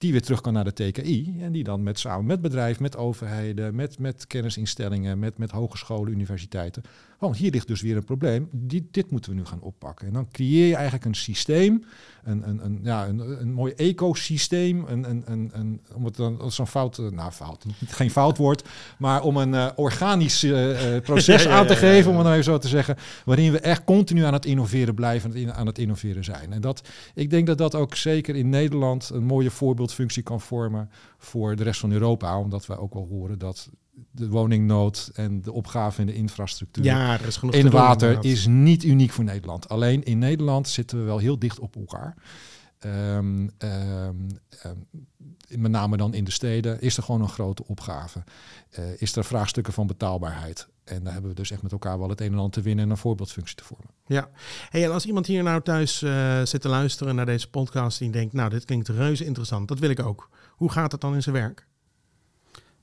die 0.00 0.12
weer 0.12 0.22
terug 0.22 0.40
kan 0.40 0.52
naar 0.52 0.64
de 0.64 0.72
TKI 0.72 1.36
en 1.40 1.52
die 1.52 1.64
dan 1.64 1.82
met, 1.82 1.98
samen 1.98 2.26
met 2.26 2.40
bedrijf, 2.40 2.80
met 2.80 2.96
overheden, 2.96 3.74
met, 3.74 3.98
met 3.98 4.26
kennisinstellingen, 4.26 5.18
met, 5.18 5.38
met 5.38 5.50
hogescholen, 5.50 6.12
universiteiten. 6.12 6.82
Want 7.20 7.36
hier 7.36 7.50
ligt 7.50 7.66
dus 7.66 7.80
weer 7.80 7.96
een 7.96 8.04
probleem, 8.04 8.48
die, 8.52 8.88
dit 8.90 9.10
moeten 9.10 9.30
we 9.30 9.36
nu 9.36 9.44
gaan 9.44 9.60
oppakken. 9.60 10.06
En 10.06 10.12
dan 10.12 10.28
creëer 10.30 10.66
je 10.66 10.74
eigenlijk 10.74 11.04
een 11.04 11.14
systeem, 11.14 11.84
een, 12.24 12.48
een, 12.48 12.64
een, 12.64 12.80
ja, 12.82 13.06
een, 13.08 13.40
een 13.40 13.52
mooi 13.52 13.72
ecosysteem, 13.72 14.84
een, 14.88 15.10
een, 15.10 15.22
een, 15.26 15.50
een, 15.52 15.80
om 15.94 16.04
het 16.04 16.16
dan 16.16 16.40
als 16.40 16.54
zo'n 16.54 16.66
fout, 16.66 16.98
eh, 16.98 17.06
nou 17.06 17.30
fout, 17.30 17.64
geen 17.86 18.10
fout 18.10 18.36
woord, 18.36 18.68
maar 18.98 19.22
om 19.22 19.36
een 19.36 19.54
eh, 19.54 19.66
organisch 19.76 20.42
eh, 20.42 20.96
proces 21.02 21.42
Ja, 21.42 21.50
aan 21.50 21.66
te 21.66 21.72
ja, 21.72 21.80
ja, 21.80 21.92
geven, 21.92 22.10
om 22.10 22.16
het 22.16 22.26
nou 22.26 22.38
even 22.38 22.52
zo 22.52 22.58
te 22.58 22.68
zeggen, 22.68 22.96
waarin 23.24 23.52
we 23.52 23.60
echt 23.60 23.84
continu 23.84 24.22
aan 24.24 24.32
het 24.32 24.46
innoveren 24.46 24.94
blijven, 24.94 25.54
aan 25.54 25.66
het 25.66 25.78
innoveren 25.78 26.24
zijn. 26.24 26.52
En 26.52 26.60
dat, 26.60 26.88
ik 27.14 27.30
denk 27.30 27.46
dat 27.46 27.58
dat 27.58 27.74
ook 27.74 27.94
zeker 27.94 28.36
in 28.36 28.48
Nederland 28.48 29.10
een 29.12 29.24
mooie 29.24 29.50
voorbeeldfunctie 29.90 30.22
kan 30.22 30.40
vormen 30.40 30.90
voor 31.18 31.56
de 31.56 31.62
rest 31.62 31.80
van 31.80 31.92
Europa, 31.92 32.38
omdat 32.38 32.66
wij 32.66 32.76
ook 32.76 32.94
wel 32.94 33.06
horen 33.06 33.38
dat 33.38 33.70
de 34.10 34.28
woningnood 34.28 35.10
en 35.14 35.42
de 35.42 35.52
opgave 35.52 36.00
in 36.00 36.06
de 36.06 36.14
infrastructuur 36.14 36.84
ja, 36.84 37.20
er 37.20 37.26
is 37.26 37.36
genoeg 37.36 37.54
in 37.54 37.62
doen, 37.62 37.70
water 37.70 38.24
is 38.24 38.46
niet 38.46 38.84
uniek 38.84 39.10
voor 39.10 39.24
Nederland. 39.24 39.68
Alleen 39.68 40.02
in 40.02 40.18
Nederland 40.18 40.68
zitten 40.68 40.98
we 40.98 41.04
wel 41.04 41.18
heel 41.18 41.38
dicht 41.38 41.58
op 41.58 41.76
elkaar. 41.76 42.16
Ehm, 42.78 43.48
ehm, 43.58 44.14
ehm, 44.62 44.76
met 45.48 45.70
name 45.70 45.96
dan 45.96 46.14
in 46.14 46.24
de 46.24 46.30
steden 46.30 46.80
is 46.80 46.96
er 46.96 47.02
gewoon 47.02 47.20
een 47.20 47.28
grote 47.28 47.66
opgave. 47.66 48.24
Eh, 48.70 48.84
is 48.98 49.16
er 49.16 49.24
vraagstukken 49.24 49.72
van 49.72 49.86
betaalbaarheid. 49.86 50.68
En 50.90 51.04
daar 51.04 51.12
hebben 51.12 51.30
we 51.30 51.36
dus 51.36 51.50
echt 51.50 51.62
met 51.62 51.72
elkaar 51.72 51.98
wel 51.98 52.08
het 52.08 52.20
een 52.20 52.32
en 52.32 52.34
ander 52.38 52.50
te 52.50 52.60
winnen 52.62 52.84
en 52.84 52.90
een 52.90 52.96
voorbeeldfunctie 52.96 53.56
te 53.56 53.64
vormen. 53.64 53.90
Ja, 54.06 54.30
hey, 54.70 54.84
en 54.84 54.92
als 54.92 55.06
iemand 55.06 55.26
hier 55.26 55.42
nou 55.42 55.62
thuis 55.62 56.02
eh, 56.02 56.42
zit 56.44 56.60
te 56.60 56.68
luisteren 56.68 57.14
naar 57.14 57.26
deze 57.26 57.50
podcast 57.50 58.00
en 58.00 58.10
denkt, 58.10 58.32
nou, 58.32 58.50
dit 58.50 58.64
klinkt 58.64 58.88
reuze 58.88 59.24
interessant, 59.24 59.68
dat 59.68 59.78
wil 59.78 59.90
ik 59.90 60.00
ook. 60.00 60.28
Hoe 60.50 60.70
gaat 60.70 60.92
het 60.92 61.00
dan 61.00 61.14
in 61.14 61.22
zijn 61.22 61.34
werk? 61.34 61.66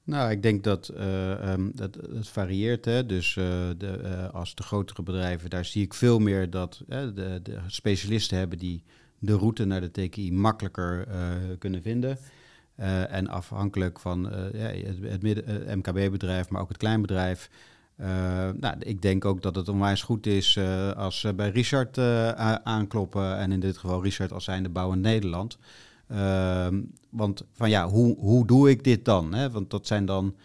Nou, 0.04 0.32
ik 0.32 0.42
denk 0.42 0.64
dat, 0.64 0.88
eh, 0.88 1.52
ehm, 1.52 1.70
dat 1.74 1.96
het 1.96 2.28
varieert. 2.28 2.86
Hè? 2.86 3.06
Dus 3.06 3.38
eh, 3.38 3.44
de, 3.78 3.92
eh, 3.92 4.34
als 4.34 4.56
de 4.56 4.64
grotere 4.64 5.04
bedrijven, 5.04 5.50
daar 5.50 5.66
zie 5.66 5.84
ik 5.84 5.94
veel 5.94 6.20
meer 6.20 6.50
dat 6.50 6.82
de, 6.88 7.40
de 7.44 7.60
specialisten 7.68 8.38
hebben 8.38 8.58
die 8.58 8.84
de 9.20 9.38
route 9.38 9.66
naar 9.66 9.82
de 9.82 9.92
TKI 9.92 10.32
makkelijker 10.34 11.08
eh, 11.08 11.18
kunnen 11.60 11.82
vinden. 11.82 12.18
Eh, 12.76 13.14
en 13.14 13.28
afhankelijk 13.28 14.00
van 14.00 14.32
eh, 14.32 14.54
ja, 14.54 14.88
het, 14.88 14.98
het 15.02 15.22
midden- 15.22 15.78
MKB-bedrijf, 15.78 16.50
maar 16.50 16.62
ook 16.62 16.68
het 16.68 16.78
kleinbedrijf. 16.78 17.50
Eh, 17.98 18.08
nou, 18.60 18.76
ik 18.80 19.02
denk 19.02 19.26
ook 19.26 19.42
dat 19.42 19.56
het 19.56 19.70
onwijs 19.70 20.02
goed 20.02 20.26
is 20.26 20.56
eh, 20.56 20.92
als 20.92 21.20
ze 21.20 21.34
bij 21.34 21.50
Richard 21.50 21.98
eh, 21.98 22.54
aankloppen. 22.54 23.38
En 23.38 23.52
in 23.52 23.60
dit 23.60 23.78
geval 23.78 24.04
Richard 24.04 24.32
als 24.32 24.44
zijnde 24.44 24.70
Bouw 24.70 24.92
in 24.92 25.02
Nederland. 25.02 25.58
Ehm, 26.08 26.82
want 27.10 27.44
van 27.54 27.70
ja, 27.70 27.88
hoe, 27.88 28.18
hoe 28.18 28.46
doe 28.46 28.70
ik 28.70 28.84
dit 28.84 29.06
dan? 29.06 29.34
Hè? 29.34 29.50
Want 29.52 29.70
dat 29.70 29.88
zijn 29.88 30.06
dan 30.06 30.36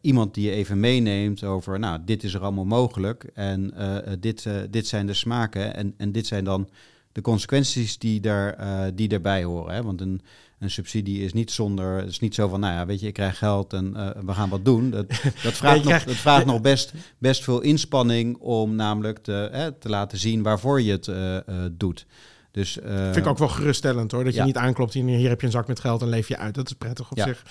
iemand 0.00 0.34
die 0.34 0.44
je 0.44 0.50
even 0.50 0.80
meeneemt 0.80 1.44
over, 1.44 1.78
nou, 1.78 1.98
dit 2.04 2.22
is 2.22 2.34
er 2.34 2.40
allemaal 2.40 2.64
mogelijk 2.64 3.24
en 3.34 3.74
dit, 4.20 4.48
dit 4.70 4.86
zijn 4.86 5.06
de 5.06 5.14
smaken 5.14 5.74
en, 5.74 5.94
en 5.96 6.12
dit 6.12 6.26
zijn 6.26 6.44
dan 6.44 6.68
de 7.12 7.20
consequenties 7.20 7.98
die, 7.98 8.20
daar, 8.20 8.52
eh, 8.54 8.92
die 8.94 9.08
daarbij 9.08 9.44
horen. 9.44 9.74
Hè? 9.74 9.82
Want 9.82 10.00
een, 10.00 10.20
een 10.58 10.70
subsidie 10.70 11.22
is 11.24 11.32
niet 11.32 11.50
zonder, 11.50 11.96
het 11.96 12.08
is 12.08 12.18
niet 12.20 12.34
zo 12.34 12.48
van, 12.48 12.60
nou 12.60 12.74
ja, 12.74 12.86
weet 12.86 13.00
je, 13.00 13.06
ik 13.06 13.12
krijg 13.14 13.38
geld 13.38 13.72
en 13.72 13.96
eh, 13.96 14.22
we 14.24 14.32
gaan 14.32 14.48
wat 14.48 14.64
doen. 14.64 14.90
Dat, 14.90 15.08
dat 15.08 15.20
Ja, 15.42 15.50
vraagt, 15.50 15.60
je 15.60 15.68
nog, 15.74 15.82
krijgt- 15.82 16.06
dat 16.06 16.14
vraagt 16.16 16.46
nog 16.46 16.60
best, 16.60 16.92
best 17.18 17.44
veel 17.44 17.60
inspanning 17.60 18.36
om 18.36 18.74
namelijk 18.74 19.18
te, 19.18 19.48
hè, 19.52 19.72
te 19.72 19.88
laten 19.88 20.18
zien 20.18 20.42
waarvoor 20.42 20.80
je 20.82 20.90
het 20.92 21.08
eh, 21.08 21.36
eh, 21.36 21.44
doet. 21.72 22.06
Dus, 22.50 22.78
eh, 22.80 23.02
Vind 23.04 23.16
ik 23.16 23.26
ook 23.26 23.38
wel 23.38 23.48
geruststellend 23.48 24.12
hoor, 24.12 24.24
dat 24.24 24.32
je 24.32 24.38
ja. 24.38 24.44
niet 24.44 24.56
aanklopt 24.56 24.94
en 24.94 25.06
hier 25.06 25.28
heb 25.28 25.40
je 25.40 25.46
een 25.46 25.52
zak 25.52 25.66
met 25.68 25.80
geld 25.80 26.02
en 26.02 26.08
leef 26.08 26.28
je 26.28 26.36
uit. 26.36 26.54
Dat 26.54 26.66
is 26.66 26.72
prettig 26.72 27.10
op 27.10 27.16
Ja. 27.16 27.24
zich. 27.26 27.44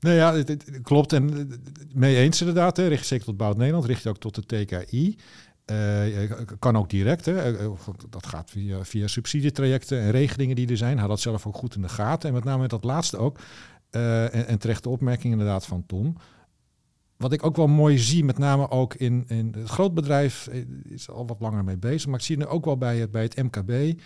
Nee, 0.00 0.14
ja, 0.16 0.34
het, 0.34 0.48
het- 0.48 0.66
het 0.66 0.82
klopt. 0.82 1.12
En 1.12 1.50
mee 1.94 2.16
eens 2.16 2.40
inderdaad. 2.40 2.76
Hè. 2.76 2.86
Richt 2.86 3.00
je 3.00 3.06
zeker 3.06 3.24
tot 3.24 3.36
Bouwt 3.36 3.56
Nederland, 3.56 3.84
richt 3.84 4.02
je 4.02 4.08
ook 4.08 4.18
tot 4.18 4.34
de 4.48 4.64
TKI. 4.64 5.16
Je 5.66 6.46
kan 6.58 6.76
ook 6.76 6.90
direct. 6.90 7.24
Hè. 7.26 7.58
Eh, 7.58 7.70
Dat 8.08 8.26
gaat 8.26 8.50
via, 8.50 8.84
via 8.84 9.06
subsidietrajecten 9.06 10.00
en 10.00 10.10
regelingen 10.10 10.56
die 10.56 10.68
er 10.68 10.76
zijn. 10.76 10.96
Hou 10.96 11.08
dat 11.08 11.20
zelf 11.20 11.46
ook 11.46 11.56
goed 11.56 11.74
in 11.74 11.82
de 11.82 11.88
gaten. 11.88 12.28
En 12.28 12.34
met 12.34 12.44
name 12.44 12.68
dat 12.68 12.84
laatste 12.84 13.16
ook. 13.16 13.38
En, 13.90 14.46
en 14.46 14.58
terechte 14.58 14.88
opmerking 14.88 15.32
inderdaad 15.32 15.66
van 15.66 15.86
Tom. 15.86 16.16
Wat 17.16 17.32
ik 17.32 17.44
ook 17.44 17.56
wel 17.56 17.66
mooi 17.66 17.98
zie, 17.98 18.24
met 18.24 18.38
name 18.38 18.70
ook 18.70 18.94
in, 18.94 19.24
in 19.28 19.54
het 19.56 19.68
grootbedrijf, 19.68 20.48
is 20.82 21.10
al 21.10 21.26
wat 21.26 21.40
langer 21.40 21.64
mee 21.64 21.78
bezig. 21.78 22.06
Maar 22.06 22.18
ik 22.18 22.24
zie 22.24 22.36
het 22.38 22.46
ook 22.48 22.64
wel 22.64 22.76
bij 22.76 22.98
het, 22.98 23.10
bij 23.10 23.22
het 23.22 23.36
MKB. 23.36 24.00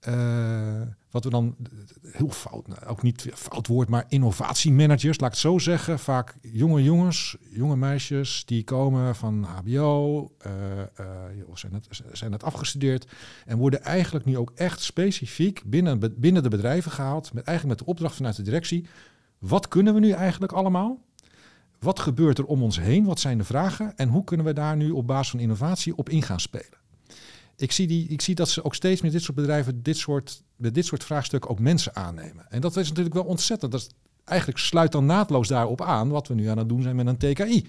Eh, 0.00 0.80
wat 1.10 1.24
we 1.24 1.30
dan 1.30 1.56
heel 2.02 2.30
fout, 2.30 2.66
nou, 2.66 2.84
ook 2.86 3.02
niet 3.02 3.28
fout 3.34 3.66
woord, 3.66 3.88
maar 3.88 4.04
innovatiemanagers, 4.08 5.20
laat 5.20 5.28
ik 5.28 5.34
het 5.34 5.44
zo 5.44 5.58
zeggen. 5.58 5.98
Vaak 5.98 6.34
jonge 6.40 6.82
jongens, 6.82 7.36
jonge 7.50 7.76
meisjes 7.76 8.44
die 8.44 8.64
komen 8.64 9.16
van 9.16 9.42
HBO, 9.42 10.30
eh, 10.38 10.80
eh, 10.80 10.86
of 11.46 11.58
zijn 11.58 11.72
net, 11.72 12.02
zijn 12.12 12.30
net 12.30 12.44
afgestudeerd 12.44 13.06
en 13.46 13.58
worden 13.58 13.82
eigenlijk 13.82 14.24
nu 14.24 14.36
ook 14.36 14.52
echt 14.54 14.82
specifiek 14.82 15.62
binnen, 15.66 16.14
binnen 16.16 16.42
de 16.42 16.48
bedrijven 16.48 16.90
gehaald, 16.90 17.32
met 17.32 17.44
eigenlijk 17.44 17.78
met 17.78 17.86
de 17.86 17.92
opdracht 17.92 18.16
vanuit 18.16 18.36
de 18.36 18.42
directie. 18.42 18.86
Wat 19.38 19.68
kunnen 19.68 19.94
we 19.94 20.00
nu 20.00 20.10
eigenlijk 20.10 20.52
allemaal? 20.52 20.98
Wat 21.78 21.98
gebeurt 21.98 22.38
er 22.38 22.44
om 22.44 22.62
ons 22.62 22.80
heen? 22.80 23.04
Wat 23.04 23.20
zijn 23.20 23.38
de 23.38 23.44
vragen? 23.44 23.96
En 23.96 24.08
hoe 24.08 24.24
kunnen 24.24 24.46
we 24.46 24.52
daar 24.52 24.76
nu 24.76 24.90
op 24.90 25.06
basis 25.06 25.30
van 25.30 25.40
innovatie 25.40 25.96
op 25.96 26.08
in 26.08 26.22
gaan 26.22 26.40
spelen? 26.40 26.79
Ik 27.60 27.72
zie, 27.72 27.86
die, 27.86 28.08
ik 28.08 28.20
zie 28.20 28.34
dat 28.34 28.48
ze 28.48 28.64
ook 28.64 28.74
steeds 28.74 29.00
met 29.00 29.12
dit 29.12 29.22
soort 29.22 29.36
bedrijven 29.36 29.82
dit 29.82 29.96
soort, 29.96 30.42
met 30.56 30.74
dit 30.74 30.86
soort 30.86 31.04
vraagstukken 31.04 31.50
ook 31.50 31.58
mensen 31.58 31.96
aannemen. 31.96 32.50
En 32.50 32.60
dat 32.60 32.76
is 32.76 32.88
natuurlijk 32.88 33.14
wel 33.14 33.24
ontzettend. 33.24 33.72
Dat 33.72 33.88
eigenlijk 34.24 34.58
sluit 34.58 34.92
dan 34.92 35.06
naadloos 35.06 35.48
daarop 35.48 35.82
aan 35.82 36.08
wat 36.08 36.28
we 36.28 36.34
nu 36.34 36.46
aan 36.46 36.58
het 36.58 36.68
doen 36.68 36.82
zijn 36.82 36.96
met 36.96 37.06
een 37.06 37.16
TKI. 37.16 37.66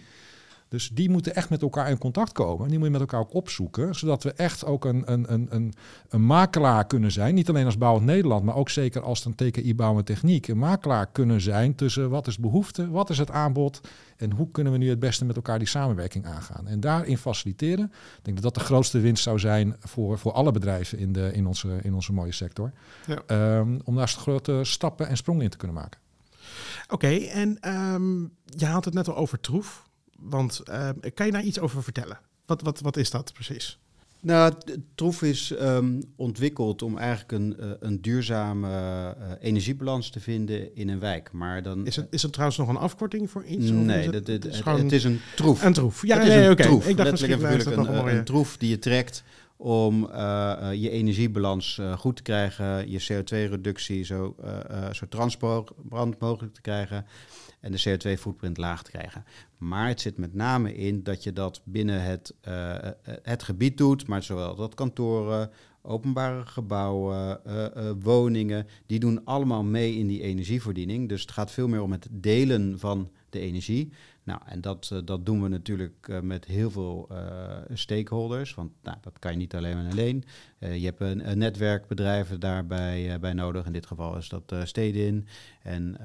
Dus 0.71 0.89
die 0.89 1.09
moeten 1.09 1.35
echt 1.35 1.49
met 1.49 1.61
elkaar 1.61 1.89
in 1.89 1.97
contact 1.97 2.31
komen. 2.31 2.67
Die 2.67 2.77
moet 2.77 2.85
je 2.85 2.91
met 2.91 3.01
elkaar 3.01 3.19
ook 3.19 3.33
opzoeken. 3.33 3.95
Zodat 3.95 4.23
we 4.23 4.33
echt 4.33 4.65
ook 4.65 4.85
een, 4.85 5.11
een, 5.11 5.33
een, 5.33 5.47
een, 5.49 5.73
een 6.09 6.25
makelaar 6.25 6.87
kunnen 6.87 7.11
zijn. 7.11 7.35
Niet 7.35 7.49
alleen 7.49 7.65
als 7.65 7.77
Bouwend 7.77 8.05
Nederland, 8.05 8.43
maar 8.43 8.55
ook 8.55 8.69
zeker 8.69 9.01
als 9.01 9.25
een 9.25 9.35
TKI 9.35 9.75
Bouw 9.75 9.97
en 9.97 10.05
Techniek. 10.05 10.47
Een 10.47 10.57
makelaar 10.57 11.11
kunnen 11.11 11.41
zijn 11.41 11.75
tussen 11.75 12.09
wat 12.09 12.27
is 12.27 12.37
behoefte, 12.37 12.89
wat 12.89 13.09
is 13.09 13.17
het 13.17 13.31
aanbod. 13.31 13.81
En 14.17 14.31
hoe 14.31 14.51
kunnen 14.51 14.73
we 14.73 14.79
nu 14.79 14.89
het 14.89 14.99
beste 14.99 15.25
met 15.25 15.35
elkaar 15.35 15.59
die 15.59 15.67
samenwerking 15.67 16.25
aangaan. 16.25 16.67
En 16.67 16.79
daarin 16.79 17.17
faciliteren. 17.17 17.85
Ik 18.17 18.23
denk 18.23 18.41
dat 18.41 18.53
dat 18.53 18.63
de 18.63 18.69
grootste 18.69 18.99
winst 18.99 19.23
zou 19.23 19.39
zijn 19.39 19.75
voor, 19.79 20.19
voor 20.19 20.31
alle 20.31 20.51
bedrijven 20.51 20.97
in, 20.97 21.13
de, 21.13 21.31
in, 21.33 21.47
onze, 21.47 21.79
in 21.81 21.93
onze 21.93 22.13
mooie 22.13 22.31
sector. 22.31 22.71
Ja. 23.07 23.21
Ehm, 23.27 23.79
om 23.83 23.95
daar 23.95 24.07
grote 24.07 24.59
stappen 24.63 25.07
en 25.07 25.17
sprongen 25.17 25.43
in 25.43 25.49
te 25.49 25.57
kunnen 25.57 25.77
maken. 25.77 25.99
Oké, 26.87 27.15
en 27.15 27.57
ehm, 27.59 28.21
je 28.45 28.65
had 28.65 28.85
het 28.85 28.93
net 28.93 29.07
al 29.07 29.15
over 29.15 29.39
troef. 29.39 29.89
Want 30.21 30.59
eh, 30.59 30.89
kan 31.13 31.25
je 31.25 31.31
daar 31.31 31.43
iets 31.43 31.59
over 31.59 31.83
vertellen? 31.83 32.19
Wat, 32.45 32.61
wat, 32.61 32.79
wat 32.79 32.97
is 32.97 33.09
dat 33.09 33.33
precies? 33.33 33.79
Nou, 34.21 34.53
Troef 34.95 35.21
is 35.21 35.51
ehm, 35.51 36.01
ontwikkeld 36.15 36.81
om 36.81 36.97
eigenlijk 36.97 37.31
een, 37.31 37.59
eh, 37.59 37.69
een 37.79 38.01
duurzame 38.01 38.67
eh, 38.69 39.11
energiebalans 39.39 40.09
te 40.09 40.19
vinden 40.19 40.75
in 40.75 40.89
een 40.89 40.99
wijk. 40.99 41.31
Maar 41.31 41.63
dan, 41.63 41.85
Is 41.85 41.95
het, 41.95 42.07
is 42.09 42.21
het 42.21 42.31
trouwens 42.31 42.59
nog 42.59 42.69
een 42.69 42.77
afkorting 42.77 43.29
voor 43.29 43.45
iets? 43.45 43.63
is 43.63 43.71
nee, 43.71 44.09
het, 44.09 44.25
dat, 44.25 44.45
is 44.45 44.55
het, 44.55 44.63
gewoon 44.63 44.79
het 44.83 44.91
is 44.91 45.03
een 45.03 45.19
troef. 45.35 45.63
een 45.63 45.73
troef. 45.73 46.05
Ja, 46.05 46.17
het 46.17 46.27
is 46.27 46.33
nee, 46.33 46.45
een 46.45 46.51
oké. 46.51 46.63
troef. 46.63 46.87
Ik 46.87 46.97
dacht 46.97 47.09
Letterlijk 47.09 47.41
misschien 47.41 47.77
een 47.77 48.17
een, 48.17 48.23
troef 48.23 48.57
die 48.57 48.69
je 48.69 48.79
trekt 48.79 49.23
om 49.57 50.07
je 50.73 50.89
energiebalans 50.89 51.81
goed 51.97 52.15
te 52.15 52.21
krijgen, 52.21 52.91
je 52.91 52.99
CO2-reductie 52.99 54.03
zo, 54.03 54.35
eh, 54.41 54.91
zo 54.91 55.05
transparant 55.09 56.19
mogelijk 56.19 56.53
te 56.53 56.61
krijgen 56.61 57.05
en 57.61 57.71
de 57.71 57.81
CO2-footprint 57.89 58.57
laag 58.57 58.83
te 58.83 58.91
krijgen. 58.91 59.25
Maar 59.57 59.87
het 59.87 60.01
zit 60.01 60.17
met 60.17 60.33
name 60.33 60.75
in 60.75 61.03
dat 61.03 61.23
je 61.23 61.33
dat 61.33 61.61
binnen 61.63 62.03
het, 62.03 62.33
eh, 62.41 62.87
eh, 62.87 62.93
het 63.23 63.43
gebied 63.43 63.77
doet, 63.77 64.07
maar 64.07 64.23
zowel 64.23 64.55
dat 64.55 64.73
kantoren, 64.73 65.49
openbare 65.81 66.45
gebouwen, 66.45 67.45
eh, 67.45 67.91
woningen, 67.99 68.67
die 68.85 68.99
doen 68.99 69.25
allemaal 69.25 69.63
mee 69.63 69.95
in 69.95 70.07
die 70.07 70.21
energievoorziening. 70.21 71.09
Dus 71.09 71.21
het 71.21 71.31
gaat 71.31 71.51
veel 71.51 71.67
meer 71.67 71.81
om 71.81 71.91
het 71.91 72.07
delen 72.11 72.79
van 72.79 73.11
de 73.31 73.39
energie. 73.39 73.91
Nou, 74.23 74.39
en 74.45 74.61
dat, 74.61 74.89
eh, 74.93 74.99
dat 75.05 75.25
doen 75.25 75.41
we 75.41 75.47
natuurlijk 75.47 76.07
eh, 76.07 76.19
met 76.19 76.45
heel 76.45 76.71
veel 76.71 77.07
eh, 77.09 77.57
stakeholders, 77.73 78.53
want 78.53 78.71
nou, 78.83 78.97
dat 79.01 79.19
kan 79.19 79.31
je 79.31 79.37
niet 79.37 79.55
alleen 79.55 79.77
en 79.77 79.91
alleen. 79.91 80.23
Je 80.59 80.85
hebt 80.85 80.99
een, 80.99 81.29
een 81.29 81.37
netwerk 81.37 81.87
bedrijven 81.87 82.39
daarbij 82.39 83.19
bij 83.19 83.33
nodig. 83.33 83.65
In 83.65 83.71
dit 83.71 83.85
geval 83.85 84.17
is 84.17 84.29
dat 84.29 84.53
Stedin 84.63 85.27
en 85.63 85.97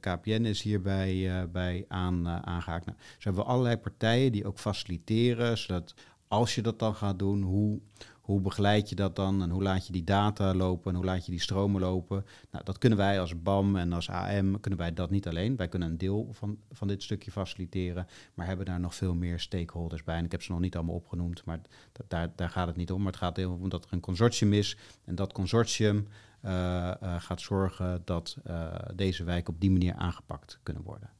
KPN 0.00 0.44
is 0.44 0.62
hierbij 0.62 1.46
bij 1.52 1.84
aan, 1.88 2.26
eh, 2.26 2.38
aangehaakt. 2.40 2.86
Nou, 2.86 2.98
hebben 3.18 3.42
we 3.42 3.48
allerlei 3.48 3.76
partijen 3.76 4.32
die 4.32 4.46
ook 4.46 4.58
faciliteren, 4.58 5.58
zodat 5.58 5.94
als 6.28 6.54
je 6.54 6.62
dat 6.62 6.78
dan 6.78 6.94
gaat 6.94 7.18
doen, 7.18 7.42
hoe, 7.42 7.80
hoe 8.28 8.40
begeleid 8.40 8.88
je 8.88 8.94
dat 8.94 9.16
dan 9.16 9.42
en 9.42 9.50
hoe 9.50 9.62
laat 9.62 9.86
je 9.86 9.92
die 9.92 10.04
data 10.04 10.54
lopen 10.54 10.90
en 10.90 10.96
hoe 10.96 11.06
laat 11.06 11.24
je 11.24 11.30
die 11.30 11.40
stromen 11.40 11.80
lopen? 11.80 12.24
Nou, 12.50 12.64
dat 12.64 12.78
kunnen 12.78 12.98
wij 12.98 13.20
als 13.20 13.42
BAM 13.42 13.76
en 13.76 13.92
als 13.92 14.10
AM, 14.10 14.60
kunnen 14.60 14.78
wij 14.78 14.92
dat 14.94 15.10
niet 15.10 15.28
alleen. 15.28 15.56
Wij 15.56 15.68
kunnen 15.68 15.88
een 15.88 15.98
deel 15.98 16.28
van, 16.32 16.58
van 16.70 16.88
dit 16.88 17.02
stukje 17.02 17.30
faciliteren, 17.30 18.06
maar 18.34 18.46
hebben 18.46 18.66
daar 18.66 18.80
nog 18.80 18.94
veel 18.94 19.14
meer 19.14 19.40
stakeholders 19.40 20.04
bij. 20.04 20.16
En 20.16 20.24
ik 20.24 20.32
heb 20.32 20.42
ze 20.42 20.52
nog 20.52 20.60
niet 20.60 20.76
allemaal 20.76 20.94
opgenoemd, 20.94 21.44
maar 21.44 21.60
da- 21.92 22.04
daar, 22.08 22.32
daar 22.36 22.50
gaat 22.50 22.66
het 22.66 22.76
niet 22.76 22.92
om. 22.92 22.98
Maar 23.02 23.12
het 23.12 23.20
gaat 23.20 23.36
heel 23.36 23.52
om 23.52 23.68
dat 23.68 23.84
er 23.84 23.92
een 23.92 24.00
consortium 24.00 24.52
is 24.52 24.76
en 25.04 25.14
dat 25.14 25.32
consortium 25.32 26.08
eh, 26.40 26.88
eh, 26.90 27.20
gaat 27.20 27.40
zorgen 27.40 28.02
dat 28.04 28.36
eh, 28.44 28.74
deze 28.94 29.24
wijken 29.24 29.54
op 29.54 29.60
die 29.60 29.70
manier 29.70 29.94
aangepakt 29.94 30.58
kunnen 30.62 30.82
worden. 30.82 31.10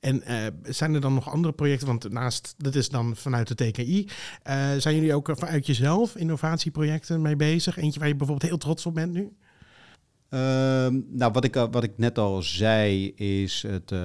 En 0.00 0.22
eh, 0.22 0.46
zijn 0.62 0.94
er 0.94 1.00
dan 1.00 1.14
nog 1.14 1.30
andere 1.32 1.54
projecten? 1.54 1.86
Want 1.86 2.12
naast, 2.12 2.54
dat 2.58 2.74
is 2.74 2.88
dan 2.88 3.16
vanuit 3.16 3.48
de 3.48 3.54
TKI. 3.70 4.08
eh, 4.42 4.70
zijn 4.78 4.94
jullie 4.94 5.14
ook 5.14 5.30
vanuit 5.38 5.66
jezelf 5.66 6.16
innovatieprojecten 6.16 7.22
mee 7.22 7.36
bezig? 7.36 7.76
Eentje 7.76 7.98
waar 8.00 8.08
je 8.08 8.16
bijvoorbeeld 8.16 8.48
heel 8.50 8.58
trots 8.58 8.86
op 8.86 8.94
bent 8.94 9.12
nu? 9.12 9.32
Ehm, 10.28 11.00
nou, 11.08 11.32
wat 11.32 11.44
ik, 11.44 11.56
al- 11.56 11.70
wat 11.70 11.82
ik 11.84 11.92
net 11.98 12.18
al 12.18 12.42
zei, 12.42 13.12
is 13.14 13.62
het, 13.68 13.92
eh, 13.92 13.98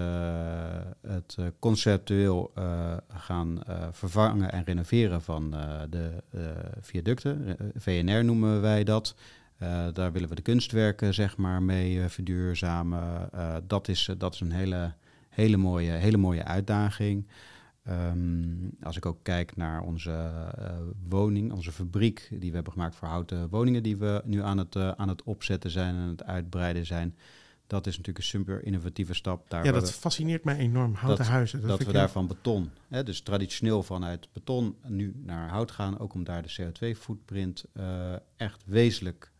het 1.08 1.36
eh, 1.40 1.46
conceptueel 1.60 2.52
eh, 2.56 2.94
gaan 3.10 3.64
eh, 3.64 3.88
vervangen 3.92 4.52
en 4.52 4.64
renoveren 4.64 5.22
van 5.22 5.54
eh, 5.56 5.80
de 5.90 6.10
eh, 6.32 6.42
viaducten. 6.82 7.58
Eh, 7.60 7.66
VNR 7.76 8.26
noemen 8.26 8.62
wij 8.62 8.84
dat. 8.84 9.16
Eh, 9.58 9.86
daar 9.94 10.12
willen 10.12 10.30
we 10.30 10.36
de 10.36 10.42
kunstwerken 10.42 11.14
zeg 11.14 11.38
maar, 11.38 11.64
mee 11.64 12.02
eh, 12.02 12.08
verduurzamen. 12.10 13.30
Eh, 13.32 13.56
dat, 13.68 13.88
is, 13.88 14.10
dat 14.18 14.34
is 14.34 14.40
een 14.40 14.52
hele, 14.52 14.94
hele, 15.36 15.58
mooie, 15.58 15.92
hele 15.92 16.18
mooie 16.18 16.44
uitdaging. 16.44 17.28
Ehm, 17.84 18.70
als 18.82 18.98
ik 18.98 19.06
ook 19.06 19.20
kijk 19.24 19.56
naar 19.56 19.82
onze 19.82 20.12
eh, 20.58 20.76
woning, 21.10 21.52
onze 21.52 21.72
fabriek 21.72 22.28
die 22.32 22.50
we 22.50 22.56
hebben 22.56 22.74
gemaakt 22.74 22.96
voor 22.96 23.08
houten 23.08 23.50
woningen, 23.50 23.84
die 23.84 23.98
we 23.98 24.22
nu 24.26 24.42
aan 24.42 24.58
het, 24.58 24.76
eh, 24.76 24.90
aan 24.92 25.08
het 25.10 25.24
opzetten 25.24 25.70
zijn 25.72 25.96
en 25.96 26.08
het 26.08 26.24
uitbreiden 26.24 26.86
zijn. 26.86 27.16
Dat 27.68 27.88
is 27.88 27.92
natuurlijk 27.98 28.18
een 28.26 28.30
super 28.32 28.64
innovatieve 28.64 29.14
stap. 29.14 29.50
Daar 29.50 29.66
ja, 29.66 29.72
dat 29.72 29.88
we- 29.90 29.94
fascineert 30.00 30.44
mij 30.44 30.58
enorm. 30.58 30.94
Houten 30.94 31.24
Dat- 31.26 31.34
huizen. 31.34 31.60
dat, 31.62 31.68
vind 31.70 31.80
we 31.82 31.86
ik 31.88 31.94
daar 31.94 32.04
heel- 32.04 32.12
van 32.14 32.28
beton, 32.28 32.70
hè, 32.88 33.04
dus 33.04 33.22
traditioneel 33.22 33.84
vanuit 33.84 34.28
beton 34.34 34.76
nu 34.88 35.14
naar 35.24 35.50
hout 35.50 35.72
gaan, 35.72 36.00
ook 36.00 36.14
om 36.14 36.24
daar 36.24 36.42
de 36.42 36.50
CO2-footprint 36.62 37.66
eh, 37.74 38.14
echt 38.36 38.64
wezenlijk 38.66 39.32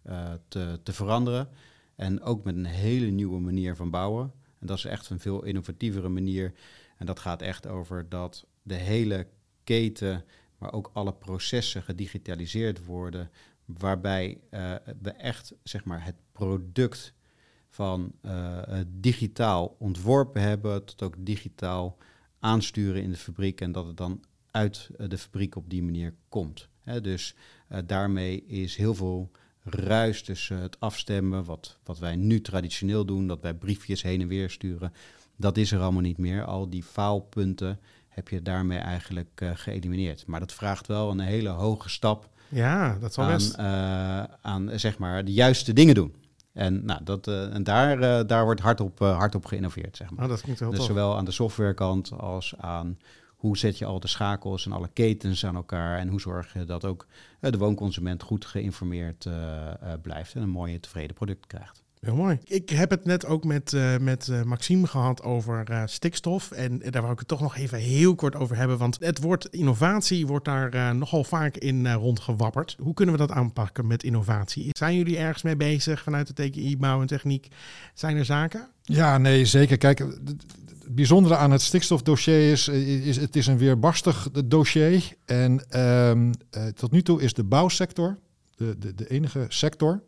te, 0.48 0.80
te 0.84 0.94
veranderen. 0.94 1.48
En 1.96 2.22
ook 2.22 2.44
met 2.44 2.56
een 2.56 2.66
hele 2.66 3.06
nieuwe 3.12 3.40
manier 3.40 3.76
van 3.76 3.90
bouwen. 3.90 4.32
En 4.66 4.72
dat 4.72 4.78
is 4.78 4.92
echt 4.92 5.10
een 5.10 5.20
veel 5.20 5.44
innovatievere 5.44 6.10
manier. 6.10 6.54
En 6.98 7.06
dat 7.06 7.20
gaat 7.20 7.42
echt 7.42 7.68
over 7.68 8.10
dat 8.10 8.46
de 8.64 8.74
hele 8.76 9.28
keten, 9.64 10.26
maar 10.58 10.74
ook 10.74 10.90
alle 10.94 11.14
processen 11.14 11.84
gedigitaliseerd 11.84 12.86
worden, 12.86 13.30
waarbij 13.66 14.40
eh, 14.50 14.76
we 15.02 15.10
echt 15.10 15.54
zeg 15.64 15.84
maar, 15.84 16.06
het 16.06 16.16
product 16.32 17.14
van 17.70 18.12
eh, 18.22 18.80
digitaal 18.88 19.76
ontworpen 19.80 20.42
hebben, 20.42 20.86
tot 20.86 21.02
ook 21.02 21.16
digitaal 21.18 21.98
aansturen 22.40 23.02
in 23.02 23.12
de 23.12 23.18
fabriek 23.18 23.62
en 23.62 23.72
dat 23.72 23.86
het 23.86 23.98
dan 23.98 24.24
uit 24.52 24.90
eh, 24.98 25.10
de 25.10 25.18
fabriek 25.18 25.56
op 25.56 25.70
die 25.70 25.84
manier 25.84 26.14
komt. 26.30 26.70
Dus 27.02 27.36
daarmee 27.86 28.46
is 28.46 28.76
heel 28.76 28.96
veel 28.96 29.32
ruis 29.66 30.22
tussen 30.24 30.58
het 30.58 30.80
afstemmen, 30.80 31.44
wat, 31.44 31.78
wat 31.84 32.00
wij 32.00 32.16
nu 32.16 32.42
traditioneel 32.42 33.06
doen, 33.06 33.28
dat 33.28 33.42
wij 33.42 33.54
briefjes 33.54 34.02
heen 34.02 34.22
en 34.22 34.28
weer 34.28 34.50
sturen, 34.50 34.94
dat 35.36 35.58
is 35.58 35.72
er 35.72 35.80
allemaal 35.82 36.02
niet 36.02 36.18
meer. 36.18 36.44
Al 36.44 36.70
die 36.70 36.84
faalpunten 36.84 37.80
heb 38.08 38.28
je 38.30 38.42
daarmee 38.42 38.78
eigenlijk 38.78 39.30
eh, 39.36 39.50
geëlimineerd. 39.54 40.26
Maar 40.28 40.40
dat 40.40 40.54
vraagt 40.54 40.88
wel 40.88 41.12
een 41.12 41.20
hele 41.20 41.50
hoge 41.50 41.90
stap 41.90 42.30
Ja, 42.50 42.98
dat 43.00 43.14
zal 43.14 43.24
aan, 43.24 43.34
best. 43.34 43.54
eh, 43.54 44.24
aan 44.42 44.70
zeg 44.76 44.98
maar 44.98 45.26
de 45.26 45.34
juiste 45.34 45.74
dingen 45.74 45.96
doen. 45.96 46.16
En, 46.54 46.86
nou, 46.86 47.04
dat, 47.04 47.28
eh, 47.28 47.54
en 47.54 47.64
daar, 47.64 48.28
daar 48.28 48.44
wordt 48.44 48.62
hard 48.62 48.80
op, 48.82 49.00
hard 49.00 49.36
op 49.36 49.46
geïnnoveerd, 49.46 49.98
zeg 49.98 50.10
maar. 50.10 50.18
Nou, 50.18 50.30
dat 50.30 50.42
klinkt 50.42 50.60
heel 50.60 50.70
dus 50.70 50.78
tof. 50.80 50.88
zowel 50.88 51.18
aan 51.18 51.26
de 51.26 51.32
softwarekant 51.32 52.12
als 52.18 52.54
aan 52.58 52.98
hoe 53.46 53.58
zet 53.58 53.78
je 53.78 53.86
al 53.86 54.00
de 54.00 54.08
schakels 54.08 54.66
en 54.66 54.72
alle 54.72 54.90
ketens 54.94 55.46
aan 55.46 55.56
elkaar 55.56 56.00
en 56.00 56.08
hoe 56.08 56.22
zorg 56.22 56.54
je 56.54 56.66
dat 56.66 56.86
ook 56.86 57.08
eh, 57.40 57.52
de 57.52 57.58
woonconsument 57.58 58.24
goed 58.24 58.46
geïnformeerd 58.46 59.26
eh, 59.26 59.68
eh, 59.68 60.02
blijft 60.02 60.36
en 60.36 60.42
een 60.42 60.50
mooie 60.50 60.80
tevreden 60.80 61.16
product 61.16 61.48
krijgt. 61.48 61.86
Heel 62.06 62.16
mooi. 62.16 62.40
Ik 62.44 62.70
heb 62.70 62.90
het 62.90 63.06
net 63.06 63.26
ook 63.26 63.44
met, 63.44 63.74
eh, 63.74 63.98
met 63.98 64.28
eh, 64.28 64.44
Maxime 64.44 64.88
gehad 64.88 65.24
over 65.24 65.64
eh, 65.70 65.82
stikstof. 65.86 66.52
En 66.52 66.80
daar 66.90 67.02
wou 67.02 67.14
ik 67.14 67.20
het 67.20 67.28
toch 67.28 67.42
nog 67.42 67.56
even 67.56 67.78
heel 67.78 68.16
kort 68.16 68.36
over 68.36 68.56
hebben. 68.56 68.78
Want 68.78 68.98
het 69.00 69.22
woord 69.22 69.46
innovatie 69.46 70.28
wordt 70.28 70.46
daar 70.46 70.96
nogal 70.96 71.24
vaak 71.24 71.58
in 71.58 71.86
eh, 71.86 71.94
rondgewapperd. 71.94 72.76
Hoe 72.80 72.94
kunnen 72.94 73.16
we 73.16 73.22
dat 73.22 73.32
aanpakken 73.32 73.88
met 73.88 74.04
innovatie? 74.04 74.68
Zijn 74.72 74.96
jullie 74.96 75.18
ergens 75.18 75.44
mee 75.44 75.56
bezig 75.56 76.04
vanuit 76.04 76.36
de 76.36 76.50
TKI 76.50 76.78
Bouw 76.78 77.02
en 77.02 77.08
Techniek? 77.08 77.48
Zijn 77.94 78.18
er 78.18 78.26
zaken? 78.26 78.68
Ja, 78.82 79.18
nee, 79.18 79.46
zeker. 79.46 79.78
Kijk, 79.78 80.06
bijzondere 80.90 81.36
aan 81.36 81.52
het 81.52 81.62
stikstofdossier 81.62 82.52
is, 82.52 82.68
eh, 82.68 83.08
is 83.08 83.18
het 83.18 83.36
is 83.36 83.48
een 83.48 83.58
weerbarstig 83.58 84.30
dossier. 84.46 85.14
En 85.26 85.70
ehm, 85.70 86.34
eh, 86.50 86.66
tot 86.66 86.92
nu 86.92 87.02
toe 87.02 87.22
is 87.22 87.34
de 87.34 87.44
bouwsector 87.44 88.18
de, 88.56 88.78
de, 88.78 88.96
de 88.96 89.10
enige 89.10 89.46
sector 89.48 90.04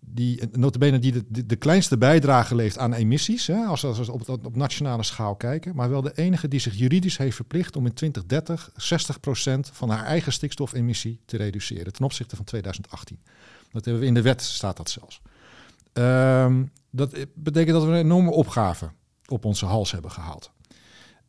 die 0.00 0.40
notabene 0.52 0.98
die 0.98 1.12
de, 1.12 1.24
de, 1.28 1.46
de 1.46 1.56
kleinste 1.56 1.98
bijdrage 1.98 2.54
levert 2.54 2.78
aan 2.78 2.92
emissies, 2.92 3.46
hè, 3.46 3.64
als, 3.64 3.84
als 3.84 3.98
we 3.98 4.12
op, 4.12 4.28
op 4.28 4.56
nationale 4.56 5.02
schaal 5.02 5.36
kijken, 5.36 5.74
maar 5.74 5.90
wel 5.90 6.02
de 6.02 6.12
enige 6.14 6.48
die 6.48 6.60
zich 6.60 6.74
juridisch 6.74 7.16
heeft 7.16 7.36
verplicht 7.36 7.76
om 7.76 7.86
in 7.86 7.94
2030 7.94 8.70
60% 8.70 9.72
van 9.72 9.90
haar 9.90 10.04
eigen 10.04 10.32
stikstofemissie 10.32 11.20
te 11.24 11.36
reduceren 11.36 11.92
ten 11.92 12.04
opzichte 12.04 12.36
van 12.36 12.44
2018. 12.44 13.18
Dat 13.72 13.84
hebben 13.84 14.02
we 14.02 14.08
in 14.08 14.14
de 14.14 14.22
wet, 14.22 14.42
staat 14.42 14.76
dat 14.76 14.90
zelfs. 14.90 15.20
Ehm, 15.92 16.64
dat 16.90 17.16
betekent 17.34 17.72
dat 17.72 17.84
we 17.84 17.90
een 17.90 18.04
enorme 18.04 18.30
opgave 18.30 18.90
op 19.28 19.44
onze 19.44 19.66
hals 19.66 19.92
hebben 19.92 20.10
gehaald. 20.10 20.50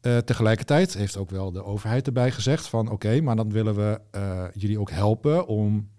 Uh, 0.02 0.18
tegelijkertijd 0.18 0.94
heeft 0.94 1.18
ook 1.18 1.30
wel 1.30 1.52
de 1.52 1.64
overheid 1.64 2.08
erbij 2.08 2.32
gezegd 2.32 2.68
van 2.68 2.90
oké, 2.90 3.22
maar 3.22 3.36
dan 3.36 3.52
willen 3.52 3.76
we 3.76 4.02
uh, 4.16 4.44
jullie 4.54 4.80
ook 4.80 4.92
helpen 4.92 5.48
om, 5.48 5.90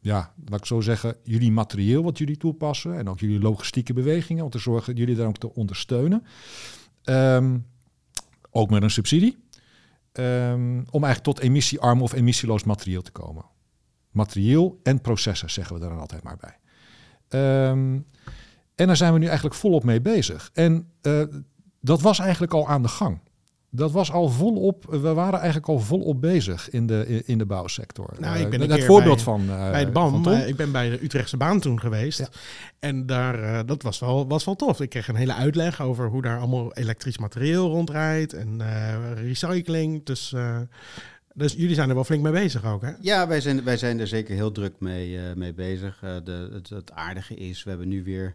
ja, 0.00 0.32
laat 0.44 0.60
ik 0.60 0.66
zo 0.66 0.80
zeggen, 0.80 1.16
jullie 1.22 1.52
materieel 1.52 2.02
wat 2.02 2.18
jullie 2.18 2.36
toepassen 2.36 2.98
en 2.98 3.08
ook 3.08 3.20
jullie 3.20 3.40
logistieke 3.40 3.92
bewegingen, 3.92 4.44
om 4.44 4.50
te 4.50 4.58
zorgen 4.58 4.94
jullie 4.94 5.16
daar 5.16 5.26
ook 5.26 5.38
te 5.38 5.54
ondersteunen. 5.54 6.24
Um, 7.04 7.66
ook 8.50 8.70
met 8.70 8.82
een 8.82 8.90
subsidie. 8.90 9.36
Um, 10.12 10.84
om 10.90 11.04
eigenlijk 11.04 11.22
tot 11.22 11.38
emissiearm 11.38 12.02
of 12.02 12.12
emissieloos 12.12 12.64
materieel 12.64 13.02
te 13.02 13.12
komen. 13.12 13.44
Materieel 14.10 14.80
en 14.82 15.00
processen 15.00 15.50
zeggen 15.50 15.76
we 15.76 15.82
er 15.82 15.88
dan 15.88 15.98
altijd 15.98 16.22
maar 16.22 16.36
bij. 16.36 16.58
Um, 17.70 18.06
en 18.74 18.86
daar 18.86 18.96
zijn 18.96 19.12
we 19.12 19.18
nu 19.18 19.24
eigenlijk 19.26 19.54
volop 19.56 19.84
mee 19.84 20.00
bezig. 20.00 20.50
En 20.52 20.88
uh, 21.02 21.22
dat 21.80 22.00
was 22.00 22.18
eigenlijk 22.18 22.52
al 22.54 22.68
aan 22.68 22.82
de 22.82 22.88
gang. 22.88 23.18
Dat 23.70 23.92
was 23.92 24.12
al 24.12 24.28
volop, 24.28 24.84
we 24.90 25.12
waren 25.12 25.38
eigenlijk 25.38 25.68
al 25.68 25.78
volop 25.80 26.20
bezig 26.20 26.70
in 26.70 26.86
de, 26.86 27.22
in 27.24 27.38
de 27.38 27.46
bouwsector. 27.46 28.10
Nou, 28.18 28.36
ik 28.38 28.44
Eh, 28.44 28.50
ben 28.50 28.60
een 28.60 28.68
het 28.68 28.78
keer 28.78 28.86
voorbeeld 28.86 29.14
bij- 29.14 29.24
van, 29.24 29.40
eh, 29.50 29.70
bij 29.70 29.84
de 29.84 29.90
BAM. 29.90 30.26
Eh, 30.26 30.48
ik 30.48 30.56
ben 30.56 30.72
bij 30.72 30.90
de 30.90 31.04
Utrechtse 31.04 31.36
baan 31.36 31.60
toen 31.60 31.80
geweest. 31.80 32.18
Ja. 32.18 32.28
En 32.78 33.06
daar, 33.06 33.42
eh, 33.42 33.60
dat 33.66 33.82
was 33.82 33.98
wel, 33.98 34.28
was 34.28 34.44
wel 34.44 34.54
tof. 34.54 34.80
Ik 34.80 34.88
kreeg 34.90 35.08
een 35.08 35.14
hele 35.14 35.34
uitleg 35.34 35.82
over 35.82 36.08
hoe 36.08 36.22
daar 36.22 36.38
allemaal 36.38 36.72
elektrisch 36.74 37.18
materieel 37.18 37.70
rondrijdt 37.70 38.32
en 38.32 38.60
eh, 38.60 38.94
recycling. 39.14 40.04
Dus, 40.04 40.32
eh, 40.32 40.58
dus 41.34 41.52
jullie 41.52 41.74
zijn 41.74 41.88
er 41.88 41.94
wel 41.94 42.04
flink 42.04 42.22
mee 42.22 42.32
bezig 42.32 42.64
ook, 42.64 42.82
hè? 42.82 42.90
Ja, 43.00 43.28
wij 43.28 43.40
zijn, 43.40 43.64
wij 43.64 43.76
zijn 43.76 44.00
er 44.00 44.06
zeker 44.06 44.34
heel 44.34 44.52
druk 44.52 44.74
mee, 44.78 45.16
eh, 45.18 45.22
mee 45.34 45.54
bezig. 45.54 45.98
Eh, 46.02 46.10
de, 46.24 46.48
het, 46.52 46.68
het 46.68 46.92
aardige 46.92 47.34
is, 47.34 47.62
we 47.64 47.70
hebben 47.70 47.88
nu 47.88 48.04
weer 48.04 48.26
eh, 48.26 48.32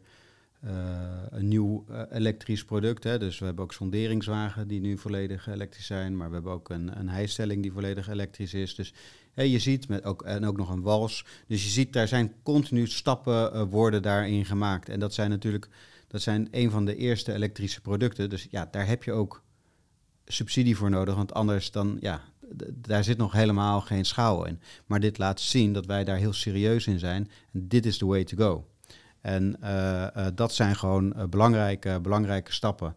een 1.29 1.47
nieuw 1.47 1.85
eh, 1.89 2.01
elektrisch 2.11 2.65
product. 2.65 3.03
Hè. 3.03 3.19
Dus 3.19 3.39
we 3.39 3.45
hebben 3.45 3.63
ook 3.63 3.73
sonderingswagen 3.73 4.67
die 4.67 4.79
nu 4.79 4.97
volledig 4.97 5.47
elektrisch 5.47 5.85
zijn. 5.85 6.17
Maar 6.17 6.27
we 6.27 6.33
hebben 6.33 6.51
ook 6.51 6.69
een, 6.69 6.99
een 6.99 7.09
hijstelling 7.09 7.61
die 7.61 7.71
volledig 7.71 8.09
elektrisch 8.09 8.53
is. 8.53 8.75
Dus 8.75 8.93
hè, 9.33 9.43
je 9.43 9.59
ziet, 9.59 9.87
met 9.87 10.03
ook, 10.03 10.21
en 10.21 10.45
ook 10.45 10.57
nog 10.57 10.69
een 10.69 10.81
wals. 10.81 11.25
Dus 11.47 11.63
je 11.63 11.69
ziet, 11.69 11.93
daar 11.93 12.07
zijn 12.07 12.33
continu 12.43 12.87
stappen 12.87 13.53
eh, 13.53 13.63
worden 13.69 14.01
daarin 14.01 14.45
gemaakt. 14.45 14.89
En 14.89 14.99
dat 14.99 15.13
zijn 15.13 15.29
natuurlijk, 15.29 15.67
dat 16.07 16.21
zijn 16.21 16.47
een 16.51 16.71
van 16.71 16.85
de 16.85 16.95
eerste 16.95 17.33
elektrische 17.33 17.81
producten. 17.81 18.29
Dus 18.29 18.47
ja, 18.49 18.67
daar 18.71 18.87
heb 18.87 19.03
je 19.03 19.11
ook 19.11 19.43
subsidie 20.25 20.77
voor 20.77 20.89
nodig. 20.89 21.15
Want 21.15 21.33
anders 21.33 21.71
dan, 21.71 21.97
ja, 21.99 22.21
daar 22.73 23.03
zit 23.03 23.17
nog 23.17 23.31
helemaal 23.31 23.81
geen 23.81 24.05
schouw 24.05 24.43
in. 24.43 24.59
Maar 24.85 24.99
dit 24.99 25.17
laat 25.17 25.39
zien 25.39 25.73
dat 25.73 25.85
wij 25.85 26.03
daar 26.03 26.17
heel 26.17 26.33
serieus 26.33 26.87
in 26.87 26.99
zijn. 26.99 27.29
En 27.53 27.67
dit 27.67 27.85
is 27.85 27.97
the 27.97 28.05
way 28.05 28.23
to 28.23 28.37
go. 28.37 28.65
En 29.21 29.61
eh, 29.61 30.03
eh, 30.05 30.33
dat 30.35 30.53
zijn 30.53 30.75
gewoon 30.75 31.13
eh, 31.13 31.23
belangrijke, 31.25 31.99
belangrijke 32.01 32.53
stappen. 32.53 32.95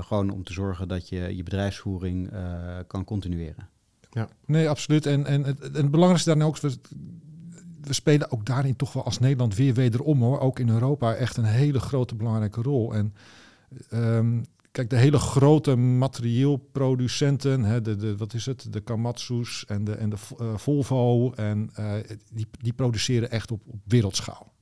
Gewoon 0.00 0.30
om 0.30 0.44
te 0.44 0.52
zorgen 0.52 0.88
dat 0.88 1.08
je 1.08 1.36
je 1.36 1.42
bedrijfsvoering 1.42 2.30
kan 2.86 3.04
continueren. 3.04 3.68
Nee, 4.46 4.68
absoluut. 4.68 5.06
En, 5.06 5.26
en, 5.26 5.44
het, 5.44 5.60
en 5.60 5.74
het 5.74 5.90
belangrijkste 5.90 6.28
daarin 6.28 6.46
ook, 6.46 6.58
we, 6.58 6.76
we 7.80 7.92
spelen 7.92 8.30
ook 8.30 8.46
daarin 8.46 8.76
toch 8.76 8.92
wel 8.92 9.04
als 9.04 9.18
Nederland 9.18 9.54
weer 9.54 9.74
wederom 9.74 10.22
hoor, 10.22 10.40
ook 10.40 10.58
in 10.58 10.68
Europa 10.68 11.14
echt 11.14 11.36
een 11.36 11.44
hele 11.44 11.80
grote 11.80 12.14
belangrijke 12.14 12.62
rol. 12.62 12.94
En 12.94 13.14
ehm, 13.90 14.42
kijk, 14.70 14.90
de 14.90 14.96
hele 14.96 15.18
grote 15.18 15.76
materieelproducenten, 15.76 17.64
hè, 17.64 17.82
de, 17.82 17.96
de, 17.96 18.16
wat 18.16 18.34
is 18.34 18.46
het, 18.46 18.72
de 18.72 18.80
Kamatsu's 18.80 19.64
en 19.66 19.84
de, 19.84 19.94
en 19.94 20.10
de 20.10 20.18
Volvo, 20.56 21.32
en, 21.32 21.70
die, 22.32 22.46
die 22.58 22.72
produceren 22.72 23.30
echt 23.30 23.50
op, 23.50 23.62
op 23.66 23.80
wereldschaal. 23.84 24.52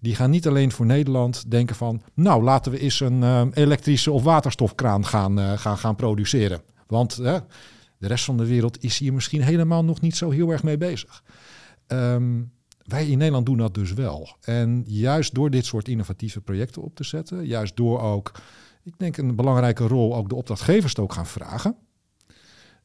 Die 0.00 0.14
gaan 0.14 0.30
niet 0.30 0.46
alleen 0.46 0.72
voor 0.72 0.86
Nederland 0.86 1.50
denken 1.50 1.76
van, 1.76 2.02
nou 2.14 2.42
laten 2.42 2.72
we 2.72 2.78
eens 2.78 3.00
een 3.00 3.22
eh, 3.22 3.46
elektrische 3.52 4.12
of 4.12 4.22
waterstofkraan 4.22 5.06
gaan, 5.06 5.38
eh, 5.38 5.58
gaan, 5.58 5.78
gaan 5.78 5.96
produceren. 5.96 6.62
Want 6.86 7.16
de 7.16 7.42
rest 7.98 8.24
van 8.24 8.36
de 8.36 8.46
wereld 8.46 8.82
is 8.82 8.98
hier 8.98 9.12
misschien 9.12 9.42
helemaal 9.42 9.84
nog 9.84 10.00
niet 10.00 10.16
zo 10.16 10.30
heel 10.30 10.50
erg 10.50 10.62
mee 10.62 10.76
bezig. 10.76 11.22
Ehm, 11.86 12.42
wij 12.84 13.06
in 13.06 13.18
Nederland 13.18 13.46
doen 13.46 13.56
dat 13.56 13.74
dus 13.74 13.92
wel. 13.92 14.36
En 14.40 14.84
juist 14.86 15.34
door 15.34 15.50
dit 15.50 15.64
soort 15.64 15.88
innovatieve 15.88 16.40
projecten 16.40 16.82
op 16.82 16.94
te 16.94 17.04
zetten, 17.04 17.46
juist 17.46 17.76
door 17.76 18.00
ook, 18.00 18.32
ik 18.82 18.94
denk 18.96 19.16
een 19.16 19.36
belangrijke 19.36 19.86
rol, 19.86 20.16
ook 20.16 20.28
de 20.28 20.34
opdrachtgevers 20.34 20.94
te 20.94 21.00
ook 21.00 21.12
gaan 21.12 21.26
vragen. 21.26 21.76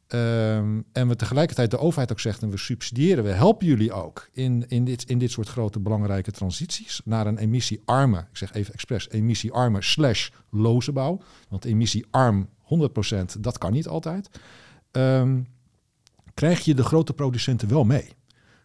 Ehm, 0.07 0.81
en 0.91 1.07
we 1.07 1.15
tegelijkertijd 1.15 1.71
de 1.71 1.79
overheid 1.79 2.11
ook 2.11 2.19
zegt, 2.19 2.41
en 2.41 2.49
we 2.49 2.57
subsidiëren, 2.57 3.23
we 3.23 3.29
helpen 3.29 3.67
jullie 3.67 3.93
ook 3.93 4.29
in, 4.31 4.65
in, 4.67 4.85
dit, 4.85 5.03
in 5.03 5.17
dit 5.17 5.31
soort 5.31 5.47
grote 5.47 5.79
belangrijke 5.79 6.31
transities 6.31 7.01
naar 7.05 7.27
een 7.27 7.37
emissiearme, 7.37 8.17
ik 8.17 8.37
zeg 8.37 8.53
even 8.53 8.73
expres, 8.73 9.09
emissiearme 9.09 9.81
slash 9.81 10.29
loze 10.49 10.91
bouw. 10.91 11.21
Want 11.49 11.65
emisiearm 11.65 12.49
100%, 12.63 13.39
dat 13.39 13.57
kan 13.57 13.71
niet 13.71 13.87
altijd. 13.87 14.29
Ehm, 14.91 15.41
krijg 16.33 16.65
je 16.65 16.75
de 16.75 16.83
grote 16.83 17.13
producenten 17.13 17.69
wel 17.69 17.83
mee. 17.83 18.13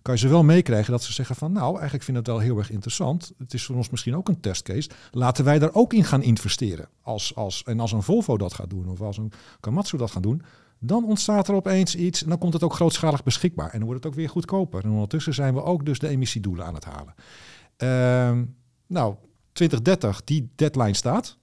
Kan 0.02 0.14
je 0.14 0.20
ze 0.20 0.28
wel 0.28 0.44
meekrijgen 0.44 0.90
dat 0.92 1.02
ze 1.02 1.12
zeggen 1.12 1.36
van 1.36 1.52
nou, 1.52 1.72
eigenlijk 1.72 2.04
vind 2.04 2.16
ik 2.16 2.26
het 2.26 2.34
wel 2.34 2.44
heel 2.44 2.58
erg 2.58 2.70
interessant. 2.70 3.32
Het 3.38 3.54
is 3.54 3.64
voor 3.64 3.76
ons 3.76 3.90
misschien 3.90 4.16
ook 4.16 4.28
een 4.28 4.40
testcase. 4.40 4.90
Laten 5.10 5.44
wij 5.44 5.58
daar 5.58 5.74
ook 5.74 5.92
in 5.92 6.04
gaan 6.04 6.22
investeren. 6.22 6.88
Als, 7.02 7.34
als, 7.34 7.62
en 7.62 7.80
als 7.80 7.92
een 7.92 8.02
Volvo 8.02 8.36
dat 8.36 8.54
gaat 8.54 8.70
doen 8.70 8.88
of 8.88 9.00
als 9.00 9.16
een 9.16 9.32
Komatsu 9.60 9.96
dat 9.96 10.10
gaat 10.10 10.22
doen, 10.22 10.42
dan 10.80 11.04
ontstaat 11.04 11.48
er 11.48 11.54
opeens 11.54 11.94
iets 11.94 12.22
en 12.22 12.28
dan 12.28 12.38
komt 12.38 12.52
het 12.52 12.62
ook 12.62 12.74
grootschalig 12.74 13.22
beschikbaar. 13.22 13.70
En 13.70 13.78
dan 13.78 13.86
wordt 13.86 14.04
het 14.04 14.12
ook 14.12 14.18
weer 14.18 14.28
goedkoper. 14.28 14.84
En 14.84 14.90
ondertussen 14.90 15.34
zijn 15.34 15.54
we 15.54 15.62
ook 15.62 15.84
dus 15.84 15.98
de 15.98 16.08
emissiedoelen 16.08 16.66
aan 16.66 16.74
het 16.74 16.84
halen. 16.84 17.14
Ehm, 17.76 18.44
nou, 18.86 19.14
2030, 19.52 20.24
die 20.24 20.50
deadline 20.54 20.94
staat. 20.94 21.36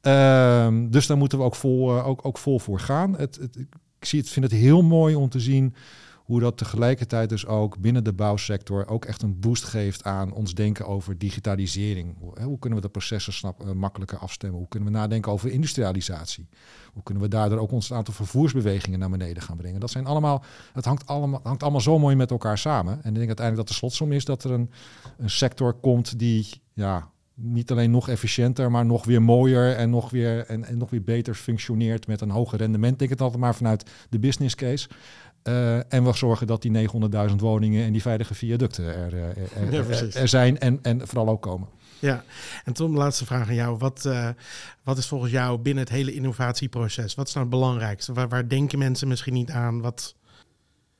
Ehm, 0.00 0.88
dus 0.90 1.06
daar 1.06 1.16
moeten 1.16 1.38
we 1.38 1.44
ook 1.44 1.54
vol, 1.54 1.96
eh, 1.96 2.06
ook, 2.06 2.24
ook 2.24 2.38
vol 2.38 2.58
voor 2.58 2.80
gaan. 2.80 3.16
Het, 3.16 3.36
het, 3.36 3.56
ik 3.98 4.04
zie 4.04 4.20
het, 4.20 4.28
vind 4.28 4.50
het 4.50 4.60
heel 4.60 4.82
mooi 4.82 5.14
om 5.14 5.28
te 5.28 5.40
zien 5.40 5.74
hoe 6.24 6.40
dat 6.40 6.58
tegelijkertijd 6.58 7.28
dus 7.28 7.46
ook 7.46 7.78
binnen 7.78 8.04
de 8.04 8.12
bouwsector 8.12 8.88
ook 8.88 9.04
echt 9.04 9.22
een 9.22 9.40
boost 9.40 9.64
geeft 9.64 10.04
aan 10.04 10.32
ons 10.32 10.54
denken 10.54 10.86
over 10.86 11.18
digitalisering. 11.18 12.16
Hoe, 12.42 12.58
kunnen 12.58 12.78
we 12.78 12.84
de 12.84 12.92
processen 12.92 13.32
snap, 13.32 13.62
eh, 13.62 13.72
makkelijker 13.72 14.18
afstemmen? 14.18 14.58
Hoe 14.58 14.68
kunnen 14.68 14.92
we 14.92 14.98
nadenken 14.98 15.32
over 15.32 15.50
industrialisatie? 15.50 16.48
Hoe 16.92 17.02
kunnen 17.02 17.22
we 17.22 17.28
daardoor 17.28 17.58
ook 17.58 17.72
ons 17.72 17.92
aantal 17.92 18.14
vervoersbewegingen 18.14 18.98
naar 18.98 19.10
beneden 19.10 19.42
gaan 19.42 19.56
brengen? 19.56 19.80
Dat 19.80 19.90
zijn 19.90 20.06
allemaal, 20.06 20.44
het 20.72 20.84
hangt 20.84 21.06
allemaal, 21.06 21.40
hangt 21.42 21.62
allemaal 21.62 21.80
zo 21.80 21.98
mooi 21.98 22.16
met 22.16 22.30
elkaar 22.30 22.58
samen. 22.58 22.92
En 22.92 23.08
ik 23.08 23.14
denk 23.14 23.26
uiteindelijk 23.26 23.56
dat 23.56 23.68
de 23.68 23.74
slotsom 23.74 24.12
is 24.12 24.24
dat 24.24 24.44
er 24.44 24.50
een, 24.50 24.70
een 25.18 25.30
sector 25.30 25.72
komt 25.72 26.18
die 26.18 26.62
ja, 26.72 27.10
niet 27.34 27.70
alleen 27.70 27.90
nog 27.90 28.08
efficiënter, 28.08 28.70
maar 28.70 28.86
nog 28.86 29.04
weer 29.04 29.22
mooier 29.22 29.76
en 29.76 29.90
nog 29.90 30.10
weer, 30.10 30.46
en, 30.46 30.64
en 30.64 30.78
nog 30.78 30.90
weer 30.90 31.02
beter 31.02 31.34
functioneert 31.34 32.06
met 32.06 32.20
een 32.20 32.30
hoger 32.30 32.58
rendement. 32.58 32.98
Denk 32.98 33.10
het 33.10 33.20
altijd 33.20 33.40
maar 33.40 33.54
vanuit 33.54 33.90
de 34.08 34.18
business 34.18 34.54
case. 34.54 34.88
Eh, 35.44 35.92
en 35.92 36.04
we 36.04 36.12
zorgen 36.12 36.46
dat 36.46 36.62
die 36.62 36.88
900.000 37.30 37.34
woningen 37.36 37.84
en 37.84 37.92
die 37.92 38.02
veilige 38.02 38.34
viaducten 38.34 38.84
er, 38.84 39.14
eh, 39.14 39.28
er, 39.28 39.36
er, 39.56 39.72
Ja, 39.72 39.78
er, 39.78 40.16
er 40.16 40.28
zijn 40.28 40.58
en, 40.58 40.78
en 40.82 41.08
vooral 41.08 41.28
ook 41.28 41.42
komen. 41.42 41.68
Ja, 42.04 42.24
en 42.64 42.72
Tom, 42.72 42.96
laatste 42.96 43.24
vraag 43.26 43.48
aan 43.48 43.54
jou. 43.54 43.78
Wat, 43.78 44.04
eh, 44.04 44.28
wat 44.82 44.98
is 44.98 45.06
volgens 45.06 45.32
jou 45.32 45.58
binnen 45.58 45.84
het 45.84 45.92
hele 45.92 46.12
innovatieproces? 46.12 47.14
Wat 47.14 47.28
is 47.28 47.34
nou 47.34 47.46
het 47.46 47.54
belangrijkste? 47.54 48.12
Waar, 48.12 48.28
waar 48.28 48.48
denken 48.48 48.78
mensen 48.78 49.08
misschien 49.08 49.32
niet 49.32 49.50
aan? 49.50 49.80
Wat... 49.80 50.14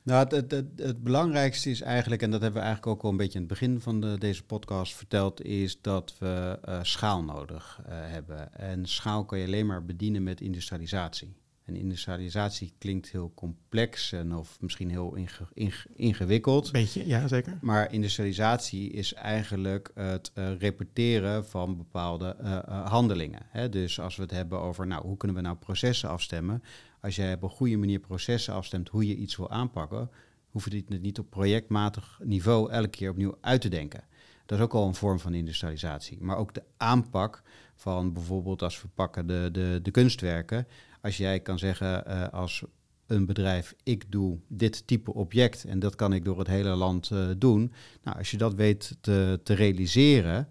Nou, 0.03 0.23
het, 0.23 0.31
het, 0.31 0.51
het, 0.51 0.65
het 0.75 1.03
belangrijkste 1.03 1.69
is 1.69 1.81
eigenlijk, 1.81 2.21
en 2.21 2.31
dat 2.31 2.41
hebben 2.41 2.61
we 2.61 2.65
eigenlijk 2.65 2.97
ook 2.97 3.03
al 3.03 3.09
een 3.09 3.17
beetje 3.17 3.39
in 3.39 3.45
het 3.45 3.59
begin 3.59 3.81
van 3.81 4.01
de, 4.01 4.17
deze 4.17 4.43
podcast 4.43 4.95
verteld, 4.95 5.41
is 5.41 5.81
dat 5.81 6.15
we 6.19 6.59
eh, 6.61 6.79
schaal 6.81 7.23
nodig 7.23 7.79
eh, 7.85 7.91
hebben. 7.91 8.53
En 8.53 8.85
schaal 8.85 9.25
kan 9.25 9.39
je 9.39 9.45
alleen 9.45 9.65
maar 9.65 9.85
bedienen 9.85 10.23
met 10.23 10.41
industrialisatie. 10.41 11.35
En 11.65 11.75
industrialisatie 11.75 12.73
klinkt 12.77 13.09
heel 13.09 13.31
complex 13.35 14.11
en 14.11 14.35
of 14.35 14.57
misschien 14.61 14.89
heel 14.89 15.15
inge- 15.15 15.47
inge- 15.53 15.89
ingewikkeld. 15.95 16.71
Beetje, 16.71 17.07
ja, 17.07 17.27
zeker. 17.27 17.57
Maar 17.61 17.93
industrialisatie 17.93 18.91
is 18.91 19.13
eigenlijk 19.13 19.91
het 19.93 20.31
eh, 20.33 20.57
repeteren 20.57 21.45
van 21.45 21.77
bepaalde 21.77 22.35
eh, 22.35 22.55
eh, 22.55 22.87
handelingen. 22.87 23.41
Hè? 23.49 23.69
Dus 23.69 23.99
als 23.99 24.15
we 24.15 24.21
het 24.21 24.31
hebben 24.31 24.59
over, 24.59 24.87
nou, 24.87 25.07
hoe 25.07 25.17
kunnen 25.17 25.37
we 25.37 25.43
nou 25.43 25.55
processen 25.55 26.09
afstemmen? 26.09 26.63
Als 27.01 27.15
jij 27.15 27.33
op 27.33 27.43
een 27.43 27.49
goede 27.49 27.77
manier 27.77 27.99
processen 27.99 28.53
afstemt 28.53 28.89
hoe 28.89 29.07
je 29.07 29.15
iets 29.15 29.35
wil 29.35 29.49
aanpakken, 29.49 30.09
hoef 30.49 30.69
je 30.69 30.85
het 30.87 31.01
niet 31.01 31.19
op 31.19 31.29
projectmatig 31.29 32.19
niveau 32.23 32.71
elke 32.71 32.89
keer 32.89 33.09
opnieuw 33.09 33.37
uit 33.41 33.61
te 33.61 33.69
denken. 33.69 34.03
Dat 34.45 34.57
is 34.57 34.63
ook 34.63 34.73
al 34.73 34.87
een 34.87 34.95
vorm 34.95 35.19
van 35.19 35.33
industrialisatie. 35.33 36.17
Maar 36.21 36.37
ook 36.37 36.53
de 36.53 36.63
aanpak 36.77 37.43
van 37.75 38.13
bijvoorbeeld 38.13 38.61
als 38.61 38.81
we 38.81 38.87
pakken 38.87 39.27
de, 39.27 39.49
de, 39.51 39.79
de 39.83 39.91
kunstwerken. 39.91 40.67
Als 41.05 41.17
jij 41.17 41.39
kan 41.39 41.59
zeggen 41.59 42.05
eh, 42.05 42.27
als 42.29 42.63
een 43.07 43.25
bedrijf, 43.25 43.75
ik 43.83 44.11
doe 44.11 44.39
dit 44.47 44.87
type 44.87 45.13
object 45.13 45.63
en 45.63 45.79
dat 45.79 45.95
kan 45.95 46.13
ik 46.13 46.25
door 46.25 46.39
het 46.39 46.47
hele 46.47 46.75
land 46.75 47.11
eh, 47.11 47.27
doen. 47.37 47.71
Nou, 48.03 48.17
als 48.17 48.31
je 48.31 48.37
dat 48.37 48.53
weet 48.53 48.97
te, 49.01 49.39
te 49.43 49.53
realiseren, 49.53 50.47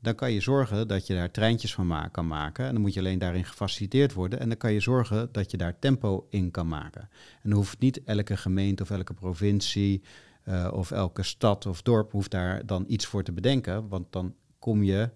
dan 0.00 0.14
kan 0.14 0.32
je 0.32 0.40
zorgen 0.40 0.88
dat 0.88 1.06
je 1.06 1.14
daar 1.14 1.30
treintjes 1.30 1.74
van 1.74 2.10
kan 2.10 2.26
maken. 2.26 2.66
En 2.66 2.72
dan 2.72 2.80
moet 2.80 2.94
je 2.94 3.00
alleen 3.00 3.18
daarin 3.18 3.44
gefaciliteerd 3.44 4.12
worden. 4.12 4.40
En 4.40 4.48
dan 4.48 4.58
kan 4.58 4.72
je 4.72 4.80
zorgen 4.80 5.28
dat 5.32 5.50
je 5.50 5.56
daar 5.56 5.78
tempo 5.78 6.26
in 6.30 6.50
kan 6.50 6.68
maken. 6.68 7.00
En 7.42 7.50
dan 7.50 7.52
hoeft 7.52 7.78
niet 7.78 8.04
elke 8.04 8.36
gemeente 8.36 8.82
of 8.82 8.90
elke 8.90 9.14
provincie 9.14 10.02
eh, 10.42 10.70
of 10.72 10.90
elke 10.90 11.22
stad 11.22 11.66
of 11.66 11.82
dorp 11.82 12.12
hoeft 12.12 12.30
daar 12.30 12.66
dan 12.66 12.84
iets 12.88 13.06
voor 13.06 13.22
te 13.22 13.32
bedenken. 13.32 13.88
Want 13.88 14.06
dan 14.10 14.34
kom 14.58 14.82
je 14.82 15.10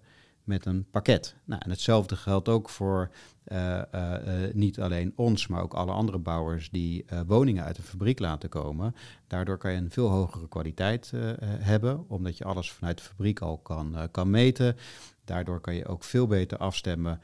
met 0.45 0.65
een 0.65 0.85
pakket. 0.91 1.35
Nou, 1.45 1.61
en 1.63 1.69
hetzelfde 1.69 2.15
geldt 2.15 2.49
ook 2.49 2.69
voor 2.69 3.11
eh, 3.43 3.93
eh, 3.93 4.45
eh, 4.45 4.53
niet 4.53 4.79
alleen 4.79 5.13
ons, 5.15 5.47
maar 5.47 5.61
ook 5.61 5.73
alle 5.73 5.91
andere 5.91 6.17
bouwers 6.17 6.69
die 6.69 7.05
woningen 7.27 7.63
uit 7.63 7.77
een 7.77 7.83
fabriek 7.83 8.19
laten 8.19 8.49
komen. 8.49 8.95
Daardoor 9.27 9.57
kan 9.57 9.71
je 9.71 9.77
een 9.77 9.91
veel 9.91 10.09
hogere 10.09 10.47
kwaliteit 10.47 11.11
hebben, 11.59 12.09
omdat 12.09 12.37
je 12.37 12.43
alles 12.43 12.71
vanuit 12.71 12.97
de 12.97 13.03
fabriek 13.03 13.39
al 13.39 13.57
kan, 13.57 14.07
kan 14.11 14.29
meten. 14.29 14.75
Daardoor 15.23 15.59
kan 15.59 15.75
je 15.75 15.87
ook 15.87 16.03
veel 16.03 16.27
beter 16.27 16.57
afstemmen. 16.57 17.21